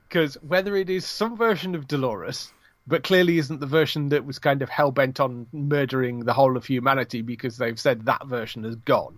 Because 0.10 0.34
whether 0.42 0.76
it 0.76 0.90
is 0.90 1.06
some 1.06 1.38
version 1.38 1.76
of 1.76 1.88
Dolores, 1.88 2.52
but 2.86 3.04
clearly 3.04 3.38
isn't 3.38 3.60
the 3.60 3.66
version 3.66 4.10
that 4.10 4.26
was 4.26 4.40
kind 4.40 4.62
of 4.62 4.70
hell 4.70 4.92
bent 4.92 5.20
on 5.20 5.48
murdering 5.54 6.22
the 6.22 6.34
whole 6.34 6.58
of 6.58 6.66
humanity, 6.66 7.22
because 7.22 7.58
they've 7.58 7.80
said 7.80 8.06
that 8.06 8.26
version 8.26 8.66
is 8.66 8.76
gone. 8.76 9.18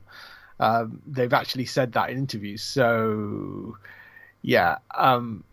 Um, 0.60 1.02
they've 1.06 1.34
actually 1.34 1.66
said 1.66 1.94
that 1.94 2.10
in 2.10 2.18
interviews. 2.18 2.64
So 2.64 3.78
yeah, 4.42 4.78
um, 4.96 5.44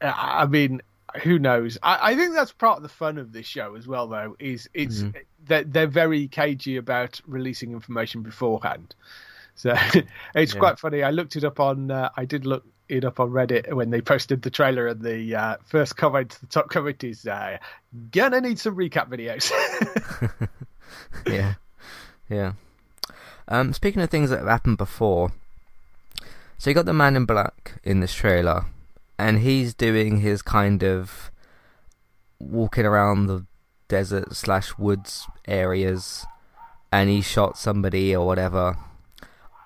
I 0.00 0.46
mean, 0.46 0.82
who 1.22 1.38
knows? 1.38 1.78
I, 1.82 2.12
I, 2.12 2.16
think 2.16 2.34
that's 2.34 2.52
part 2.52 2.76
of 2.76 2.82
the 2.82 2.88
fun 2.88 3.18
of 3.18 3.32
this 3.32 3.46
show 3.46 3.74
as 3.74 3.88
well, 3.88 4.06
though. 4.08 4.36
Is 4.38 4.68
it's 4.74 4.98
mm-hmm. 4.98 5.18
they're, 5.46 5.64
they're 5.64 5.86
very 5.86 6.28
cagey 6.28 6.76
about 6.76 7.20
releasing 7.26 7.72
information 7.72 8.22
beforehand. 8.22 8.94
So 9.54 9.74
it's 10.34 10.54
yeah. 10.54 10.58
quite 10.60 10.78
funny. 10.78 11.02
I 11.02 11.10
looked 11.10 11.36
it 11.36 11.44
up 11.44 11.60
on. 11.60 11.90
Uh, 11.90 12.10
I 12.16 12.24
did 12.24 12.46
look 12.46 12.64
it 12.88 13.04
up 13.04 13.20
on 13.20 13.30
Reddit 13.30 13.72
when 13.72 13.90
they 13.90 14.00
posted 14.00 14.42
the 14.42 14.50
trailer, 14.50 14.86
and 14.86 15.02
the 15.02 15.34
uh, 15.34 15.56
first 15.66 15.96
comment, 15.96 16.30
to 16.30 16.40
the 16.40 16.46
top 16.46 16.70
comment 16.70 17.02
is, 17.04 17.26
uh, 17.26 17.58
"Gonna 18.10 18.40
need 18.40 18.58
some 18.58 18.76
recap 18.76 19.08
videos." 19.08 19.50
yeah, 21.26 21.54
yeah. 22.28 22.52
Um, 23.46 23.72
speaking 23.72 24.02
of 24.02 24.10
things 24.10 24.30
that 24.30 24.40
have 24.40 24.48
happened 24.48 24.78
before, 24.78 25.32
so 26.58 26.70
you 26.70 26.74
got 26.74 26.86
the 26.86 26.92
man 26.92 27.16
in 27.16 27.24
black 27.24 27.80
in 27.84 28.00
this 28.00 28.14
trailer, 28.14 28.66
and 29.18 29.40
he's 29.40 29.74
doing 29.74 30.20
his 30.20 30.42
kind 30.42 30.82
of 30.82 31.30
walking 32.38 32.86
around 32.86 33.26
the 33.26 33.46
desert 33.88 34.34
slash 34.34 34.76
woods 34.78 35.26
areas, 35.46 36.26
and 36.92 37.08
he 37.10 37.20
shot 37.20 37.58
somebody 37.58 38.14
or 38.14 38.26
whatever. 38.26 38.76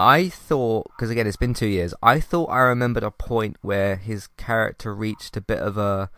I 0.00 0.28
thought, 0.28 0.90
because 0.96 1.11
again, 1.11 1.26
it's 1.26 1.37
been 1.37 1.55
two 1.55 1.66
years. 1.66 1.94
I 2.02 2.20
thought 2.20 2.46
I 2.46 2.61
remembered 2.61 3.02
a 3.02 3.11
point 3.11 3.57
where 3.62 3.96
his 3.96 4.26
character 4.37 4.94
reached 4.94 5.37
a 5.37 5.40
bit 5.40 5.59
of 5.61 5.78
a 5.78 6.11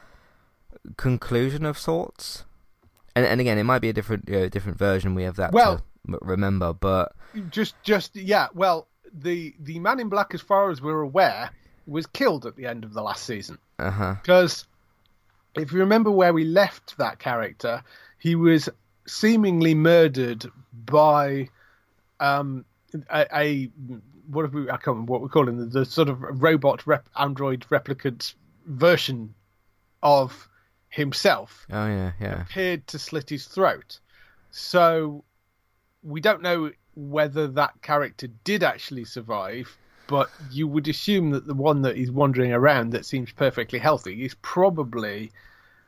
conclusion 0.96 1.64
of 1.66 1.78
sorts, 1.78 2.44
and 3.14 3.26
and 3.26 3.40
again, 3.40 3.58
it 3.58 3.64
might 3.64 3.80
be 3.80 3.88
a 3.88 3.92
different 3.92 4.28
you 4.28 4.40
know, 4.40 4.48
different 4.48 4.78
version. 4.78 5.14
We 5.14 5.24
have 5.24 5.36
that 5.36 5.52
well, 5.52 5.78
to 5.78 6.18
remember, 6.22 6.72
but 6.72 7.12
just 7.50 7.74
just 7.82 8.16
yeah. 8.16 8.48
Well, 8.54 8.88
the 9.12 9.54
the 9.60 9.78
Man 9.78 10.00
in 10.00 10.08
Black, 10.08 10.34
as 10.34 10.40
far 10.40 10.70
as 10.70 10.80
we're 10.80 11.00
aware, 11.00 11.50
was 11.86 12.06
killed 12.06 12.46
at 12.46 12.56
the 12.56 12.66
end 12.66 12.84
of 12.84 12.94
the 12.94 13.02
last 13.02 13.24
season. 13.24 13.58
Uh-huh. 13.78 14.16
Because 14.22 14.66
if 15.54 15.72
you 15.72 15.80
remember 15.80 16.10
where 16.10 16.32
we 16.32 16.44
left 16.44 16.96
that 16.98 17.18
character, 17.18 17.82
he 18.18 18.34
was 18.34 18.68
seemingly 19.06 19.74
murdered 19.74 20.46
by 20.72 21.48
um, 22.20 22.64
a, 23.10 23.26
a 23.34 23.70
what 24.28 24.42
have 24.42 24.54
we, 24.54 24.64
I 24.64 24.76
can't 24.76 24.88
remember 24.88 25.12
what 25.12 25.20
we're 25.20 25.28
calling 25.28 25.58
the, 25.58 25.66
the 25.66 25.84
sort 25.84 26.08
of 26.08 26.20
robot 26.42 26.86
rep, 26.86 27.08
android 27.16 27.66
replicant 27.70 28.34
version 28.66 29.34
of 30.02 30.48
himself. 30.88 31.66
Oh 31.70 31.86
yeah, 31.86 32.12
yeah. 32.20 32.42
Appeared 32.42 32.86
to 32.88 32.98
slit 32.98 33.28
his 33.30 33.46
throat. 33.46 33.98
So 34.50 35.24
we 36.02 36.20
don't 36.20 36.42
know 36.42 36.70
whether 36.94 37.48
that 37.48 37.82
character 37.82 38.28
did 38.44 38.62
actually 38.62 39.04
survive, 39.04 39.76
but 40.06 40.30
you 40.50 40.68
would 40.68 40.86
assume 40.86 41.30
that 41.30 41.46
the 41.46 41.54
one 41.54 41.82
that 41.82 41.96
is 41.96 42.10
wandering 42.10 42.52
around 42.52 42.90
that 42.90 43.04
seems 43.04 43.32
perfectly 43.32 43.78
healthy 43.78 44.24
is 44.24 44.34
probably 44.42 45.32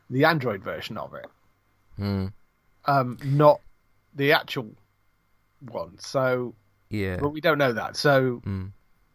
the 0.09 0.25
android 0.25 0.63
version 0.63 0.97
of 0.97 1.13
it, 1.13 1.27
mm. 1.99 2.31
um, 2.85 3.17
not 3.23 3.61
the 4.15 4.33
actual 4.33 4.69
one. 5.69 5.97
So 5.99 6.55
yeah, 6.89 7.17
but 7.17 7.29
we 7.29 7.41
don't 7.41 7.57
know 7.57 7.73
that. 7.73 7.95
So 7.95 8.41
mm. 8.45 8.71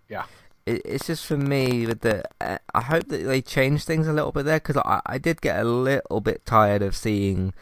yeah. 0.09 0.25
it's 0.67 1.07
just 1.07 1.27
for 1.27 1.37
me 1.37 1.87
with 1.87 2.01
the. 2.01 2.25
Uh, 2.41 2.59
I 2.75 2.83
hope 2.83 3.09
that 3.09 3.25
they 3.25 3.43
change 3.43 3.85
things 3.85 4.07
a 4.07 4.13
little 4.13 4.33
bit 4.33 4.45
there 4.45 4.59
because 4.59 4.77
I, 4.77 5.01
I 5.07 5.19
did 5.19 5.41
get 5.41 5.61
a 5.61 5.65
little 5.65 6.21
bit 6.21 6.45
tired 6.47 6.83
of 6.83 6.97
seeing 6.97 7.53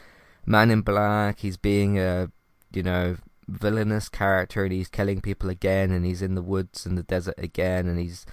Man 0.47 0.71
in 0.71 0.83
Black. 0.83 1.41
He's 1.41 1.57
being 1.57 1.99
a 1.99 2.31
you 2.73 2.83
know 2.83 3.17
villainous 3.51 4.09
character 4.09 4.65
and 4.65 4.73
he's 4.73 4.89
killing 4.89 5.21
people 5.21 5.51
again 5.51 5.91
and 5.91 6.07
he's 6.07 6.23
in 6.23 6.35
the 6.35 6.43
woods 6.43 6.87
and 6.87 6.97
the 6.97 7.03
desert 7.03 7.35
again 7.37 7.87
and 7.87 7.99
he's 7.99 8.25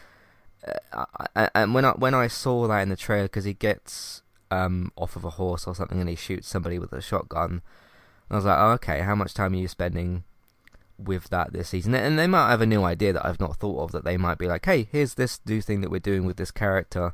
uh, 0.93 1.05
I, 1.36 1.49
and 1.55 1.73
when 1.73 1.86
I 1.86 1.91
when 1.91 2.13
I 2.13 2.28
saw 2.28 2.67
that 2.67 2.82
in 2.82 2.89
the 2.89 2.95
trailer 2.95 3.23
because 3.23 3.45
he 3.45 3.53
gets 3.53 4.21
um 4.51 4.91
off 4.95 5.15
of 5.15 5.25
a 5.25 5.32
horse 5.32 5.65
or 5.65 5.75
something 5.75 5.99
and 5.99 6.09
he 6.09 6.15
shoots 6.15 6.47
somebody 6.47 6.78
with 6.78 6.93
a 6.93 7.01
shotgun 7.01 7.61
I 8.30 8.36
was 8.36 8.45
like 8.45 8.57
oh, 8.59 8.71
okay 8.71 9.01
how 9.01 9.15
much 9.15 9.34
time 9.34 9.53
are 9.53 9.57
you 9.57 9.67
spending 9.67 10.23
with 10.97 11.29
that 11.29 11.53
this 11.53 11.69
season 11.69 11.93
and 11.93 12.17
they 12.17 12.27
might 12.27 12.49
have 12.49 12.61
a 12.61 12.65
new 12.65 12.83
idea 12.83 13.13
that 13.13 13.25
I've 13.25 13.39
not 13.39 13.57
thought 13.57 13.83
of 13.83 13.91
that 13.91 14.03
they 14.03 14.17
might 14.17 14.37
be 14.37 14.47
like 14.47 14.65
hey 14.65 14.87
here's 14.91 15.13
this 15.13 15.39
new 15.45 15.61
thing 15.61 15.81
that 15.81 15.91
we're 15.91 15.99
doing 15.99 16.25
with 16.25 16.37
this 16.37 16.51
character 16.51 17.13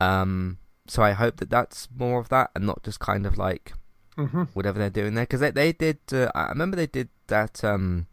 um 0.00 0.58
so 0.86 1.02
I 1.02 1.12
hope 1.12 1.36
that 1.38 1.50
that's 1.50 1.88
more 1.96 2.20
of 2.20 2.28
that 2.28 2.50
and 2.54 2.66
not 2.66 2.82
just 2.82 3.00
kind 3.00 3.26
of 3.26 3.36
like 3.36 3.72
mm-hmm. 4.16 4.44
whatever 4.54 4.78
they're 4.78 4.90
doing 4.90 5.14
there 5.14 5.24
because 5.24 5.40
they 5.40 5.50
they 5.50 5.72
did. 5.72 5.98
Uh, 6.12 6.30
I 6.34 6.48
remember 6.48 6.76
they 6.76 6.88
did 6.88 7.08
that. 7.28 7.62
Um, 7.62 8.08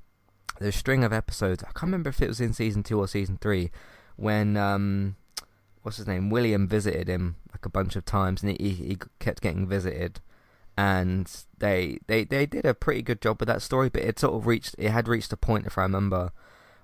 the 0.60 0.72
string 0.72 1.04
of 1.04 1.14
episodes. 1.14 1.64
I 1.64 1.68
can't 1.68 1.84
remember 1.84 2.10
if 2.10 2.22
it 2.22 2.28
was 2.28 2.42
in 2.42 2.54
season 2.54 2.84
two 2.84 3.00
or 3.00 3.08
season 3.08 3.38
three 3.42 3.72
when 4.16 4.58
um, 4.58 5.16
what's 5.82 5.98
his 5.98 6.08
name 6.08 6.30
William 6.30 6.68
visited 6.68 7.08
him 7.08 7.38
like 7.52 7.66
a 7.66 7.70
bunch 7.70 7.96
of 7.96 8.06
times 8.06 8.44
and 8.44 8.60
he 8.60 8.70
he 8.70 8.98
kept 9.20 9.42
getting 9.42 9.68
visited. 9.68 10.20
And 10.80 11.30
they 11.58 12.00
they 12.08 12.24
they 12.24 12.46
did 12.46 12.64
a 12.64 12.74
pretty 12.74 13.02
good 13.02 13.22
job 13.22 13.42
with 13.42 13.48
that 13.48 13.62
story. 13.62 13.90
But 13.90 14.04
it 14.04 14.18
sort 14.18 14.34
of 14.34 14.48
reached 14.48 14.76
it 14.78 14.92
had 14.92 15.10
reached 15.10 15.34
a 15.34 15.38
point, 15.38 15.66
if 15.68 15.78
I 15.78 15.82
remember, 15.82 16.32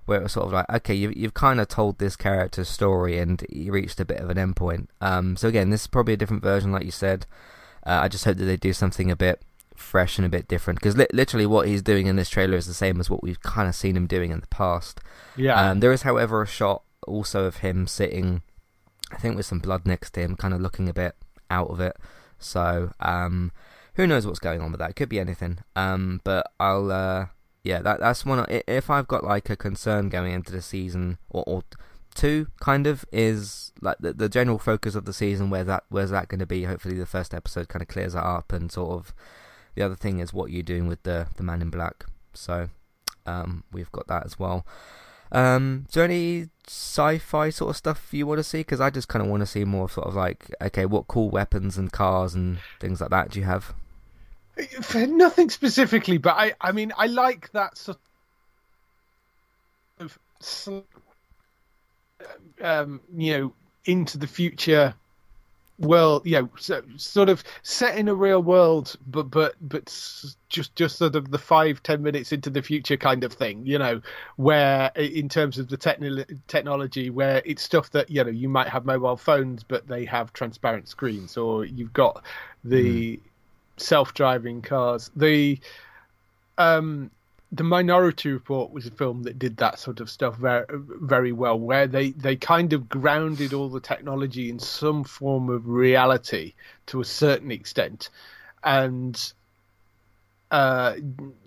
where 0.04 0.20
it 0.20 0.22
was 0.24 0.32
sort 0.32 0.46
of 0.46 0.52
like, 0.52 0.68
okay, 0.68 0.94
you, 0.94 1.14
you've 1.16 1.32
kind 1.32 1.58
of 1.60 1.68
told 1.68 1.98
this 1.98 2.14
character's 2.14 2.68
story, 2.68 3.18
and 3.18 3.42
you 3.48 3.72
reached 3.72 3.98
a 3.98 4.04
bit 4.04 4.20
of 4.20 4.28
an 4.28 4.36
endpoint. 4.36 4.88
Um, 5.00 5.34
so 5.36 5.48
again, 5.48 5.70
this 5.70 5.82
is 5.82 5.86
probably 5.86 6.12
a 6.12 6.18
different 6.18 6.42
version, 6.42 6.72
like 6.72 6.84
you 6.84 6.90
said. 6.90 7.24
Uh, 7.86 8.00
I 8.02 8.08
just 8.08 8.26
hope 8.26 8.36
that 8.36 8.44
they 8.44 8.58
do 8.58 8.74
something 8.74 9.10
a 9.10 9.16
bit 9.16 9.40
fresh 9.76 10.18
and 10.18 10.26
a 10.26 10.30
bit 10.30 10.48
different 10.48 10.78
because 10.78 10.96
li- 10.96 11.06
literally 11.12 11.46
what 11.46 11.66
he's 11.66 11.82
doing 11.82 12.06
in 12.06 12.16
this 12.16 12.28
trailer 12.28 12.56
is 12.56 12.66
the 12.66 12.74
same 12.74 13.00
as 13.00 13.08
what 13.08 13.22
we've 13.22 13.40
kind 13.42 13.68
of 13.68 13.74
seen 13.74 13.96
him 13.96 14.06
doing 14.06 14.30
in 14.30 14.40
the 14.40 14.46
past. 14.48 15.00
Yeah. 15.36 15.70
Um, 15.70 15.80
there 15.80 15.92
is, 15.92 16.02
however, 16.02 16.42
a 16.42 16.46
shot 16.46 16.82
also 17.06 17.44
of 17.44 17.58
him 17.58 17.86
sitting, 17.86 18.42
I 19.10 19.16
think, 19.16 19.36
with 19.36 19.46
some 19.46 19.60
blood 19.60 19.86
next 19.86 20.10
to 20.12 20.20
him, 20.20 20.36
kind 20.36 20.52
of 20.52 20.60
looking 20.60 20.88
a 20.88 20.94
bit 20.94 21.14
out 21.48 21.70
of 21.70 21.80
it. 21.80 21.96
So, 22.38 22.92
um, 23.00 23.52
who 23.96 24.06
knows 24.06 24.26
what's 24.26 24.38
going 24.38 24.60
on 24.60 24.70
with 24.70 24.78
that? 24.78 24.90
It 24.90 24.96
could 24.96 25.08
be 25.08 25.18
anything. 25.18 25.58
Um, 25.74 26.20
but 26.22 26.52
I'll, 26.60 26.90
uh, 26.92 27.26
yeah, 27.64 27.80
that 27.82 28.00
that's 28.00 28.24
one. 28.24 28.44
If 28.48 28.90
I've 28.90 29.08
got 29.08 29.24
like 29.24 29.50
a 29.50 29.56
concern 29.56 30.08
going 30.08 30.32
into 30.32 30.52
the 30.52 30.62
season 30.62 31.18
or, 31.30 31.42
or 31.46 31.62
two, 32.14 32.48
kind 32.60 32.86
of 32.86 33.04
is 33.10 33.72
like 33.80 33.96
the 33.98 34.12
the 34.12 34.28
general 34.28 34.58
focus 34.58 34.94
of 34.94 35.04
the 35.04 35.12
season. 35.12 35.50
Where 35.50 35.64
that 35.64 35.84
where's 35.88 36.10
that 36.10 36.28
going 36.28 36.40
to 36.40 36.46
be? 36.46 36.64
Hopefully, 36.64 36.96
the 36.96 37.06
first 37.06 37.34
episode 37.34 37.68
kind 37.68 37.82
of 37.82 37.88
clears 37.88 38.12
that 38.12 38.24
up 38.24 38.52
and 38.52 38.70
sort 38.70 38.90
of. 38.92 39.14
The 39.74 39.82
other 39.82 39.96
thing 39.96 40.20
is 40.20 40.32
what 40.32 40.50
you're 40.50 40.62
doing 40.62 40.86
with 40.86 41.02
the 41.02 41.28
the 41.36 41.42
Man 41.42 41.60
in 41.60 41.70
Black. 41.70 42.06
So, 42.34 42.68
um, 43.26 43.64
we've 43.72 43.92
got 43.92 44.06
that 44.08 44.24
as 44.24 44.38
well. 44.38 44.64
Um, 45.32 45.86
there 45.92 46.04
any 46.04 46.50
sci-fi 46.66 47.50
sort 47.50 47.70
of 47.70 47.76
stuff 47.76 48.08
you 48.12 48.26
want 48.26 48.38
to 48.38 48.44
see? 48.44 48.58
Because 48.58 48.80
I 48.80 48.90
just 48.90 49.08
kind 49.08 49.24
of 49.24 49.30
want 49.30 49.40
to 49.40 49.46
see 49.46 49.64
more 49.64 49.88
sort 49.90 50.06
of 50.06 50.14
like, 50.14 50.54
okay, 50.62 50.86
what 50.86 51.08
cool 51.08 51.30
weapons 51.30 51.76
and 51.76 51.90
cars 51.90 52.34
and 52.34 52.58
things 52.80 53.00
like 53.00 53.10
that 53.10 53.30
do 53.30 53.40
you 53.40 53.46
have? 53.46 53.74
Nothing 54.94 55.50
specifically, 55.50 56.18
but 56.18 56.34
I, 56.36 56.54
I 56.60 56.72
mean, 56.72 56.92
I 56.96 57.06
like 57.06 57.50
that 57.52 57.76
sort 57.76 57.98
of, 60.00 60.18
um, 62.62 63.00
you 63.16 63.38
know, 63.38 63.52
into 63.84 64.18
the 64.18 64.26
future 64.26 64.94
world, 65.78 66.24
you 66.24 66.40
know, 66.40 66.48
so, 66.56 66.82
sort 66.96 67.28
of 67.28 67.44
set 67.62 67.98
in 67.98 68.08
a 68.08 68.14
real 68.14 68.42
world, 68.42 68.96
but 69.06 69.30
but 69.30 69.56
but 69.60 69.86
just 70.48 70.74
just 70.74 70.96
sort 70.96 71.16
of 71.16 71.30
the 71.30 71.38
five 71.38 71.82
ten 71.82 72.02
minutes 72.02 72.32
into 72.32 72.48
the 72.48 72.62
future 72.62 72.96
kind 72.96 73.24
of 73.24 73.32
thing, 73.34 73.66
you 73.66 73.78
know, 73.78 74.00
where 74.36 74.90
in 74.94 75.28
terms 75.28 75.58
of 75.58 75.68
the 75.68 75.76
technology, 76.48 77.10
where 77.10 77.42
it's 77.44 77.62
stuff 77.62 77.90
that 77.90 78.08
you 78.10 78.24
know 78.24 78.30
you 78.30 78.48
might 78.48 78.68
have 78.68 78.86
mobile 78.86 79.18
phones, 79.18 79.62
but 79.62 79.86
they 79.86 80.06
have 80.06 80.32
transparent 80.32 80.88
screens, 80.88 81.36
or 81.36 81.66
you've 81.66 81.92
got 81.92 82.24
the 82.64 83.16
mm 83.16 83.20
self-driving 83.76 84.62
cars. 84.62 85.10
The 85.16 85.58
um, 86.58 87.10
the 87.52 87.64
Minority 87.64 88.30
Report 88.32 88.72
was 88.72 88.86
a 88.86 88.90
film 88.90 89.22
that 89.22 89.38
did 89.38 89.56
that 89.58 89.78
sort 89.78 90.00
of 90.00 90.10
stuff 90.10 90.36
very 90.36 90.64
very 90.70 91.32
well, 91.32 91.58
where 91.58 91.86
they 91.86 92.10
they 92.10 92.36
kind 92.36 92.72
of 92.72 92.88
grounded 92.88 93.52
all 93.52 93.68
the 93.68 93.80
technology 93.80 94.50
in 94.50 94.58
some 94.58 95.04
form 95.04 95.48
of 95.48 95.68
reality 95.68 96.54
to 96.86 97.00
a 97.00 97.04
certain 97.04 97.50
extent, 97.50 98.10
and 98.64 99.32
uh, 100.50 100.94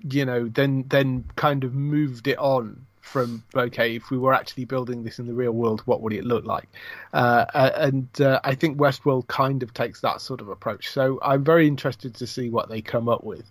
you 0.10 0.26
know 0.26 0.48
then 0.48 0.86
then 0.88 1.26
kind 1.36 1.64
of 1.64 1.74
moved 1.74 2.28
it 2.28 2.38
on 2.38 2.86
from 3.10 3.44
okay, 3.56 3.96
if 3.96 4.12
we 4.12 4.18
were 4.18 4.34
actually 4.34 4.66
building 4.66 5.04
this 5.04 5.20
in 5.20 5.26
the 5.26 5.34
real 5.34 5.52
world, 5.52 5.82
what 5.86 6.02
would 6.02 6.14
it 6.14 6.24
look 6.24 6.46
like? 6.46 6.70
Uh, 7.12 7.46
and 7.54 8.08
uh, 8.22 8.40
I 8.44 8.56
think 8.56 8.78
Westworld 8.78 9.28
kind 9.28 9.64
of 9.64 9.74
takes 9.74 10.02
that 10.02 10.22
sort 10.22 10.42
of 10.42 10.50
approach. 10.50 10.90
So 10.90 11.20
I'm 11.22 11.44
very 11.44 11.68
interested 11.68 12.16
to 12.16 12.28
see 12.28 12.50
what 12.50 12.70
they 12.70 12.82
come 12.82 13.10
up 13.10 13.24
with, 13.24 13.50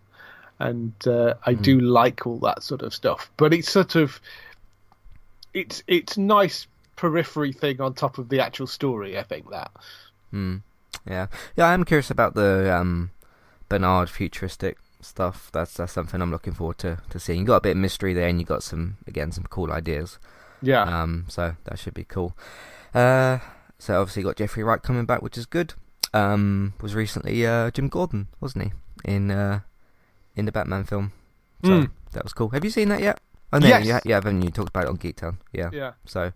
and 0.59 0.93
uh, 1.07 1.35
I 1.45 1.55
mm. 1.55 1.63
do 1.63 1.81
like 1.81 2.27
all 2.27 2.39
that 2.39 2.63
sort 2.63 2.83
of 2.83 2.95
stuff. 2.95 3.31
But 3.37 3.53
it's 3.53 3.71
sort 3.71 3.97
of 3.97 4.21
it's 5.53 5.83
it's 5.87 6.17
nice 6.17 6.67
periphery 6.97 7.53
thing 7.53 7.81
on 7.81 7.95
top 7.95 8.19
of 8.19 8.29
the 8.29 8.41
actual 8.41 8.67
story. 8.67 9.19
I 9.19 9.25
think 9.25 9.51
that. 9.51 9.71
Mm. 10.33 10.63
Yeah, 11.07 11.27
yeah. 11.57 11.67
I'm 11.67 11.85
curious 11.85 12.11
about 12.11 12.35
the 12.35 12.75
um, 12.75 13.11
Bernard 13.69 14.09
futuristic 14.09 14.79
stuff. 15.01 15.51
That's 15.53 15.75
that's 15.75 15.93
something 15.93 16.21
I'm 16.21 16.31
looking 16.31 16.55
forward 16.55 16.79
to 16.79 16.99
to 17.11 17.19
seeing. 17.19 17.41
You 17.41 17.47
got 17.47 17.57
a 17.57 17.61
bit 17.61 17.73
of 17.73 17.77
mystery 17.79 18.15
there, 18.15 18.29
and 18.29 18.39
you 18.41 18.47
got 18.47 18.63
some 18.63 18.97
again 19.07 19.33
some 19.33 19.45
cool 19.45 19.73
ideas. 19.73 20.19
Yeah. 20.63 20.83
Um. 20.83 21.27
So 21.29 21.57
that 21.65 21.79
should 21.79 21.95
be 21.95 22.05
cool. 22.05 22.37
Uh. 22.95 23.39
So 23.79 24.01
obviously 24.01 24.23
got 24.23 24.37
Jeffrey 24.37 24.65
Wright 24.65 24.83
coming 24.83 25.07
back, 25.07 25.23
which 25.23 25.39
is 25.39 25.47
good. 25.47 25.75
Um. 26.13 26.75
Was 26.81 26.95
recently 26.95 27.47
uh 27.47 27.71
Jim 27.71 27.89
Gordon, 27.89 28.29
wasn't 28.41 28.65
he? 28.65 28.73
In 29.05 29.31
uh 29.31 29.61
in 30.37 30.45
the 30.45 30.53
Batman 30.53 30.85
film. 30.85 31.13
So 31.65 31.71
mm. 31.71 31.91
that 32.13 32.25
was 32.25 32.33
cool. 32.33 32.51
Have 32.51 32.65
you 32.65 32.71
seen 32.71 32.89
that 32.89 33.01
yet? 33.01 33.21
Oh, 33.53 33.59
no, 33.59 33.67
yes. 33.67 33.87
yeah, 33.87 34.01
yeah, 34.05 34.17
haven't 34.17 34.43
you 34.43 34.51
talked 34.51 34.69
about 34.69 34.85
it 34.85 34.91
on 34.91 34.99
Geektown? 34.99 35.39
Yeah. 35.53 35.71
Yeah. 35.73 35.93
So, 36.05 36.33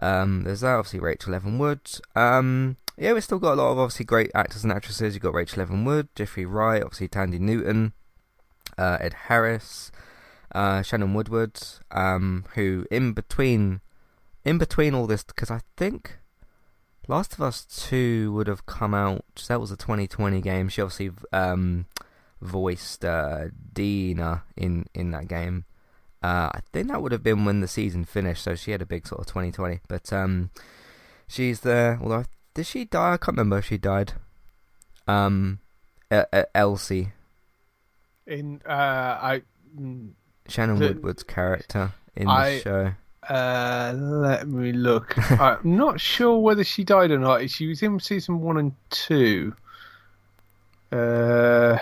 um, 0.00 0.42
there's 0.42 0.60
that. 0.62 0.74
Obviously, 0.74 0.98
Rachel 0.98 1.34
Evan 1.34 1.56
Wood. 1.56 1.80
Um, 2.16 2.76
yeah, 2.96 3.12
we've 3.12 3.22
still 3.22 3.38
got 3.38 3.54
a 3.54 3.62
lot 3.62 3.70
of 3.70 3.78
obviously 3.78 4.04
great 4.04 4.30
actors 4.34 4.64
and 4.64 4.72
actresses. 4.72 5.14
You've 5.14 5.22
got 5.22 5.34
Rachel 5.34 5.62
Evan 5.62 5.84
Wood, 5.84 6.08
Jeffrey 6.16 6.44
Wright, 6.44 6.82
obviously 6.82 7.08
Thandie 7.08 7.38
Newton, 7.38 7.92
uh, 8.78 8.98
Ed 9.00 9.14
Harris, 9.26 9.90
uh, 10.54 10.82
Shannon 10.82 11.14
Woodward, 11.14 11.60
um, 11.90 12.44
who 12.54 12.86
in 12.90 13.12
between, 13.12 13.80
in 14.44 14.58
between 14.58 14.94
all 14.94 15.06
this, 15.06 15.24
because 15.24 15.50
I 15.50 15.60
think 15.76 16.18
Last 17.08 17.34
of 17.34 17.40
Us 17.40 17.64
Two 17.64 18.32
would 18.32 18.46
have 18.46 18.66
come 18.66 18.94
out. 18.94 19.24
That 19.48 19.60
was 19.60 19.70
a 19.70 19.76
2020 19.76 20.40
game. 20.40 20.68
She 20.68 20.82
obviously 20.82 21.10
um, 21.32 21.86
voiced 22.40 23.04
uh, 23.04 23.46
Dina 23.72 24.44
in 24.56 24.86
in 24.94 25.10
that 25.12 25.26
game. 25.26 25.64
Uh, 26.22 26.50
I 26.52 26.60
think 26.72 26.88
that 26.88 27.00
would 27.00 27.12
have 27.12 27.22
been 27.22 27.44
when 27.44 27.60
the 27.60 27.68
season 27.68 28.04
finished, 28.04 28.42
so 28.42 28.54
she 28.54 28.72
had 28.72 28.82
a 28.82 28.86
big 28.86 29.06
sort 29.06 29.20
of 29.20 29.26
2020. 29.26 29.80
But 29.88 30.12
um, 30.12 30.50
she's 31.26 31.60
there. 31.60 31.98
although 32.02 32.24
did 32.54 32.66
she 32.66 32.84
die? 32.84 33.14
I 33.14 33.16
can't 33.16 33.36
remember 33.36 33.58
if 33.58 33.66
she 33.66 33.78
died. 33.78 34.14
Um, 35.06 35.60
Elsie. 36.54 37.12
In 38.28 38.60
uh, 38.66 38.72
I. 38.72 39.42
Mm, 39.78 40.10
Shannon 40.48 40.78
the, 40.78 40.88
Woodward's 40.88 41.22
character 41.22 41.92
in 42.16 42.26
the 42.26 42.60
show. 42.60 42.92
Uh, 43.28 43.92
let 43.94 44.48
me 44.48 44.72
look. 44.72 45.16
I'm 45.40 45.76
not 45.76 46.00
sure 46.00 46.38
whether 46.38 46.64
she 46.64 46.84
died 46.84 47.10
or 47.10 47.18
not. 47.18 47.48
She 47.50 47.66
was 47.66 47.82
in 47.82 48.00
season 48.00 48.40
one 48.40 48.56
and 48.56 48.72
two. 48.90 49.54
Uh, 50.90 51.78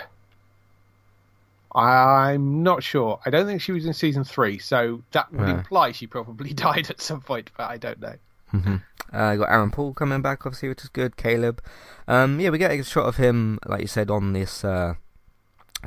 I'm 1.73 2.63
not 2.63 2.83
sure. 2.83 3.19
I 3.25 3.29
don't 3.29 3.45
think 3.45 3.61
she 3.61 3.71
was 3.71 3.85
in 3.85 3.93
season 3.93 4.23
three, 4.23 4.57
so 4.57 5.03
that 5.11 5.31
would 5.31 5.47
imply 5.47 5.91
she 5.91 6.07
probably 6.07 6.53
died 6.53 6.89
at 6.89 6.99
some 6.99 7.21
point, 7.21 7.51
but 7.55 7.69
I 7.69 7.77
don't 7.77 7.99
know. 8.01 8.15
Mm-hmm. 8.53 8.75
Uh, 9.13 9.35
got 9.35 9.49
Aaron 9.49 9.71
Paul 9.71 9.93
coming 9.93 10.21
back, 10.21 10.45
obviously, 10.45 10.69
which 10.69 10.83
is 10.83 10.89
good. 10.89 11.15
Caleb. 11.15 11.61
Um, 12.07 12.39
yeah, 12.39 12.49
we 12.49 12.57
get 12.57 12.71
a 12.71 12.83
shot 12.83 13.05
of 13.05 13.17
him, 13.17 13.59
like 13.65 13.81
you 13.81 13.87
said, 13.87 14.09
on 14.09 14.33
this 14.33 14.65
uh, 14.65 14.95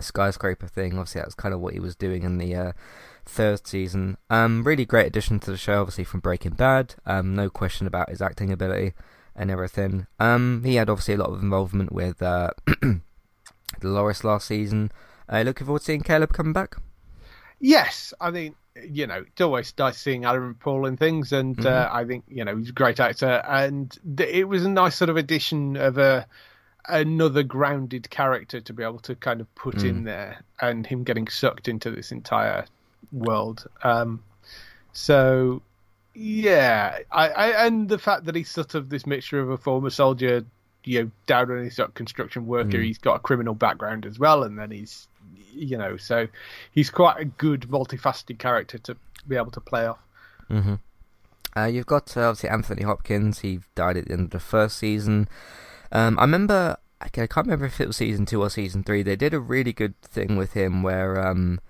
skyscraper 0.00 0.66
thing. 0.66 0.92
Obviously, 0.92 1.20
that's 1.20 1.34
kind 1.34 1.54
of 1.54 1.60
what 1.60 1.74
he 1.74 1.80
was 1.80 1.96
doing 1.96 2.22
in 2.22 2.38
the 2.38 2.54
uh, 2.54 2.72
third 3.24 3.66
season. 3.66 4.16
Um, 4.28 4.64
really 4.64 4.84
great 4.84 5.06
addition 5.06 5.40
to 5.40 5.50
the 5.50 5.56
show, 5.56 5.80
obviously, 5.80 6.04
from 6.04 6.20
Breaking 6.20 6.52
Bad. 6.52 6.94
Um, 7.06 7.34
no 7.34 7.50
question 7.50 7.86
about 7.86 8.10
his 8.10 8.22
acting 8.22 8.52
ability 8.52 8.94
and 9.34 9.50
everything. 9.50 10.06
Um, 10.18 10.62
he 10.64 10.76
had 10.76 10.90
obviously 10.90 11.14
a 11.14 11.18
lot 11.18 11.30
of 11.30 11.42
involvement 11.42 11.92
with 11.92 12.22
uh, 12.22 12.50
Dolores 13.80 14.24
last 14.24 14.46
season. 14.48 14.92
Uh, 15.28 15.42
looking 15.42 15.66
forward 15.66 15.80
to 15.80 15.84
seeing 15.84 16.02
Caleb 16.02 16.32
come 16.32 16.52
back. 16.52 16.76
Yes, 17.60 18.14
I 18.20 18.30
mean 18.30 18.54
you 18.88 19.06
know, 19.06 19.24
it's 19.26 19.40
always 19.40 19.72
nice 19.78 19.98
seeing 19.98 20.24
Aaron 20.24 20.54
Paul 20.54 20.86
in 20.86 20.96
things, 20.96 21.32
and 21.32 21.56
mm-hmm. 21.56 21.66
uh, 21.66 21.88
I 21.92 22.04
think 22.04 22.24
you 22.28 22.44
know 22.44 22.56
he's 22.56 22.70
a 22.70 22.72
great 22.72 23.00
actor, 23.00 23.42
and 23.46 23.96
th- 24.16 24.28
it 24.28 24.44
was 24.44 24.64
a 24.64 24.68
nice 24.68 24.96
sort 24.96 25.10
of 25.10 25.16
addition 25.16 25.76
of 25.76 25.98
a 25.98 26.26
another 26.88 27.42
grounded 27.42 28.10
character 28.10 28.60
to 28.60 28.72
be 28.72 28.82
able 28.82 28.98
to 29.00 29.14
kind 29.14 29.40
of 29.40 29.54
put 29.54 29.76
mm. 29.76 29.88
in 29.88 30.04
there, 30.04 30.42
and 30.60 30.86
him 30.86 31.04
getting 31.04 31.28
sucked 31.28 31.68
into 31.68 31.90
this 31.90 32.12
entire 32.12 32.64
world. 33.12 33.66
Um, 33.82 34.22
so 34.92 35.62
yeah, 36.14 36.98
I, 37.12 37.28
I 37.28 37.66
and 37.66 37.88
the 37.88 37.98
fact 37.98 38.24
that 38.26 38.34
he's 38.34 38.50
sort 38.50 38.74
of 38.74 38.88
this 38.88 39.06
mixture 39.06 39.40
of 39.40 39.50
a 39.50 39.56
former 39.56 39.90
soldier, 39.90 40.44
you 40.84 41.04
know, 41.04 41.10
down 41.26 41.50
on 41.50 41.64
his 41.64 41.76
sort 41.76 41.88
of 41.88 41.94
construction 41.94 42.46
worker, 42.46 42.78
mm. 42.78 42.84
he's 42.84 42.98
got 42.98 43.16
a 43.16 43.20
criminal 43.20 43.54
background 43.54 44.06
as 44.06 44.18
well, 44.18 44.42
and 44.42 44.58
then 44.58 44.70
he's 44.70 45.08
you 45.52 45.76
know, 45.76 45.96
so 45.96 46.28
he's 46.72 46.90
quite 46.90 47.18
a 47.18 47.24
good 47.24 47.62
multifaceted 47.62 48.38
character 48.38 48.78
to 48.78 48.96
be 49.26 49.36
able 49.36 49.50
to 49.50 49.60
play 49.60 49.86
off. 49.86 49.98
Mm-hmm. 50.50 50.74
Uh, 51.56 51.66
you've 51.66 51.86
got 51.86 52.16
uh, 52.16 52.28
obviously 52.28 52.48
Anthony 52.48 52.82
Hopkins. 52.82 53.40
He 53.40 53.60
died 53.74 53.96
at 53.96 54.06
the 54.06 54.12
end 54.12 54.24
of 54.26 54.30
the 54.30 54.40
first 54.40 54.78
season. 54.78 55.28
Um, 55.92 56.18
I 56.18 56.22
remember, 56.22 56.76
I 57.00 57.08
can't 57.08 57.34
remember 57.36 57.66
if 57.66 57.80
it 57.80 57.86
was 57.86 57.96
season 57.96 58.26
two 58.26 58.42
or 58.42 58.50
season 58.50 58.84
three. 58.84 59.02
They 59.02 59.16
did 59.16 59.34
a 59.34 59.40
really 59.40 59.72
good 59.72 60.00
thing 60.02 60.36
with 60.36 60.52
him 60.52 60.82
where 60.82 61.24
um, 61.26 61.60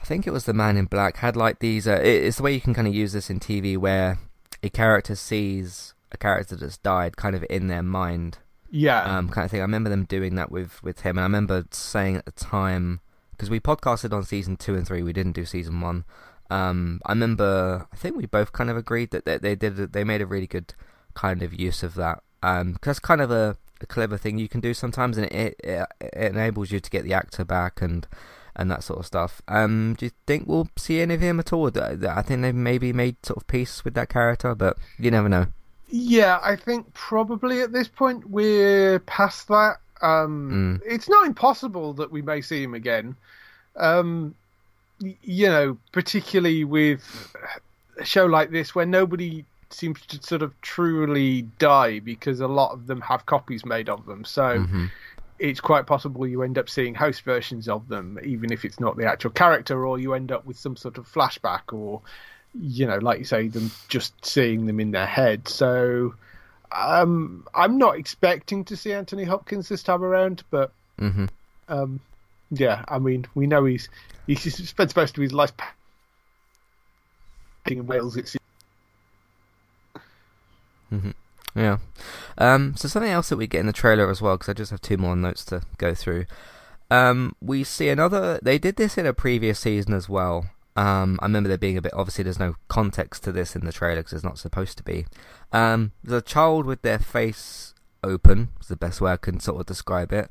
I 0.00 0.04
think 0.04 0.26
it 0.26 0.32
was 0.32 0.44
the 0.44 0.52
Man 0.52 0.76
in 0.76 0.86
Black 0.86 1.18
had 1.18 1.36
like 1.36 1.60
these. 1.60 1.86
Uh, 1.86 2.00
it's 2.02 2.38
the 2.38 2.42
way 2.42 2.52
you 2.52 2.60
can 2.60 2.74
kind 2.74 2.88
of 2.88 2.94
use 2.94 3.12
this 3.12 3.30
in 3.30 3.40
TV 3.40 3.76
where 3.76 4.18
a 4.62 4.70
character 4.70 5.14
sees 5.14 5.94
a 6.10 6.16
character 6.16 6.56
that's 6.56 6.78
died 6.78 7.16
kind 7.16 7.34
of 7.34 7.44
in 7.50 7.68
their 7.68 7.82
mind 7.82 8.38
Yeah. 8.70 9.02
Um, 9.02 9.28
kind 9.28 9.44
of 9.44 9.50
thing. 9.50 9.60
I 9.60 9.64
remember 9.64 9.90
them 9.90 10.04
doing 10.04 10.34
that 10.36 10.50
with 10.50 10.82
with 10.82 11.00
him, 11.00 11.16
and 11.16 11.20
I 11.20 11.26
remember 11.26 11.64
saying 11.70 12.16
at 12.16 12.24
the 12.24 12.32
time 12.32 13.00
because 13.30 13.50
we 13.50 13.60
podcasted 13.60 14.12
on 14.12 14.24
season 14.24 14.56
two 14.56 14.74
and 14.74 14.86
three, 14.86 15.02
we 15.02 15.12
didn't 15.12 15.32
do 15.32 15.44
season 15.44 15.80
one. 15.80 16.04
Um, 16.50 17.00
I 17.04 17.12
remember, 17.12 17.86
I 17.92 17.96
think 17.96 18.16
we 18.16 18.26
both 18.26 18.52
kind 18.52 18.70
of 18.70 18.76
agreed 18.76 19.10
that 19.10 19.24
they, 19.24 19.38
they 19.38 19.54
did, 19.54 19.92
they 19.92 20.04
made 20.04 20.20
a 20.20 20.26
really 20.26 20.46
good 20.46 20.74
kind 21.14 21.42
of 21.42 21.58
use 21.58 21.82
of 21.82 21.94
that. 21.94 22.22
Um, 22.44 22.74
cause 22.74 22.80
that's 22.84 22.98
kind 22.98 23.20
of 23.20 23.30
a, 23.30 23.56
a 23.80 23.86
clever 23.86 24.18
thing 24.18 24.38
you 24.38 24.48
can 24.48 24.60
do 24.60 24.74
sometimes, 24.74 25.16
and 25.16 25.26
it, 25.32 25.56
it, 25.64 25.86
it 26.00 26.14
enables 26.14 26.70
you 26.70 26.80
to 26.80 26.90
get 26.90 27.04
the 27.04 27.14
actor 27.14 27.44
back 27.44 27.80
and 27.80 28.06
and 28.56 28.70
that 28.70 28.84
sort 28.84 29.00
of 29.00 29.06
stuff. 29.06 29.42
Um, 29.48 29.96
do 29.98 30.06
you 30.06 30.12
think 30.26 30.44
we'll 30.46 30.68
see 30.76 31.00
any 31.00 31.14
of 31.14 31.20
him 31.20 31.40
at 31.40 31.52
all? 31.52 31.70
I 31.76 32.22
think 32.22 32.42
they've 32.42 32.54
maybe 32.54 32.92
made 32.92 33.16
sort 33.24 33.38
of 33.38 33.46
peace 33.46 33.84
with 33.84 33.94
that 33.94 34.08
character, 34.08 34.54
but 34.54 34.76
you 34.98 35.10
never 35.10 35.28
know. 35.28 35.46
Yeah, 35.88 36.38
I 36.42 36.56
think 36.56 36.92
probably 36.94 37.62
at 37.62 37.72
this 37.72 37.88
point 37.88 38.30
we're 38.30 39.00
past 39.00 39.48
that. 39.48 39.78
Um, 40.02 40.80
mm. 40.80 40.86
It's 40.86 41.08
not 41.08 41.26
impossible 41.26 41.94
that 41.94 42.12
we 42.12 42.22
may 42.22 42.40
see 42.42 42.62
him 42.62 42.74
again. 42.74 43.16
Um, 43.76 44.34
you 45.00 45.48
know, 45.48 45.76
particularly 45.92 46.64
with 46.64 47.34
a 47.98 48.04
show 48.04 48.26
like 48.26 48.50
this 48.50 48.74
where 48.74 48.86
nobody 48.86 49.44
seems 49.72 50.00
to 50.06 50.22
sort 50.22 50.42
of 50.42 50.58
truly 50.60 51.42
die 51.42 52.00
because 52.00 52.40
a 52.40 52.48
lot 52.48 52.72
of 52.72 52.86
them 52.86 53.00
have 53.02 53.26
copies 53.26 53.64
made 53.64 53.88
of 53.88 54.06
them. 54.06 54.24
So 54.24 54.42
mm-hmm. 54.42 54.86
it's 55.38 55.60
quite 55.60 55.86
possible 55.86 56.26
you 56.26 56.42
end 56.42 56.58
up 56.58 56.68
seeing 56.68 56.94
host 56.94 57.22
versions 57.22 57.68
of 57.68 57.88
them, 57.88 58.18
even 58.22 58.52
if 58.52 58.64
it's 58.64 58.80
not 58.80 58.96
the 58.96 59.06
actual 59.06 59.30
character, 59.30 59.86
or 59.86 59.98
you 59.98 60.14
end 60.14 60.32
up 60.32 60.44
with 60.44 60.58
some 60.58 60.76
sort 60.76 60.98
of 60.98 61.10
flashback, 61.10 61.72
or 61.72 62.02
you 62.60 62.86
know, 62.86 62.98
like 62.98 63.18
you 63.18 63.24
say, 63.24 63.48
them 63.48 63.70
just 63.88 64.24
seeing 64.24 64.66
them 64.66 64.80
in 64.80 64.92
their 64.92 65.06
head. 65.06 65.48
So 65.48 66.14
um, 66.72 67.46
I'm 67.54 67.78
not 67.78 67.96
expecting 67.96 68.64
to 68.66 68.76
see 68.76 68.92
Anthony 68.92 69.24
Hopkins 69.24 69.68
this 69.68 69.82
time 69.82 70.02
around, 70.02 70.42
but 70.50 70.72
mm-hmm. 71.00 71.26
um, 71.68 72.00
yeah, 72.50 72.84
I 72.88 72.98
mean, 72.98 73.26
we 73.34 73.46
know 73.46 73.64
he's 73.64 73.88
he's 74.26 74.68
spent 74.68 74.94
most 74.96 75.16
of 75.16 75.22
his 75.22 75.32
life 75.32 75.52
in 77.66 77.86
Wales. 77.86 78.16
It's 78.16 78.36
mm-hmm. 80.92 81.10
yeah. 81.54 81.78
Um, 82.38 82.74
so 82.76 82.88
something 82.88 83.10
else 83.10 83.28
that 83.28 83.36
we 83.36 83.46
get 83.46 83.60
in 83.60 83.66
the 83.66 83.72
trailer 83.72 84.10
as 84.10 84.22
well, 84.22 84.36
because 84.36 84.48
I 84.48 84.54
just 84.54 84.70
have 84.70 84.80
two 84.80 84.96
more 84.96 85.16
notes 85.16 85.44
to 85.46 85.62
go 85.78 85.94
through. 85.94 86.26
Um, 86.90 87.34
we 87.40 87.64
see 87.64 87.88
another. 87.88 88.38
They 88.42 88.58
did 88.58 88.76
this 88.76 88.98
in 88.98 89.06
a 89.06 89.14
previous 89.14 89.58
season 89.58 89.94
as 89.94 90.08
well. 90.08 90.46
Um, 90.76 91.18
I 91.22 91.26
remember 91.26 91.48
there 91.48 91.58
being 91.58 91.78
a 91.78 91.82
bit. 91.82 91.94
Obviously, 91.94 92.24
there's 92.24 92.38
no 92.38 92.56
context 92.68 93.24
to 93.24 93.32
this 93.32 93.54
in 93.54 93.64
the 93.64 93.72
trailer 93.72 94.00
because 94.00 94.12
it's 94.12 94.24
not 94.24 94.38
supposed 94.38 94.76
to 94.78 94.84
be. 94.84 95.06
Um, 95.52 95.92
there's 96.02 96.22
a 96.22 96.24
child 96.24 96.66
with 96.66 96.82
their 96.82 96.98
face 96.98 97.74
open. 98.02 98.50
Is 98.60 98.68
the 98.68 98.76
best 98.76 99.00
way 99.00 99.12
I 99.12 99.16
can 99.16 99.40
sort 99.40 99.60
of 99.60 99.66
describe 99.66 100.12
it. 100.12 100.30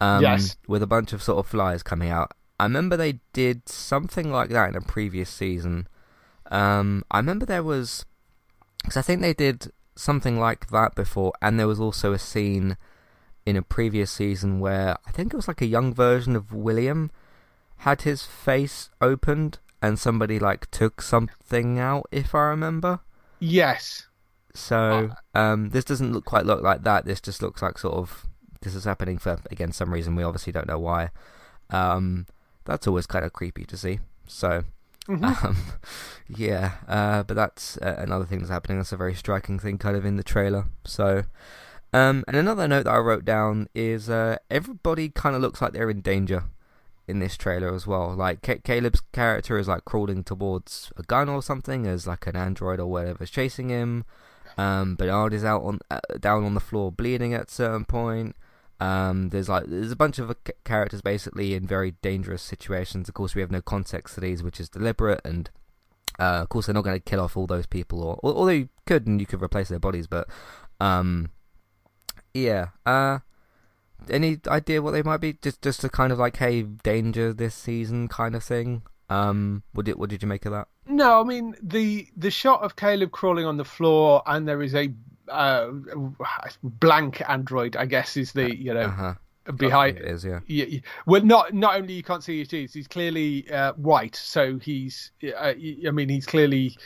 Um, 0.00 0.22
yes. 0.22 0.56
With 0.66 0.82
a 0.82 0.86
bunch 0.86 1.12
of 1.12 1.22
sort 1.22 1.38
of 1.38 1.46
flies 1.46 1.82
coming 1.82 2.10
out. 2.10 2.32
I 2.58 2.64
remember 2.64 2.96
they 2.96 3.20
did 3.32 3.68
something 3.68 4.30
like 4.30 4.50
that 4.50 4.68
in 4.68 4.76
a 4.76 4.80
previous 4.80 5.30
season. 5.30 5.88
Um, 6.50 7.04
I 7.10 7.18
remember 7.18 7.46
there 7.46 7.62
was, 7.62 8.04
because 8.82 8.96
I 8.96 9.02
think 9.02 9.20
they 9.20 9.34
did 9.34 9.72
something 9.96 10.38
like 10.38 10.68
that 10.68 10.94
before, 10.94 11.32
and 11.40 11.58
there 11.58 11.68
was 11.68 11.80
also 11.80 12.12
a 12.12 12.18
scene 12.18 12.76
in 13.46 13.56
a 13.56 13.62
previous 13.62 14.10
season 14.10 14.60
where 14.60 14.96
I 15.06 15.10
think 15.10 15.32
it 15.32 15.36
was 15.36 15.48
like 15.48 15.60
a 15.60 15.66
young 15.66 15.92
version 15.92 16.34
of 16.34 16.52
William 16.52 17.10
had 17.78 18.02
his 18.02 18.22
face 18.22 18.88
opened 19.00 19.58
and 19.82 19.98
somebody 19.98 20.38
like 20.38 20.70
took 20.70 21.02
something 21.02 21.78
out, 21.78 22.06
if 22.10 22.34
I 22.34 22.44
remember. 22.44 23.00
Yes. 23.38 24.06
So 24.54 25.10
uh, 25.34 25.38
um, 25.38 25.70
this 25.70 25.84
doesn't 25.84 26.12
look 26.12 26.24
quite 26.24 26.46
look 26.46 26.62
like 26.62 26.84
that. 26.84 27.04
This 27.04 27.20
just 27.20 27.42
looks 27.42 27.60
like 27.60 27.76
sort 27.76 27.94
of 27.94 28.26
this 28.62 28.74
is 28.74 28.84
happening 28.84 29.18
for 29.18 29.38
again 29.50 29.72
some 29.72 29.92
reason 29.92 30.16
we 30.16 30.22
obviously 30.22 30.52
don't 30.52 30.68
know 30.68 30.78
why. 30.78 31.10
Um, 31.70 32.26
that's 32.64 32.86
always 32.86 33.06
kind 33.06 33.24
of 33.24 33.32
creepy 33.32 33.64
to 33.64 33.76
see. 33.76 33.98
So, 34.26 34.64
mm-hmm. 35.08 35.46
um, 35.46 35.56
yeah, 36.28 36.72
uh, 36.88 37.22
but 37.22 37.34
that's 37.34 37.76
uh, 37.78 37.96
another 37.98 38.24
thing 38.24 38.38
that's 38.38 38.50
happening. 38.50 38.78
That's 38.78 38.92
a 38.92 38.96
very 38.96 39.14
striking 39.14 39.58
thing, 39.58 39.78
kind 39.78 39.96
of 39.96 40.04
in 40.04 40.16
the 40.16 40.22
trailer. 40.22 40.66
So, 40.84 41.24
um, 41.92 42.24
and 42.26 42.36
another 42.36 42.66
note 42.68 42.84
that 42.84 42.92
I 42.92 42.98
wrote 42.98 43.24
down 43.24 43.68
is 43.74 44.10
uh, 44.10 44.36
everybody 44.50 45.08
kind 45.08 45.36
of 45.36 45.42
looks 45.42 45.60
like 45.62 45.72
they're 45.72 45.90
in 45.90 46.00
danger 46.00 46.44
in 47.06 47.18
this 47.18 47.36
trailer 47.36 47.74
as 47.74 47.86
well. 47.86 48.14
Like 48.14 48.44
C- 48.44 48.60
Caleb's 48.64 49.02
character 49.12 49.58
is 49.58 49.68
like 49.68 49.84
crawling 49.84 50.24
towards 50.24 50.92
a 50.96 51.02
gun 51.02 51.28
or 51.28 51.42
something 51.42 51.86
as 51.86 52.06
like 52.06 52.26
an 52.26 52.36
android 52.36 52.80
or 52.80 52.86
whatever's 52.86 53.30
chasing 53.30 53.68
him. 53.68 54.04
Um, 54.56 54.94
Bernard 54.94 55.34
is 55.34 55.44
out 55.44 55.62
on 55.62 55.80
uh, 55.90 56.00
down 56.20 56.44
on 56.44 56.54
the 56.54 56.60
floor 56.60 56.92
bleeding 56.92 57.34
at 57.34 57.48
a 57.48 57.50
certain 57.50 57.84
point. 57.84 58.36
Um, 58.80 59.30
there's 59.30 59.48
like 59.48 59.64
there's 59.66 59.92
a 59.92 59.96
bunch 59.96 60.18
of 60.18 60.34
characters 60.64 61.00
basically 61.00 61.54
in 61.54 61.66
very 61.66 61.92
dangerous 62.02 62.42
situations. 62.42 63.08
Of 63.08 63.14
course, 63.14 63.34
we 63.34 63.40
have 63.40 63.50
no 63.50 63.62
context 63.62 64.14
to 64.14 64.20
these, 64.20 64.42
which 64.42 64.60
is 64.60 64.68
deliberate, 64.68 65.20
and 65.24 65.50
uh, 66.18 66.42
of 66.42 66.48
course 66.48 66.66
they're 66.66 66.74
not 66.74 66.84
going 66.84 66.96
to 66.96 67.00
kill 67.00 67.20
off 67.20 67.36
all 67.36 67.46
those 67.46 67.66
people, 67.66 68.02
or 68.02 68.18
although 68.22 68.50
you 68.50 68.68
could 68.86 69.06
and 69.06 69.20
you 69.20 69.26
could 69.26 69.42
replace 69.42 69.68
their 69.68 69.78
bodies, 69.78 70.06
but 70.06 70.28
um, 70.80 71.30
yeah. 72.32 72.68
Uh, 72.84 73.20
any 74.10 74.38
idea 74.48 74.82
what 74.82 74.90
they 74.90 75.02
might 75.02 75.20
be? 75.20 75.34
Just 75.34 75.62
just 75.62 75.84
a 75.84 75.88
kind 75.88 76.12
of 76.12 76.18
like 76.18 76.36
hey 76.36 76.62
danger 76.62 77.32
this 77.32 77.54
season 77.54 78.08
kind 78.08 78.34
of 78.34 78.42
thing. 78.42 78.82
Um, 79.08 79.62
what 79.72 79.86
did 79.86 79.96
what 79.96 80.10
did 80.10 80.22
you 80.22 80.28
make 80.28 80.46
of 80.46 80.52
that? 80.52 80.68
No, 80.86 81.20
I 81.20 81.24
mean 81.24 81.54
the 81.62 82.08
the 82.16 82.30
shot 82.30 82.62
of 82.62 82.76
Caleb 82.76 83.12
crawling 83.12 83.46
on 83.46 83.56
the 83.56 83.64
floor, 83.64 84.22
and 84.26 84.46
there 84.46 84.62
is 84.62 84.74
a 84.74 84.92
uh, 85.28 85.70
blank 86.62 87.22
android, 87.28 87.76
I 87.76 87.86
guess, 87.86 88.16
is 88.16 88.32
the 88.32 88.54
you 88.54 88.74
know 88.74 88.82
uh-huh. 88.82 89.14
behind 89.56 89.98
it 89.98 90.04
is 90.04 90.24
yeah. 90.24 90.40
yeah. 90.46 90.80
Well, 91.06 91.22
not 91.22 91.52
not 91.52 91.76
only 91.76 91.94
you 91.94 92.02
can't 92.02 92.22
see 92.22 92.40
it 92.40 92.52
is, 92.52 92.72
he's 92.72 92.88
clearly 92.88 93.50
uh, 93.50 93.72
white, 93.74 94.16
so 94.16 94.58
he's 94.58 95.10
uh, 95.24 95.52
I 95.86 95.90
mean 95.90 96.08
he's 96.08 96.26
clearly 96.26 96.76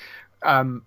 um, 0.42 0.82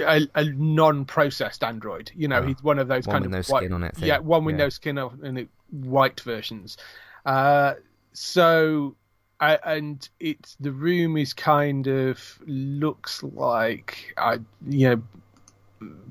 a, 0.00 0.26
a, 0.34 0.44
non-processed 0.44 1.62
android. 1.62 2.10
You 2.14 2.28
know, 2.28 2.38
oh, 2.38 2.46
he's 2.46 2.62
one 2.62 2.78
of 2.78 2.88
those 2.88 3.06
one 3.06 3.14
kind 3.14 3.26
of 3.26 3.30
no 3.32 3.38
white, 3.38 3.62
skin 3.62 3.72
on 3.72 3.84
it. 3.84 3.96
Thing. 3.96 4.08
Yeah, 4.08 4.18
one 4.18 4.44
with 4.44 4.56
yeah. 4.56 4.64
no 4.64 4.68
skin 4.68 4.98
on 4.98 5.36
it, 5.36 5.48
white 5.70 6.20
versions. 6.20 6.76
Uh, 7.24 7.74
so 8.12 8.96
uh, 9.40 9.56
and 9.64 10.08
it's 10.20 10.56
the 10.60 10.72
room 10.72 11.16
is 11.16 11.32
kind 11.32 11.86
of 11.86 12.38
looks 12.46 13.22
like 13.22 14.14
I 14.18 14.38
you 14.68 14.90
know 14.90 15.02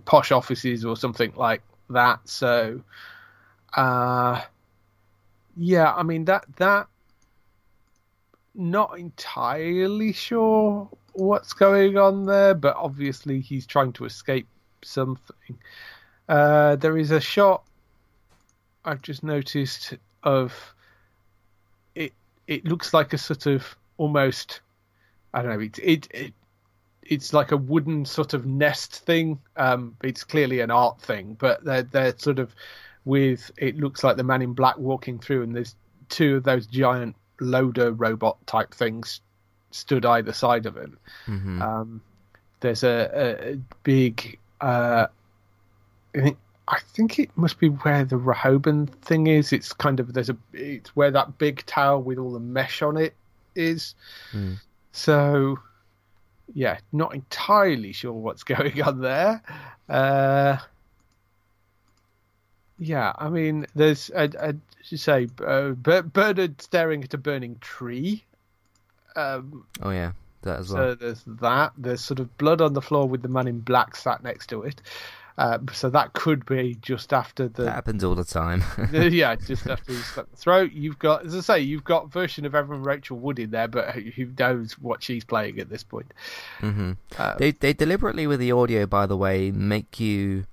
posh 0.06 0.32
offices 0.32 0.86
or 0.86 0.96
something 0.96 1.34
like 1.36 1.62
that. 1.90 2.20
So, 2.28 2.82
uh, 3.76 4.42
yeah, 5.56 5.94
I 5.94 6.04
mean 6.04 6.26
that 6.26 6.46
that 6.58 6.88
not 8.56 8.98
entirely 8.98 10.14
sure 10.14 10.90
what's 11.14 11.54
going 11.54 11.98
on 11.98 12.26
there, 12.26 12.54
but 12.54 12.76
obviously 12.76 13.40
he's 13.40 13.66
trying 13.66 13.94
to 13.94 14.06
escape 14.06 14.48
something. 14.84 15.58
Uh, 16.28 16.76
there 16.76 16.98
is 16.98 17.12
a 17.12 17.20
shot 17.20 17.64
I've 18.86 19.02
just 19.02 19.24
noticed 19.24 19.96
of 20.24 20.74
it. 21.96 22.14
It 22.48 22.66
looks 22.66 22.94
like 22.94 23.14
a 23.14 23.18
sort 23.18 23.46
of 23.46 23.76
almost 23.98 24.62
I 25.34 25.42
don't 25.42 25.52
know. 25.52 25.60
It 25.60 25.80
it, 25.80 26.08
it 26.12 26.34
it's 27.10 27.34
like 27.34 27.52
a 27.52 27.58
wooden 27.58 28.06
sort 28.06 28.34
of 28.34 28.46
nest 28.46 29.04
thing. 29.04 29.40
Um, 29.58 29.96
it's 30.04 30.24
clearly 30.24 30.60
an 30.62 30.70
art 30.70 31.02
thing, 31.02 31.36
but 31.40 31.66
they're 31.66 31.84
they're 31.84 32.18
sort 32.18 32.40
of 32.40 32.54
with 33.04 33.52
it 33.58 33.78
looks 33.78 34.04
like 34.04 34.16
the 34.16 34.24
man 34.24 34.42
in 34.44 34.54
black 34.54 34.78
walking 34.78 35.18
through, 35.20 35.44
and 35.44 35.56
there's 35.56 35.76
two 36.08 36.38
of 36.38 36.44
those 36.44 36.68
giant 36.68 37.16
loader 37.42 37.92
robot 37.92 38.38
type 38.46 38.74
things 38.74 39.22
stood 39.72 40.06
either 40.06 40.34
side 40.34 40.66
of 40.66 40.78
him. 40.78 40.98
Mm-hmm. 41.26 41.62
Um, 41.62 42.02
there's 42.60 42.84
a, 42.84 43.10
a 43.14 43.56
big, 43.84 44.38
uh, 44.62 45.08
I 46.16 46.22
think 46.22 46.38
I 46.68 46.80
think 46.94 47.18
it 47.18 47.32
must 47.36 47.60
be 47.60 47.70
where 47.70 48.06
the 48.06 48.18
Rehoboam 48.18 48.86
thing 48.86 49.26
is. 49.26 49.52
It's 49.52 49.74
kind 49.74 50.00
of 50.00 50.14
there's 50.14 50.30
a 50.30 50.38
it's 50.54 50.96
where 50.96 51.10
that 51.10 51.40
big 51.40 51.66
tower 51.66 51.98
with 51.98 52.20
all 52.20 52.34
the 52.34 52.40
mesh 52.40 52.84
on 52.84 52.98
it 52.98 53.16
is. 53.56 53.96
Mm. 54.32 54.58
So 54.92 55.58
yeah, 56.54 56.80
not 56.92 57.14
entirely 57.14 57.92
sure 57.92 58.14
what's 58.14 58.44
going 58.56 58.82
on 58.82 59.02
there. 59.02 59.42
Uh, 59.88 60.58
yeah, 62.78 63.14
I 63.18 63.30
mean, 63.30 63.66
there's, 63.76 64.10
a, 64.16 64.30
a, 64.40 64.56
you 64.90 64.98
say, 64.98 65.28
uh, 65.46 65.72
Bernard 65.72 66.62
staring 66.62 67.04
at 67.04 67.14
a 67.14 67.18
burning 67.18 67.58
tree. 67.60 68.24
Um, 69.16 69.66
oh 69.82 69.90
yeah, 69.90 70.14
that 70.44 70.60
as 70.60 70.72
well. 70.72 70.92
So 70.92 70.96
there's 70.96 71.24
that. 71.26 71.74
There's 71.78 72.02
sort 72.02 72.20
of 72.20 72.38
blood 72.38 72.62
on 72.62 72.74
the 72.74 72.82
floor 72.82 73.08
with 73.08 73.22
the 73.22 73.28
man 73.28 73.48
in 73.48 73.60
black 73.60 73.96
sat 73.96 74.24
next 74.24 74.48
to 74.48 74.64
it. 74.64 74.82
Uh, 75.40 75.58
so 75.72 75.90
that 75.90 76.12
could 76.12 76.46
be 76.46 76.78
just 76.82 77.14
after 77.14 77.48
the. 77.48 77.64
That 77.64 77.76
happens 77.76 78.04
all 78.04 78.14
the 78.14 78.26
time. 78.26 78.62
yeah, 78.92 79.36
just 79.36 79.66
after 79.68 79.94
you 79.94 80.00
slit 80.00 80.30
the 80.30 80.36
throat. 80.36 80.74
You've 80.74 81.00
got, 81.00 81.26
as 81.26 81.34
I 81.34 81.40
say, 81.40 81.60
you've 81.62 81.86
got 81.86 82.12
version 82.12 82.46
of 82.46 82.54
Evan 82.54 82.84
Rachel 82.84 83.18
Wood 83.18 83.40
in 83.40 83.52
there, 83.52 83.70
but 83.70 83.96
who 83.96 84.26
knows 84.38 84.74
what 84.74 85.02
she's 85.02 85.24
playing 85.24 85.58
at 85.62 85.70
this 85.70 85.82
point? 85.82 86.14
Mm-hmm. 86.60 86.92
Uh, 87.18 87.36
they 87.38 87.52
they 87.52 87.72
deliberately 87.72 88.28
with 88.28 88.42
the 88.42 88.52
audio, 88.52 88.86
by 88.86 89.06
the 89.06 89.16
way, 89.16 89.50
make 89.50 89.98
you 89.98 90.44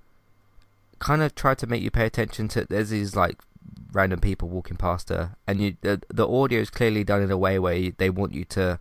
kind 1.00 1.20
of 1.20 1.34
try 1.34 1.54
to 1.56 1.66
make 1.66 1.82
you 1.82 1.90
pay 1.90 2.06
attention 2.06 2.46
to. 2.48 2.64
There's 2.64 2.90
these 2.90 3.16
like 3.16 3.42
random 3.90 4.20
people 4.20 4.48
walking 4.48 4.76
past 4.76 5.08
her, 5.08 5.34
and 5.48 5.60
you 5.60 5.76
the 5.80 6.00
the 6.14 6.28
audio 6.28 6.60
is 6.60 6.70
clearly 6.70 7.02
done 7.02 7.22
in 7.22 7.32
a 7.32 7.36
way 7.36 7.58
where 7.58 7.74
you, 7.74 7.92
they 7.98 8.08
want 8.08 8.34
you 8.34 8.44
to. 8.44 8.78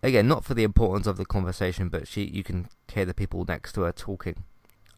Again, 0.00 0.28
not 0.28 0.44
for 0.44 0.54
the 0.54 0.62
importance 0.62 1.08
of 1.08 1.16
the 1.16 1.24
conversation, 1.24 1.88
but 1.88 2.06
she 2.06 2.22
you 2.22 2.44
can 2.44 2.68
hear 2.92 3.04
the 3.04 3.14
people 3.14 3.44
next 3.44 3.72
to 3.72 3.80
her 3.80 3.90
talking. 3.90 4.44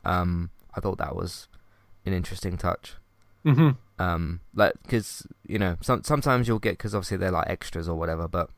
Um, 0.04 0.50
I 0.74 0.80
thought 0.80 0.98
that 0.98 1.16
was 1.16 1.48
an 2.04 2.12
interesting 2.12 2.56
touch. 2.56 2.94
Mm-hmm. 3.44 3.70
Um, 4.02 4.40
like 4.54 4.72
because 4.82 5.26
you 5.46 5.58
know 5.58 5.76
some 5.80 6.02
sometimes 6.02 6.48
you'll 6.48 6.58
get 6.58 6.72
because 6.72 6.94
obviously 6.94 7.18
they're 7.18 7.30
like 7.30 7.48
extras 7.48 7.88
or 7.88 7.96
whatever, 7.96 8.26
but 8.26 8.50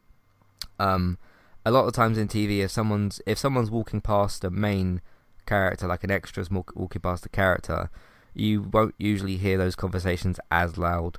um, 0.79 1.19
a 1.65 1.71
lot 1.71 1.87
of 1.87 1.93
times 1.93 2.17
in 2.17 2.29
TV, 2.29 2.61
if 2.61 2.71
someone's 2.71 3.21
if 3.27 3.39
someone's 3.39 3.71
walking 3.71 4.01
past 4.01 4.45
a 4.45 4.51
main 4.51 5.01
character, 5.47 5.87
like 5.87 6.05
an 6.05 6.11
extra's 6.11 6.51
walking 6.51 7.03
past 7.03 7.23
the 7.23 7.29
character, 7.29 7.91
you 8.35 8.63
won't 8.63 8.95
usually 8.99 9.37
hear 9.37 9.59
those 9.59 9.75
conversations 9.75 10.39
as 10.51 10.79
loud. 10.79 11.19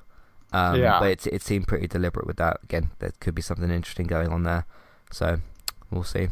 Um, 0.53 0.79
yeah. 0.79 0.99
But 0.99 1.09
it, 1.09 1.27
it 1.27 1.41
seemed 1.41 1.67
pretty 1.67 1.87
deliberate 1.87 2.25
with 2.25 2.37
that. 2.37 2.59
Again, 2.63 2.91
there 2.99 3.11
could 3.19 3.35
be 3.35 3.41
something 3.41 3.69
interesting 3.69 4.07
going 4.07 4.29
on 4.29 4.43
there. 4.43 4.65
So, 5.11 5.41
we'll 5.91 6.03
see. 6.03 6.29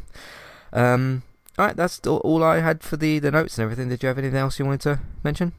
Um, 0.72 1.24
all 1.58 1.68
right, 1.68 1.76
that's 1.76 2.00
all 2.06 2.44
I 2.44 2.60
had 2.60 2.84
for 2.84 2.98
the, 2.98 3.20
the 3.20 3.32
notes 3.32 3.58
and 3.58 3.64
everything. 3.64 3.90
Did 3.90 4.04
you 4.04 4.08
have 4.08 4.18
anything 4.18 4.38
else 4.38 4.60
you 4.60 4.66
wanted 4.66 4.82
to 4.82 5.00
mention? 5.24 5.54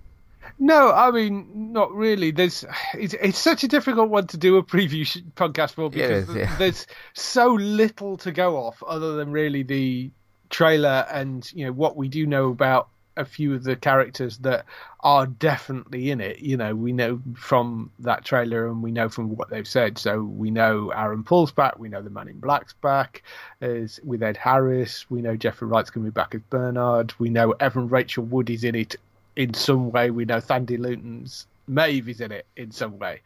No, 0.59 0.93
I 0.93 1.11
mean 1.11 1.73
not 1.73 1.93
really. 1.93 2.31
There's 2.31 2.65
it's, 2.95 3.15
it's 3.15 3.39
such 3.39 3.65
a 3.65 3.69
difficult 3.69 4.09
one 4.09 4.27
to 4.29 4.37
do 4.37 4.57
a 4.57 4.63
preview 4.63 5.07
podcast 5.35 5.73
for 5.73 5.91
because 5.91 6.35
yeah. 6.35 6.55
there's 6.57 6.87
so 7.15 7.55
little 7.55 8.17
to 8.19 8.33
go 8.33 8.57
off 8.57 8.83
other 8.87 9.17
than 9.17 9.33
really 9.33 9.63
the 9.63 10.11
trailer 10.49 11.05
and 11.11 11.51
you 11.53 11.67
know 11.67 11.73
what 11.73 11.97
we 11.97 12.09
do 12.09 12.27
know 12.27 12.49
about 12.49 12.89
a 13.17 13.25
few 13.25 13.55
of 13.55 13.65
the 13.65 13.77
characters 13.77 14.39
that 14.39 14.65
are 15.01 15.27
definitely 15.27 16.11
in 16.11 16.21
it. 16.21 16.41
You 16.41 16.57
know, 16.57 16.75
we 16.75 16.93
know 16.93 17.21
from 17.35 17.91
that 18.01 18.25
trailer 18.25 18.67
and 18.67 18.83
we 18.83 18.91
know 18.91 19.09
from 19.09 19.37
what 19.37 19.51
they've 19.51 19.67
said. 19.67 19.99
So 19.99 20.23
we 20.23 20.51
know 20.51 20.91
Aaron 20.91 21.23
Paul's 21.23 21.53
back. 21.53 21.79
We 21.79 21.89
know 21.89 22.03
the 22.03 22.11
Man 22.11 22.29
in 22.29 22.41
Black's 22.41 22.75
back 22.75 23.23
as 23.61 24.01
with 24.05 24.23
Ed 24.23 24.37
Harris. 24.37 25.09
We 25.11 25.23
know 25.23 25.37
Jeffrey 25.37 25.69
Wright's 25.69 25.91
going 25.91 26.05
to 26.05 26.11
be 26.11 26.15
back 26.15 26.35
as 26.35 26.41
Bernard. 26.51 27.15
We 27.19 27.31
know 27.31 27.53
Evan 27.53 27.89
Rachel 27.89 28.25
Wood 28.25 28.51
is 28.51 28.65
in 28.65 28.75
it 28.75 28.97
in 29.37 29.55
some 29.55 29.91
way. 29.91 30.11
We 30.11 30.25
know 30.25 30.41
Thandie 30.41 30.79
Newton's 30.79 31.47
Maeve 31.69 32.09
is 32.09 32.21
in 32.21 32.33
it 32.33 32.47
in 32.57 32.71
some 32.71 32.99
way. 32.99 33.21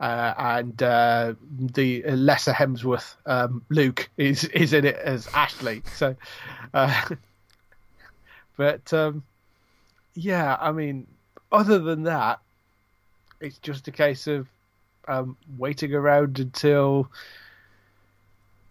Uh, 0.00 0.34
and 0.36 0.82
uh, 0.82 1.34
the 1.58 2.02
lesser 2.02 2.52
Hemsworth 2.52 3.14
um, 3.24 3.64
Luke 3.68 4.10
is 4.16 4.44
is 4.46 4.72
in 4.72 4.84
it 4.84 4.96
as 4.96 5.28
Ashley. 5.28 5.82
So, 5.94 6.16
uh, 6.74 7.08
but 8.56 8.92
um, 8.92 9.22
yeah, 10.14 10.56
I 10.60 10.72
mean, 10.72 11.06
other 11.50 11.78
than 11.78 12.04
that, 12.04 12.40
it's 13.40 13.58
just 13.58 13.88
a 13.88 13.92
case 13.92 14.26
of 14.26 14.48
um, 15.08 15.36
waiting 15.58 15.94
around 15.94 16.38
until 16.38 17.10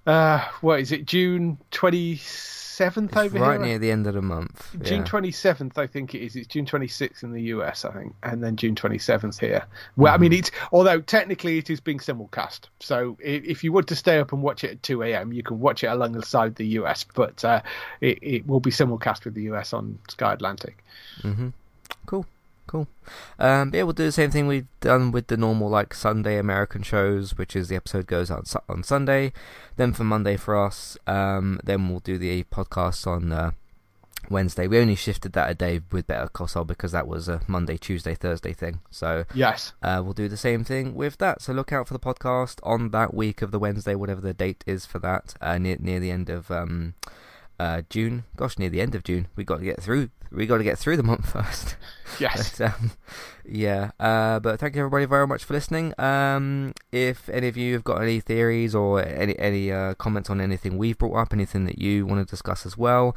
uh, 0.05 0.47
what 0.61 0.79
is 0.79 0.91
it, 0.91 1.05
June 1.05 1.57
twenty 1.69 2.17
seventh 2.17 3.15
over 3.15 3.37
right 3.37 3.51
here? 3.51 3.59
Right 3.59 3.61
near 3.61 3.79
the 3.79 3.91
end 3.91 4.07
of 4.07 4.15
the 4.15 4.21
month. 4.21 4.75
June 4.81 5.03
twenty 5.03 5.31
seventh, 5.31 5.77
I 5.77 5.85
think 5.85 6.15
it 6.15 6.21
is. 6.21 6.35
It's 6.35 6.47
June 6.47 6.65
twenty 6.65 6.87
sixth 6.87 7.23
in 7.23 7.31
the 7.31 7.41
US, 7.43 7.85
I 7.85 7.91
think, 7.91 8.15
and 8.23 8.43
then 8.43 8.55
June 8.55 8.75
twenty 8.75 8.97
seventh 8.97 9.39
here. 9.39 9.65
Well, 9.97 10.13
mm-hmm. 10.13 10.23
I 10.23 10.29
mean, 10.29 10.33
it's 10.33 10.51
although 10.71 11.01
technically 11.01 11.57
it 11.59 11.69
is 11.69 11.79
being 11.79 11.99
simulcast, 11.99 12.61
so 12.79 13.17
if 13.19 13.63
you 13.63 13.71
want 13.71 13.87
to 13.89 13.95
stay 13.95 14.19
up 14.19 14.33
and 14.33 14.41
watch 14.41 14.63
it 14.63 14.71
at 14.71 14.83
two 14.83 15.03
a.m., 15.03 15.33
you 15.33 15.43
can 15.43 15.59
watch 15.59 15.83
it 15.83 15.87
alongside 15.87 16.55
the 16.55 16.67
US, 16.79 17.05
but 17.13 17.43
uh, 17.45 17.61
it, 17.99 18.17
it 18.21 18.47
will 18.47 18.59
be 18.59 18.71
simulcast 18.71 19.25
with 19.25 19.35
the 19.35 19.43
US 19.43 19.73
on 19.73 19.99
Sky 20.09 20.33
Atlantic. 20.33 20.83
Mm-hmm. 21.21 21.49
Cool. 22.07 22.25
Cool. 22.72 22.88
Um, 23.38 23.72
yeah, 23.74 23.84
we'll 23.84 23.91
do 23.91 24.05
the 24.05 24.13
same 24.13 24.32
thing 24.32 24.47
we've 24.47 24.65
done 24.80 25.11
with 25.11 25.28
the 25.28 25.36
normal 25.36 25.67
like 25.67 25.93
Sunday 25.93 26.38
American 26.38 26.84
shows, 26.84 27.38
which 27.38 27.53
is 27.53 27.67
the 27.67 27.76
episode 27.76 28.07
goes 28.07 28.32
out 28.32 28.49
on 28.69 28.82
Sunday. 28.84 29.34
Then 29.76 29.91
for 29.91 30.05
Monday 30.05 30.38
for 30.38 30.57
us, 30.57 30.97
um, 31.05 31.59
then 31.65 31.89
we'll 31.89 31.99
do 31.99 32.17
the 32.17 32.45
podcast 32.45 33.05
on 33.05 33.34
uh, 33.34 33.51
Wednesday. 34.30 34.67
We 34.67 34.80
only 34.80 34.95
shifted 34.95 35.34
that 35.34 35.49
a 35.49 35.53
day 35.53 35.82
with 35.91 36.07
Better 36.07 36.30
Call 36.30 36.47
Saul 36.47 36.63
because 36.63 36.93
that 36.93 37.09
was 37.09 37.28
a 37.28 37.41
Monday, 37.45 37.76
Tuesday, 37.76 38.15
Thursday 38.15 38.53
thing. 38.53 38.80
So 38.89 39.26
yes, 39.34 39.74
uh, 39.84 39.99
we'll 40.01 40.13
do 40.13 40.30
the 40.30 40.38
same 40.38 40.63
thing 40.63 40.95
with 40.95 41.17
that. 41.17 41.41
So 41.41 41.51
look 41.51 41.74
out 41.74 41.89
for 41.89 41.93
the 41.93 41.99
podcast 41.99 42.61
on 42.63 42.91
that 42.91 43.13
week 43.13 43.41
of 43.41 43.51
the 43.51 43.59
Wednesday, 43.59 43.95
whatever 43.95 44.22
the 44.22 44.34
date 44.34 44.63
is 44.65 44.86
for 44.86 44.99
that, 44.99 45.34
uh, 45.41 45.57
near 45.57 45.76
near 45.78 45.99
the 45.99 46.11
end 46.11 46.30
of. 46.30 46.49
Um, 46.49 46.93
uh, 47.59 47.84
June. 47.91 48.24
Gosh, 48.36 48.57
near 48.57 48.69
the 48.72 48.82
end 48.82 48.95
of 48.95 49.03
June. 49.03 49.28
We 49.36 49.43
got 49.43 49.59
to 49.59 49.65
get 49.65 49.80
through. 49.80 50.09
We 50.32 50.45
got 50.45 50.57
to 50.57 50.63
get 50.63 50.77
through 50.77 50.97
the 50.97 51.03
month 51.03 51.29
first. 51.34 51.75
Yes. 52.19 52.57
but, 52.57 52.73
um, 52.73 52.91
yeah. 53.45 53.91
Uh, 53.99 54.39
but 54.39 54.59
thank 54.59 54.75
you 54.75 54.82
everybody 54.82 55.05
very 55.05 55.27
much 55.27 55.43
for 55.43 55.53
listening. 55.53 55.93
Um, 55.99 56.73
if 56.91 57.29
any 57.29 57.47
of 57.47 57.57
you 57.57 57.73
have 57.73 57.84
got 57.84 58.01
any 58.01 58.19
theories 58.19 58.73
or 58.75 59.03
any 59.03 59.38
any 59.39 59.71
uh, 59.71 59.93
comments 59.95 60.29
on 60.29 60.39
anything 60.39 60.77
we've 60.77 60.97
brought 60.97 61.15
up, 61.15 61.34
anything 61.34 61.65
that 61.65 61.79
you 61.79 62.05
want 62.05 62.25
to 62.25 62.29
discuss 62.29 62.65
as 62.65 62.77
well. 62.77 63.15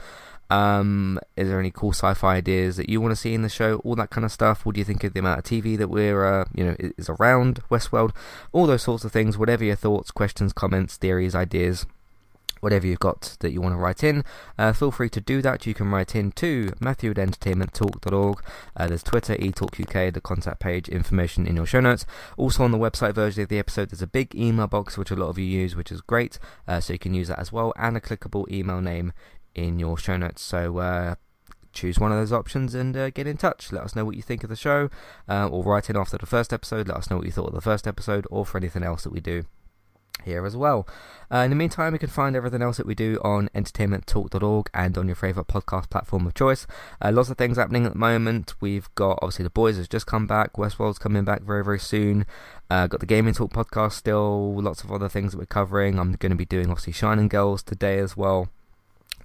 Um, 0.50 1.18
is 1.36 1.48
there 1.48 1.58
any 1.58 1.70
cool 1.70 1.92
sci-fi 1.92 2.36
ideas 2.36 2.76
that 2.76 2.88
you 2.88 3.00
want 3.00 3.12
to 3.12 3.16
see 3.16 3.32
in 3.34 3.42
the 3.42 3.48
show? 3.48 3.76
All 3.78 3.96
that 3.96 4.10
kind 4.10 4.24
of 4.24 4.32
stuff. 4.32 4.66
What 4.66 4.74
do 4.74 4.78
you 4.78 4.84
think 4.84 5.02
of 5.02 5.14
the 5.14 5.20
amount 5.20 5.38
of 5.38 5.44
TV 5.44 5.76
that 5.78 5.88
we're, 5.88 6.24
uh, 6.24 6.44
you 6.54 6.64
know, 6.64 6.76
is 6.78 7.08
around 7.08 7.62
Westworld? 7.70 8.14
All 8.52 8.66
those 8.66 8.82
sorts 8.82 9.04
of 9.04 9.12
things. 9.12 9.38
Whatever 9.38 9.64
your 9.64 9.74
thoughts, 9.76 10.10
questions, 10.10 10.52
comments, 10.52 10.96
theories, 10.96 11.34
ideas 11.34 11.86
whatever 12.64 12.86
you've 12.86 12.98
got 12.98 13.36
that 13.40 13.52
you 13.52 13.60
want 13.60 13.74
to 13.74 13.78
write 13.78 14.02
in, 14.02 14.24
uh, 14.58 14.72
feel 14.72 14.90
free 14.90 15.10
to 15.10 15.20
do 15.20 15.40
that. 15.42 15.66
You 15.66 15.74
can 15.74 15.90
write 15.90 16.16
in 16.16 16.32
to 16.32 16.72
Matthew 16.80 17.10
at 17.10 17.18
entertainmenttalk.org. 17.18 18.42
Uh, 18.76 18.86
there's 18.86 19.02
Twitter, 19.02 19.36
eTalkUK, 19.36 20.12
the 20.12 20.20
contact 20.20 20.60
page, 20.60 20.88
information 20.88 21.46
in 21.46 21.56
your 21.56 21.66
show 21.66 21.80
notes. 21.80 22.06
Also 22.36 22.64
on 22.64 22.72
the 22.72 22.78
website 22.78 23.14
version 23.14 23.42
of 23.42 23.48
the 23.50 23.58
episode, 23.58 23.90
there's 23.90 24.02
a 24.02 24.06
big 24.06 24.34
email 24.34 24.66
box 24.66 24.96
which 24.96 25.10
a 25.10 25.16
lot 25.16 25.28
of 25.28 25.38
you 25.38 25.44
use, 25.44 25.76
which 25.76 25.92
is 25.92 26.00
great. 26.00 26.38
Uh, 26.66 26.80
so 26.80 26.94
you 26.94 26.98
can 26.98 27.14
use 27.14 27.28
that 27.28 27.38
as 27.38 27.52
well, 27.52 27.72
and 27.76 27.96
a 27.96 28.00
clickable 28.00 28.50
email 28.50 28.80
name 28.80 29.12
in 29.54 29.78
your 29.78 29.98
show 29.98 30.16
notes. 30.16 30.42
So 30.42 30.78
uh, 30.78 31.14
choose 31.74 31.98
one 31.98 32.12
of 32.12 32.18
those 32.18 32.32
options 32.32 32.74
and 32.74 32.96
uh, 32.96 33.10
get 33.10 33.26
in 33.26 33.36
touch. 33.36 33.72
Let 33.72 33.84
us 33.84 33.94
know 33.94 34.06
what 34.06 34.16
you 34.16 34.22
think 34.22 34.42
of 34.42 34.48
the 34.50 34.56
show, 34.56 34.88
uh, 35.28 35.48
or 35.48 35.62
write 35.62 35.90
in 35.90 35.96
after 35.96 36.16
the 36.16 36.26
first 36.26 36.52
episode. 36.52 36.88
Let 36.88 36.96
us 36.96 37.10
know 37.10 37.18
what 37.18 37.26
you 37.26 37.32
thought 37.32 37.48
of 37.48 37.54
the 37.54 37.60
first 37.60 37.86
episode, 37.86 38.26
or 38.30 38.46
for 38.46 38.56
anything 38.56 38.82
else 38.82 39.04
that 39.04 39.12
we 39.12 39.20
do 39.20 39.44
here 40.22 40.46
as 40.46 40.56
well. 40.56 40.86
Uh, 41.32 41.38
in 41.38 41.50
the 41.50 41.56
meantime, 41.56 41.92
you 41.92 41.98
can 41.98 42.08
find 42.08 42.36
everything 42.36 42.62
else 42.62 42.76
that 42.76 42.86
we 42.86 42.94
do 42.94 43.18
on 43.24 43.48
entertainmenttalk.org 43.54 44.70
and 44.72 44.96
on 44.96 45.06
your 45.06 45.16
favourite 45.16 45.48
podcast 45.48 45.90
platform 45.90 46.26
of 46.26 46.34
choice. 46.34 46.66
Uh, 47.02 47.10
lots 47.12 47.30
of 47.30 47.38
things 47.38 47.56
happening 47.56 47.86
at 47.86 47.92
the 47.92 47.98
moment. 47.98 48.54
We've 48.60 48.92
got, 48.94 49.18
obviously, 49.22 49.44
The 49.44 49.50
Boys 49.50 49.76
has 49.76 49.88
just 49.88 50.06
come 50.06 50.26
back. 50.26 50.54
Westworld's 50.54 50.98
coming 50.98 51.24
back 51.24 51.42
very, 51.42 51.64
very 51.64 51.80
soon. 51.80 52.26
Uh, 52.70 52.86
got 52.86 53.00
the 53.00 53.06
Gaming 53.06 53.34
Talk 53.34 53.52
podcast 53.52 53.92
still. 53.92 54.54
Lots 54.60 54.84
of 54.84 54.92
other 54.92 55.08
things 55.08 55.32
that 55.32 55.38
we're 55.38 55.46
covering. 55.46 55.98
I'm 55.98 56.12
going 56.12 56.30
to 56.30 56.36
be 56.36 56.46
doing, 56.46 56.70
obviously, 56.70 56.92
Shining 56.92 57.28
Girls 57.28 57.62
today 57.62 57.98
as 57.98 58.16
well. 58.16 58.48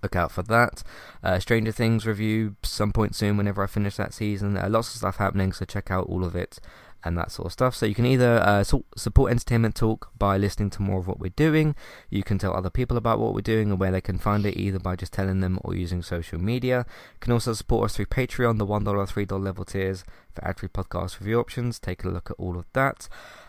Look 0.02 0.16
out 0.16 0.32
for 0.32 0.44
that. 0.44 0.82
Uh, 1.22 1.40
Stranger 1.40 1.74
Things 1.74 2.08
review 2.08 2.56
some 2.64 2.94
point 2.94 3.16
soon 3.16 3.36
whenever 3.36 3.62
I 3.62 3.68
finish 3.68 3.98
that 3.98 4.14
season. 4.14 4.58
Uh, 4.58 4.70
lots 4.70 4.92
of 4.92 4.96
stuff 4.96 5.18
happening, 5.18 5.52
so 5.52 5.66
check 5.66 5.92
out 5.92 6.08
all 6.08 6.24
of 6.24 6.36
it 6.36 6.60
and 7.04 7.18
that 7.18 7.32
sort 7.32 7.48
of 7.48 7.52
stuff. 7.52 7.76
So 7.76 7.86
you 7.86 7.96
can 7.96 8.06
either 8.06 8.40
uh, 8.40 8.64
support 8.64 9.32
Entertainment 9.32 9.76
Talk 9.76 10.12
by 10.18 10.38
listening 10.38 10.70
to 10.72 10.82
more 10.82 11.00
of 11.00 11.08
what 11.08 11.20
we're 11.20 11.30
doing. 11.30 11.76
You 12.10 12.24
can 12.24 12.38
tell 12.38 12.54
other 12.54 12.70
people 12.70 12.98
about 12.98 13.20
what 13.20 13.34
we're 13.34 13.42
doing 13.42 13.72
and 13.72 13.80
where 13.80 13.92
they 13.92 14.02
can 14.02 14.18
find 14.18 14.46
it, 14.46 14.58
either 14.58 14.80
by 14.80 14.96
just 14.96 15.14
telling 15.14 15.40
them 15.40 15.60
or 15.64 15.76
using 15.76 16.02
social 16.02 16.40
media. 16.40 16.86
You 16.88 17.20
can 17.20 17.34
also 17.34 17.54
support 17.54 17.86
us 17.86 17.96
through 17.96 18.08
Patreon, 18.08 18.58
the 18.58 18.66
$1, 18.66 18.84
$3 18.84 19.44
level 19.44 19.66
tiers 19.66 20.04
for 20.34 20.46
ad-free 20.46 20.70
podcast 20.70 21.20
review 21.20 21.40
options. 21.40 21.80
Take 21.80 22.04
a 22.04 22.10
look 22.10 22.32
at 22.32 22.38
all 22.38 22.58
of 22.58 22.66
that. 22.74 23.08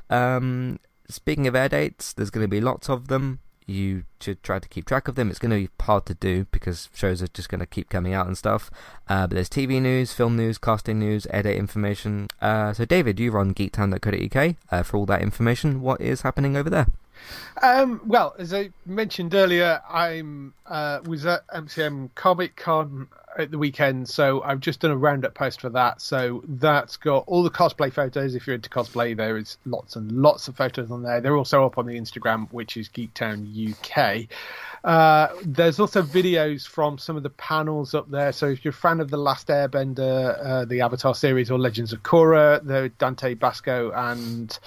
Um, 0.09 0.79
speaking 1.09 1.47
of 1.47 1.55
air 1.55 1.69
dates, 1.69 2.13
there's 2.13 2.31
going 2.31 2.45
to 2.45 2.49
be 2.49 2.61
lots 2.61 2.89
of 2.89 3.09
them 3.09 3.41
you 3.71 4.05
should 4.21 4.43
try 4.43 4.59
to 4.59 4.69
keep 4.69 4.87
track 4.87 5.09
of 5.09 5.15
them. 5.15 5.31
It's 5.31 5.39
going 5.39 5.51
to 5.51 5.69
be 5.69 5.85
hard 5.85 6.07
to 6.07 6.15
do 6.15 6.47
because 6.51 6.89
shows 6.93 7.23
are 7.23 7.29
just 7.29 7.49
going 7.49 7.61
to 7.61 7.67
keep 7.67 7.89
coming 7.89 8.13
out 8.13 8.27
and 8.27 8.37
stuff. 8.37 8.71
Uh, 9.09 9.27
but 9.27 9.35
there's 9.35 9.49
TV 9.49 9.81
news, 9.81 10.13
film 10.13 10.37
news, 10.37 10.59
casting 10.59 10.99
news, 10.99 11.27
edit 11.31 11.57
information. 11.57 12.29
Uh, 12.41 12.73
so, 12.73 12.85
David, 12.85 13.19
you 13.21 13.31
run 13.31 13.55
geektown.co.uk 13.55 14.57
uh, 14.71 14.83
for 14.83 14.97
all 14.97 15.07
that 15.07 15.23
information. 15.23 15.81
What 15.81 16.01
is 16.01 16.23
happening 16.23 16.57
over 16.57 16.71
there? 16.71 16.87
Um, 17.63 18.01
well, 18.07 18.35
as 18.39 18.55
I 18.55 18.71
mentioned 18.87 19.35
earlier, 19.35 19.83
I'm 19.89 20.55
uh, 20.67 21.01
was 21.05 21.27
at 21.27 21.47
MCM 21.49 22.11
Comic 22.15 22.57
Con 22.57 23.09
at 23.39 23.51
the 23.51 23.59
weekend, 23.59 24.09
so 24.09 24.43
I've 24.43 24.61
just 24.61 24.81
done 24.81 24.91
a 24.91 24.97
roundup 24.97 25.35
post 25.35 25.61
for 25.61 25.71
that. 25.71 26.01
So 26.01 26.43
that's 26.47 26.97
got 26.97 27.25
all 27.27 27.43
the 27.43 27.51
cosplay 27.51 27.93
photos. 27.93 28.35
If 28.35 28.47
you're 28.47 28.57
into 28.57 28.71
cosplay, 28.71 29.17
there 29.17 29.37
is 29.37 29.59
lots 29.65 29.97
and 29.97 30.11
lots 30.13 30.49
of 30.49 30.57
photos 30.57 30.91
on 30.91 31.03
there. 31.03 31.21
They're 31.21 31.37
also 31.37 31.65
up 31.65 31.79
on 31.79 31.87
the 31.87 31.99
Instagram, 31.99 32.51
which 32.53 32.77
is 32.77 32.89
Geektown 32.89 33.73
UK. 33.73 34.29
Uh, 34.85 35.29
there's 35.45 35.79
also 35.79 36.03
videos 36.03 36.67
from 36.67 36.99
some 36.99 37.17
of 37.17 37.23
the 37.23 37.31
panels 37.31 37.95
up 37.95 38.11
there. 38.11 38.33
So 38.33 38.47
if 38.47 38.65
you're 38.65 38.71
a 38.71 38.75
fan 38.75 39.01
of 39.01 39.11
the 39.11 39.17
Last 39.17 39.49
Airbender, 39.49 40.39
uh, 40.45 40.65
the 40.65 40.81
Avatar 40.81 41.15
series, 41.15 41.51
or 41.51 41.59
Legends 41.59 41.93
of 41.93 42.03
Korra, 42.03 42.65
the 42.65 42.91
Dante 42.99 43.35
Basco 43.35 43.91
and 43.91 44.59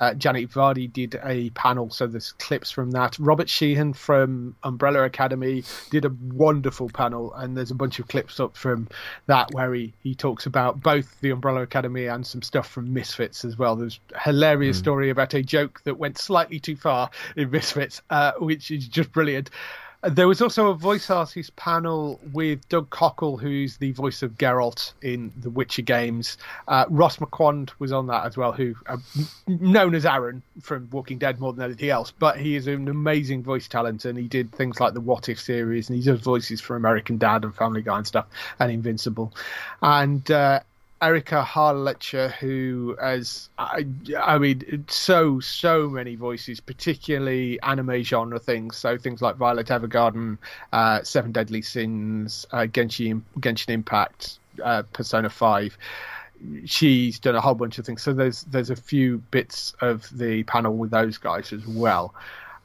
uh, 0.00 0.14
Janet 0.14 0.50
Varney 0.50 0.86
did 0.86 1.18
a 1.24 1.50
panel. 1.50 1.90
So 1.90 2.06
there's 2.06 2.32
clips 2.32 2.70
from 2.70 2.90
that. 2.92 3.18
Robert 3.18 3.48
Sheehan 3.48 3.92
from 3.92 4.56
Umbrella 4.62 5.04
Academy 5.04 5.64
did 5.90 6.04
a 6.04 6.10
wonderful 6.32 6.88
panel, 6.88 7.32
and 7.34 7.56
there's 7.56 7.70
a 7.70 7.74
bunch 7.74 7.98
of 7.98 8.08
clips 8.08 8.40
up 8.40 8.56
from 8.56 8.88
that 9.26 9.52
where 9.52 9.72
he, 9.74 9.92
he 10.02 10.14
talks 10.14 10.46
about 10.46 10.82
both 10.82 11.20
the 11.20 11.30
Umbrella 11.30 11.62
Academy 11.62 12.06
and 12.06 12.26
some 12.26 12.42
stuff 12.42 12.68
from 12.68 12.92
Misfits 12.92 13.44
as 13.44 13.58
well. 13.58 13.76
There's 13.76 14.00
a 14.14 14.20
hilarious 14.20 14.76
mm. 14.76 14.80
story 14.80 15.10
about 15.10 15.34
a 15.34 15.42
joke 15.42 15.80
that 15.84 15.98
went 15.98 16.18
slightly 16.18 16.58
too 16.58 16.76
far 16.76 17.10
in 17.36 17.50
Misfits, 17.50 18.02
uh, 18.10 18.32
which 18.38 18.70
is 18.70 18.88
just 18.88 19.12
brilliant. 19.12 19.50
There 20.04 20.26
was 20.26 20.42
also 20.42 20.68
a 20.70 20.74
voice 20.74 21.10
artist 21.10 21.54
panel 21.54 22.18
with 22.32 22.68
Doug 22.68 22.90
Cockle, 22.90 23.36
who's 23.36 23.76
the 23.76 23.92
voice 23.92 24.24
of 24.24 24.36
Geralt 24.36 24.94
in 25.00 25.32
the 25.36 25.48
Witcher 25.48 25.82
games. 25.82 26.38
Uh, 26.66 26.86
Ross 26.88 27.20
Marquand 27.20 27.72
was 27.78 27.92
on 27.92 28.08
that 28.08 28.26
as 28.26 28.36
well, 28.36 28.50
who 28.50 28.74
uh, 28.86 28.96
known 29.46 29.94
as 29.94 30.04
Aaron 30.04 30.42
from 30.60 30.88
Walking 30.90 31.18
Dead 31.18 31.38
more 31.38 31.52
than 31.52 31.64
anything 31.64 31.90
else. 31.90 32.10
But 32.10 32.36
he 32.36 32.56
is 32.56 32.66
an 32.66 32.88
amazing 32.88 33.44
voice 33.44 33.68
talent, 33.68 34.04
and 34.04 34.18
he 34.18 34.26
did 34.26 34.50
things 34.50 34.80
like 34.80 34.94
the 34.94 35.00
What 35.00 35.28
If 35.28 35.38
series, 35.38 35.88
and 35.88 35.96
he 35.96 36.04
does 36.04 36.18
voices 36.18 36.60
for 36.60 36.74
American 36.74 37.16
Dad 37.16 37.44
and 37.44 37.54
Family 37.54 37.82
Guy 37.82 37.98
and 37.98 38.06
stuff, 38.06 38.26
and 38.58 38.72
Invincible. 38.72 39.32
And 39.82 40.28
uh, 40.32 40.60
Erika 41.02 41.42
Harlacher, 41.42 42.30
who 42.32 42.96
has, 43.00 43.50
I, 43.58 43.84
I 44.16 44.38
mean, 44.38 44.84
so, 44.88 45.40
so 45.40 45.90
many 45.90 46.14
voices, 46.14 46.60
particularly 46.60 47.60
anime 47.62 48.02
genre 48.02 48.38
things. 48.38 48.76
So 48.76 48.96
things 48.96 49.20
like 49.20 49.36
Violet 49.36 49.66
Evergarden, 49.66 50.38
uh, 50.72 51.02
Seven 51.02 51.32
Deadly 51.32 51.60
Sins, 51.60 52.46
uh, 52.52 52.66
Genshin, 52.66 53.22
Genshin 53.40 53.70
Impact, 53.70 54.38
uh, 54.62 54.82
Persona 54.92 55.28
5 55.28 55.76
she's 56.64 57.20
done 57.20 57.36
a 57.36 57.40
whole 57.40 57.54
bunch 57.54 57.78
of 57.78 57.86
things. 57.86 58.02
So 58.02 58.12
there's 58.12 58.42
there's 58.44 58.70
a 58.70 58.74
few 58.74 59.18
bits 59.30 59.74
of 59.80 60.08
the 60.16 60.42
panel 60.42 60.76
with 60.76 60.90
those 60.90 61.16
guys 61.16 61.52
as 61.52 61.64
well. 61.66 62.14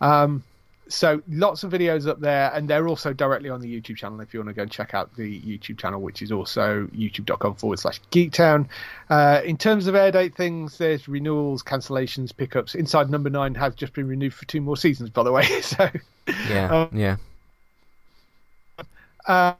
Um, 0.01 0.43
so 0.89 1.21
lots 1.29 1.63
of 1.63 1.71
videos 1.71 2.07
up 2.07 2.19
there, 2.19 2.51
and 2.53 2.67
they're 2.67 2.87
also 2.87 3.13
directly 3.13 3.49
on 3.49 3.61
the 3.61 3.81
YouTube 3.81 3.97
channel 3.97 4.19
if 4.21 4.33
you 4.33 4.39
want 4.39 4.49
to 4.49 4.53
go 4.53 4.63
and 4.63 4.71
check 4.71 4.93
out 4.93 5.15
the 5.15 5.41
YouTube 5.41 5.77
channel, 5.77 6.01
which 6.01 6.21
is 6.21 6.31
also 6.31 6.87
youtube.com 6.87 7.55
forward 7.55 7.79
slash 7.79 8.01
geektown. 8.11 8.67
Uh, 9.09 9.41
in 9.43 9.57
terms 9.57 9.87
of 9.87 9.95
air 9.95 10.11
date 10.11 10.35
things, 10.35 10.77
there's 10.77 11.07
renewals, 11.07 11.63
cancellations, 11.63 12.35
pickups. 12.35 12.75
Inside 12.75 13.09
Number 13.09 13.29
Nine 13.29 13.55
has 13.55 13.75
just 13.75 13.93
been 13.93 14.07
renewed 14.07 14.33
for 14.33 14.45
two 14.45 14.61
more 14.61 14.77
seasons, 14.77 15.09
by 15.09 15.23
the 15.23 15.31
way. 15.31 15.43
so 15.61 15.89
yeah, 16.49 16.73
uh, 16.73 16.89
yeah. 16.93 17.17
Uh, 19.25 19.53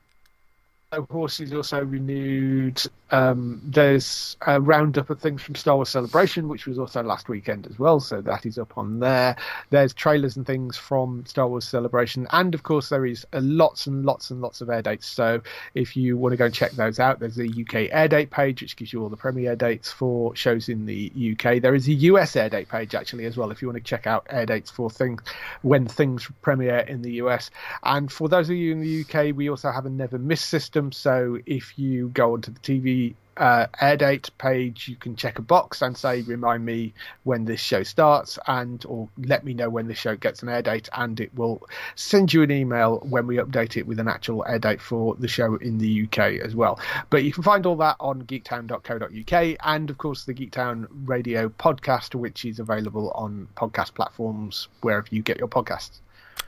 Horses 0.94 1.52
also 1.52 1.84
renewed. 1.84 2.82
Um, 3.12 3.62
there's 3.62 4.38
a 4.48 4.62
roundup 4.62 5.10
of 5.10 5.20
things 5.20 5.42
from 5.42 5.56
Star 5.56 5.76
Wars 5.76 5.90
Celebration, 5.90 6.48
which 6.48 6.66
was 6.66 6.80
also 6.80 7.04
last 7.04 7.28
weekend 7.28 7.68
as 7.68 7.78
well, 7.78 8.00
so 8.00 8.22
that 8.22 8.46
is 8.46 8.58
up 8.58 8.78
on 8.78 9.00
there. 9.00 9.36
There's 9.70 9.94
trailers 9.94 10.38
and 10.38 10.46
things 10.46 10.78
from 10.78 11.26
Star 11.26 11.48
Wars 11.50 11.68
Celebration, 11.68 12.26
and 12.32 12.56
of 12.56 12.64
course 12.64 12.88
there 12.88 13.06
is 13.06 13.28
lots 13.34 13.86
and 13.86 14.06
lots 14.06 14.32
and 14.32 14.42
lots 14.42 14.62
of 14.62 14.70
air 14.70 14.82
dates. 14.82 15.08
So 15.08 15.42
if 15.76 15.98
you 15.98 16.16
want 16.16 16.32
to 16.32 16.38
go 16.38 16.46
and 16.46 16.54
check 16.54 16.72
those 16.72 17.00
out, 17.00 17.20
there's 17.20 17.36
the 17.36 17.50
UK 17.50 17.90
air 17.92 18.08
date 18.08 18.32
page, 18.32 18.62
which 18.62 18.78
gives 18.78 18.94
you 18.94 19.04
all 19.04 19.10
the 19.10 19.18
premiere 19.18 19.58
dates 19.58 19.92
for 19.92 20.34
shows 20.38 20.70
in 20.70 20.86
the 20.86 21.12
UK. 21.34 21.62
There 21.62 21.76
is 21.76 21.90
a 21.90 21.94
US 21.94 22.38
air 22.38 22.50
date 22.50 22.70
page 22.70 22.96
actually 22.96 23.26
as 23.26 23.36
well, 23.36 23.52
if 23.52 23.62
you 23.62 23.68
want 23.68 23.78
to 23.78 23.84
check 23.84 24.08
out 24.08 24.26
air 24.30 24.46
dates 24.46 24.72
for 24.72 24.90
things 24.90 25.22
when 25.64 25.86
things 25.86 26.30
premiere 26.42 26.80
in 26.80 27.02
the 27.02 27.16
US. 27.16 27.50
And 27.84 28.10
for 28.10 28.30
those 28.30 28.50
of 28.50 28.56
you 28.56 28.72
in 28.72 28.80
the 28.80 29.02
UK, 29.02 29.36
we 29.36 29.50
also 29.50 29.70
have 29.72 29.86
a 29.86 29.90
Never 29.90 30.18
Miss 30.18 30.42
system 30.42 30.77
system. 30.78 30.92
So 30.92 31.40
if 31.46 31.78
you 31.78 32.10
go 32.10 32.34
onto 32.34 32.52
the 32.52 32.60
TV 32.60 33.16
uh, 33.38 33.68
air 33.82 33.98
date 33.98 34.30
page, 34.40 34.88
you 34.88 34.96
can 34.96 35.16
check 35.16 35.38
a 35.38 35.42
box 35.42 35.82
and 35.82 35.96
say, 35.96 36.22
"Remind 36.24 36.66
me 36.66 36.94
when 37.24 37.46
this 37.46 37.60
show 37.60 37.84
starts," 37.84 38.40
and 38.48 38.84
or 38.88 39.10
let 39.18 39.44
me 39.44 39.54
know 39.54 39.70
when 39.70 39.88
this 39.88 39.98
show 40.00 40.16
gets 40.16 40.42
an 40.44 40.50
air 40.50 40.62
date, 40.62 40.90
and 40.94 41.20
it 41.20 41.32
will 41.36 41.62
send 41.96 42.34
you 42.34 42.42
an 42.42 42.52
email 42.52 43.00
when 43.10 43.28
we 43.28 43.38
update 43.38 43.78
it 43.78 43.86
with 43.86 44.00
an 44.00 44.08
actual 44.08 44.44
air 44.48 44.60
date 44.60 44.82
for 44.82 45.16
the 45.16 45.28
show 45.28 45.56
in 45.56 45.78
the 45.78 46.04
UK 46.04 46.40
as 46.44 46.56
well. 46.56 46.80
But 47.10 47.24
you 47.24 47.32
can 47.32 47.44
find 47.44 47.66
all 47.66 47.78
that 47.78 47.98
on 48.00 48.24
geektown.co.uk, 48.24 49.58
and 49.64 49.90
of 49.90 49.98
course 49.98 50.26
the 50.26 50.34
Geektown 50.34 50.88
Radio 51.06 51.50
podcast, 51.50 52.16
which 52.16 52.44
is 52.46 52.60
available 52.60 53.12
on 53.12 53.48
podcast 53.56 53.94
platforms 53.94 54.68
wherever 54.82 55.08
you 55.12 55.22
get 55.22 55.38
your 55.38 55.48
podcasts. 55.48 56.00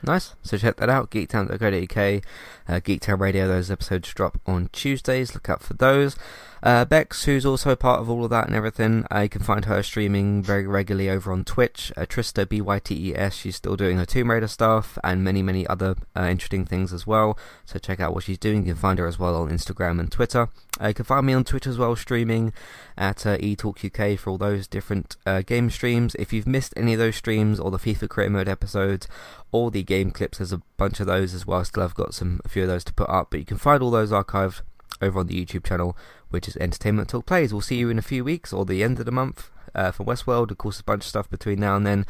Nice. 0.02 0.34
So 0.42 0.56
check 0.56 0.76
that 0.76 0.88
out, 0.88 1.10
geektown.co.uk, 1.10 2.22
uh, 2.68 2.80
Geektown 2.80 3.20
Radio. 3.20 3.46
Those 3.46 3.70
episodes 3.70 4.12
drop 4.14 4.40
on 4.46 4.70
Tuesdays. 4.72 5.34
Look 5.34 5.48
out 5.48 5.62
for 5.62 5.74
those. 5.74 6.16
Uh, 6.62 6.84
Bex, 6.84 7.24
who's 7.24 7.46
also 7.46 7.74
part 7.74 8.00
of 8.00 8.10
all 8.10 8.24
of 8.24 8.30
that 8.30 8.46
and 8.46 8.54
everything, 8.54 9.06
uh, 9.12 9.20
you 9.20 9.28
can 9.28 9.42
find 9.42 9.64
her 9.64 9.82
streaming 9.82 10.42
very 10.42 10.66
regularly 10.66 11.08
over 11.08 11.32
on 11.32 11.44
Twitch. 11.44 11.92
Uh, 11.96 12.02
Trista, 12.02 12.48
B-Y-T-E-S, 12.48 13.34
she's 13.34 13.56
still 13.56 13.76
doing 13.76 13.96
her 13.96 14.04
Tomb 14.04 14.30
Raider 14.30 14.48
stuff 14.48 14.98
and 15.02 15.24
many, 15.24 15.42
many 15.42 15.66
other 15.66 15.96
uh, 16.14 16.24
interesting 16.24 16.66
things 16.66 16.92
as 16.92 17.06
well. 17.06 17.38
So 17.64 17.78
check 17.78 18.00
out 18.00 18.14
what 18.14 18.24
she's 18.24 18.38
doing. 18.38 18.66
You 18.66 18.74
can 18.74 18.80
find 18.80 18.98
her 18.98 19.06
as 19.06 19.18
well 19.18 19.36
on 19.36 19.48
Instagram 19.48 20.00
and 20.00 20.12
Twitter. 20.12 20.48
Uh, 20.80 20.88
you 20.88 20.94
can 20.94 21.04
find 21.04 21.26
me 21.26 21.32
on 21.32 21.44
Twitch 21.44 21.66
as 21.66 21.78
well, 21.78 21.96
streaming 21.96 22.52
at 22.96 23.26
uh, 23.26 23.38
eTalkUK 23.38 24.18
for 24.18 24.30
all 24.30 24.38
those 24.38 24.66
different 24.66 25.16
uh, 25.24 25.42
game 25.42 25.70
streams. 25.70 26.14
If 26.16 26.32
you've 26.32 26.46
missed 26.46 26.74
any 26.76 26.92
of 26.92 26.98
those 26.98 27.16
streams 27.16 27.58
or 27.58 27.70
the 27.70 27.78
FIFA 27.78 28.08
Career 28.08 28.30
Mode 28.30 28.48
episodes 28.48 29.08
or 29.52 29.70
the 29.70 29.82
game 29.82 30.10
clips, 30.10 30.38
there's 30.38 30.52
a 30.52 30.62
bunch 30.76 31.00
of 31.00 31.06
those 31.06 31.34
as 31.34 31.46
well. 31.46 31.64
Still, 31.64 31.82
I've 31.82 31.94
got 31.94 32.14
some 32.14 32.40
a 32.44 32.48
few 32.48 32.62
of 32.62 32.68
those 32.68 32.84
to 32.84 32.92
put 32.92 33.08
up, 33.08 33.30
but 33.30 33.40
you 33.40 33.46
can 33.46 33.58
find 33.58 33.82
all 33.82 33.90
those 33.90 34.10
archived 34.10 34.60
over 35.00 35.20
on 35.20 35.26
the 35.26 35.44
YouTube 35.44 35.64
channel, 35.64 35.96
which 36.30 36.48
is 36.48 36.56
Entertainment 36.56 37.08
Talk 37.08 37.26
Plays. 37.26 37.52
We'll 37.52 37.60
see 37.60 37.76
you 37.76 37.90
in 37.90 37.98
a 37.98 38.02
few 38.02 38.24
weeks 38.24 38.52
or 38.52 38.64
the 38.64 38.82
end 38.82 38.98
of 38.98 39.06
the 39.06 39.12
month 39.12 39.50
uh, 39.74 39.92
for 39.92 40.04
Westworld. 40.04 40.50
Of 40.50 40.58
course, 40.58 40.80
a 40.80 40.84
bunch 40.84 41.04
of 41.04 41.08
stuff 41.08 41.30
between 41.30 41.60
now 41.60 41.76
and 41.76 41.86
then. 41.86 42.06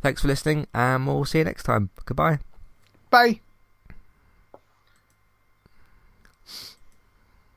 Thanks 0.00 0.22
for 0.22 0.28
listening, 0.28 0.66
and 0.74 1.06
we'll 1.06 1.24
see 1.24 1.38
you 1.38 1.44
next 1.44 1.64
time. 1.64 1.90
Goodbye. 2.04 2.38
Bye. 3.10 3.40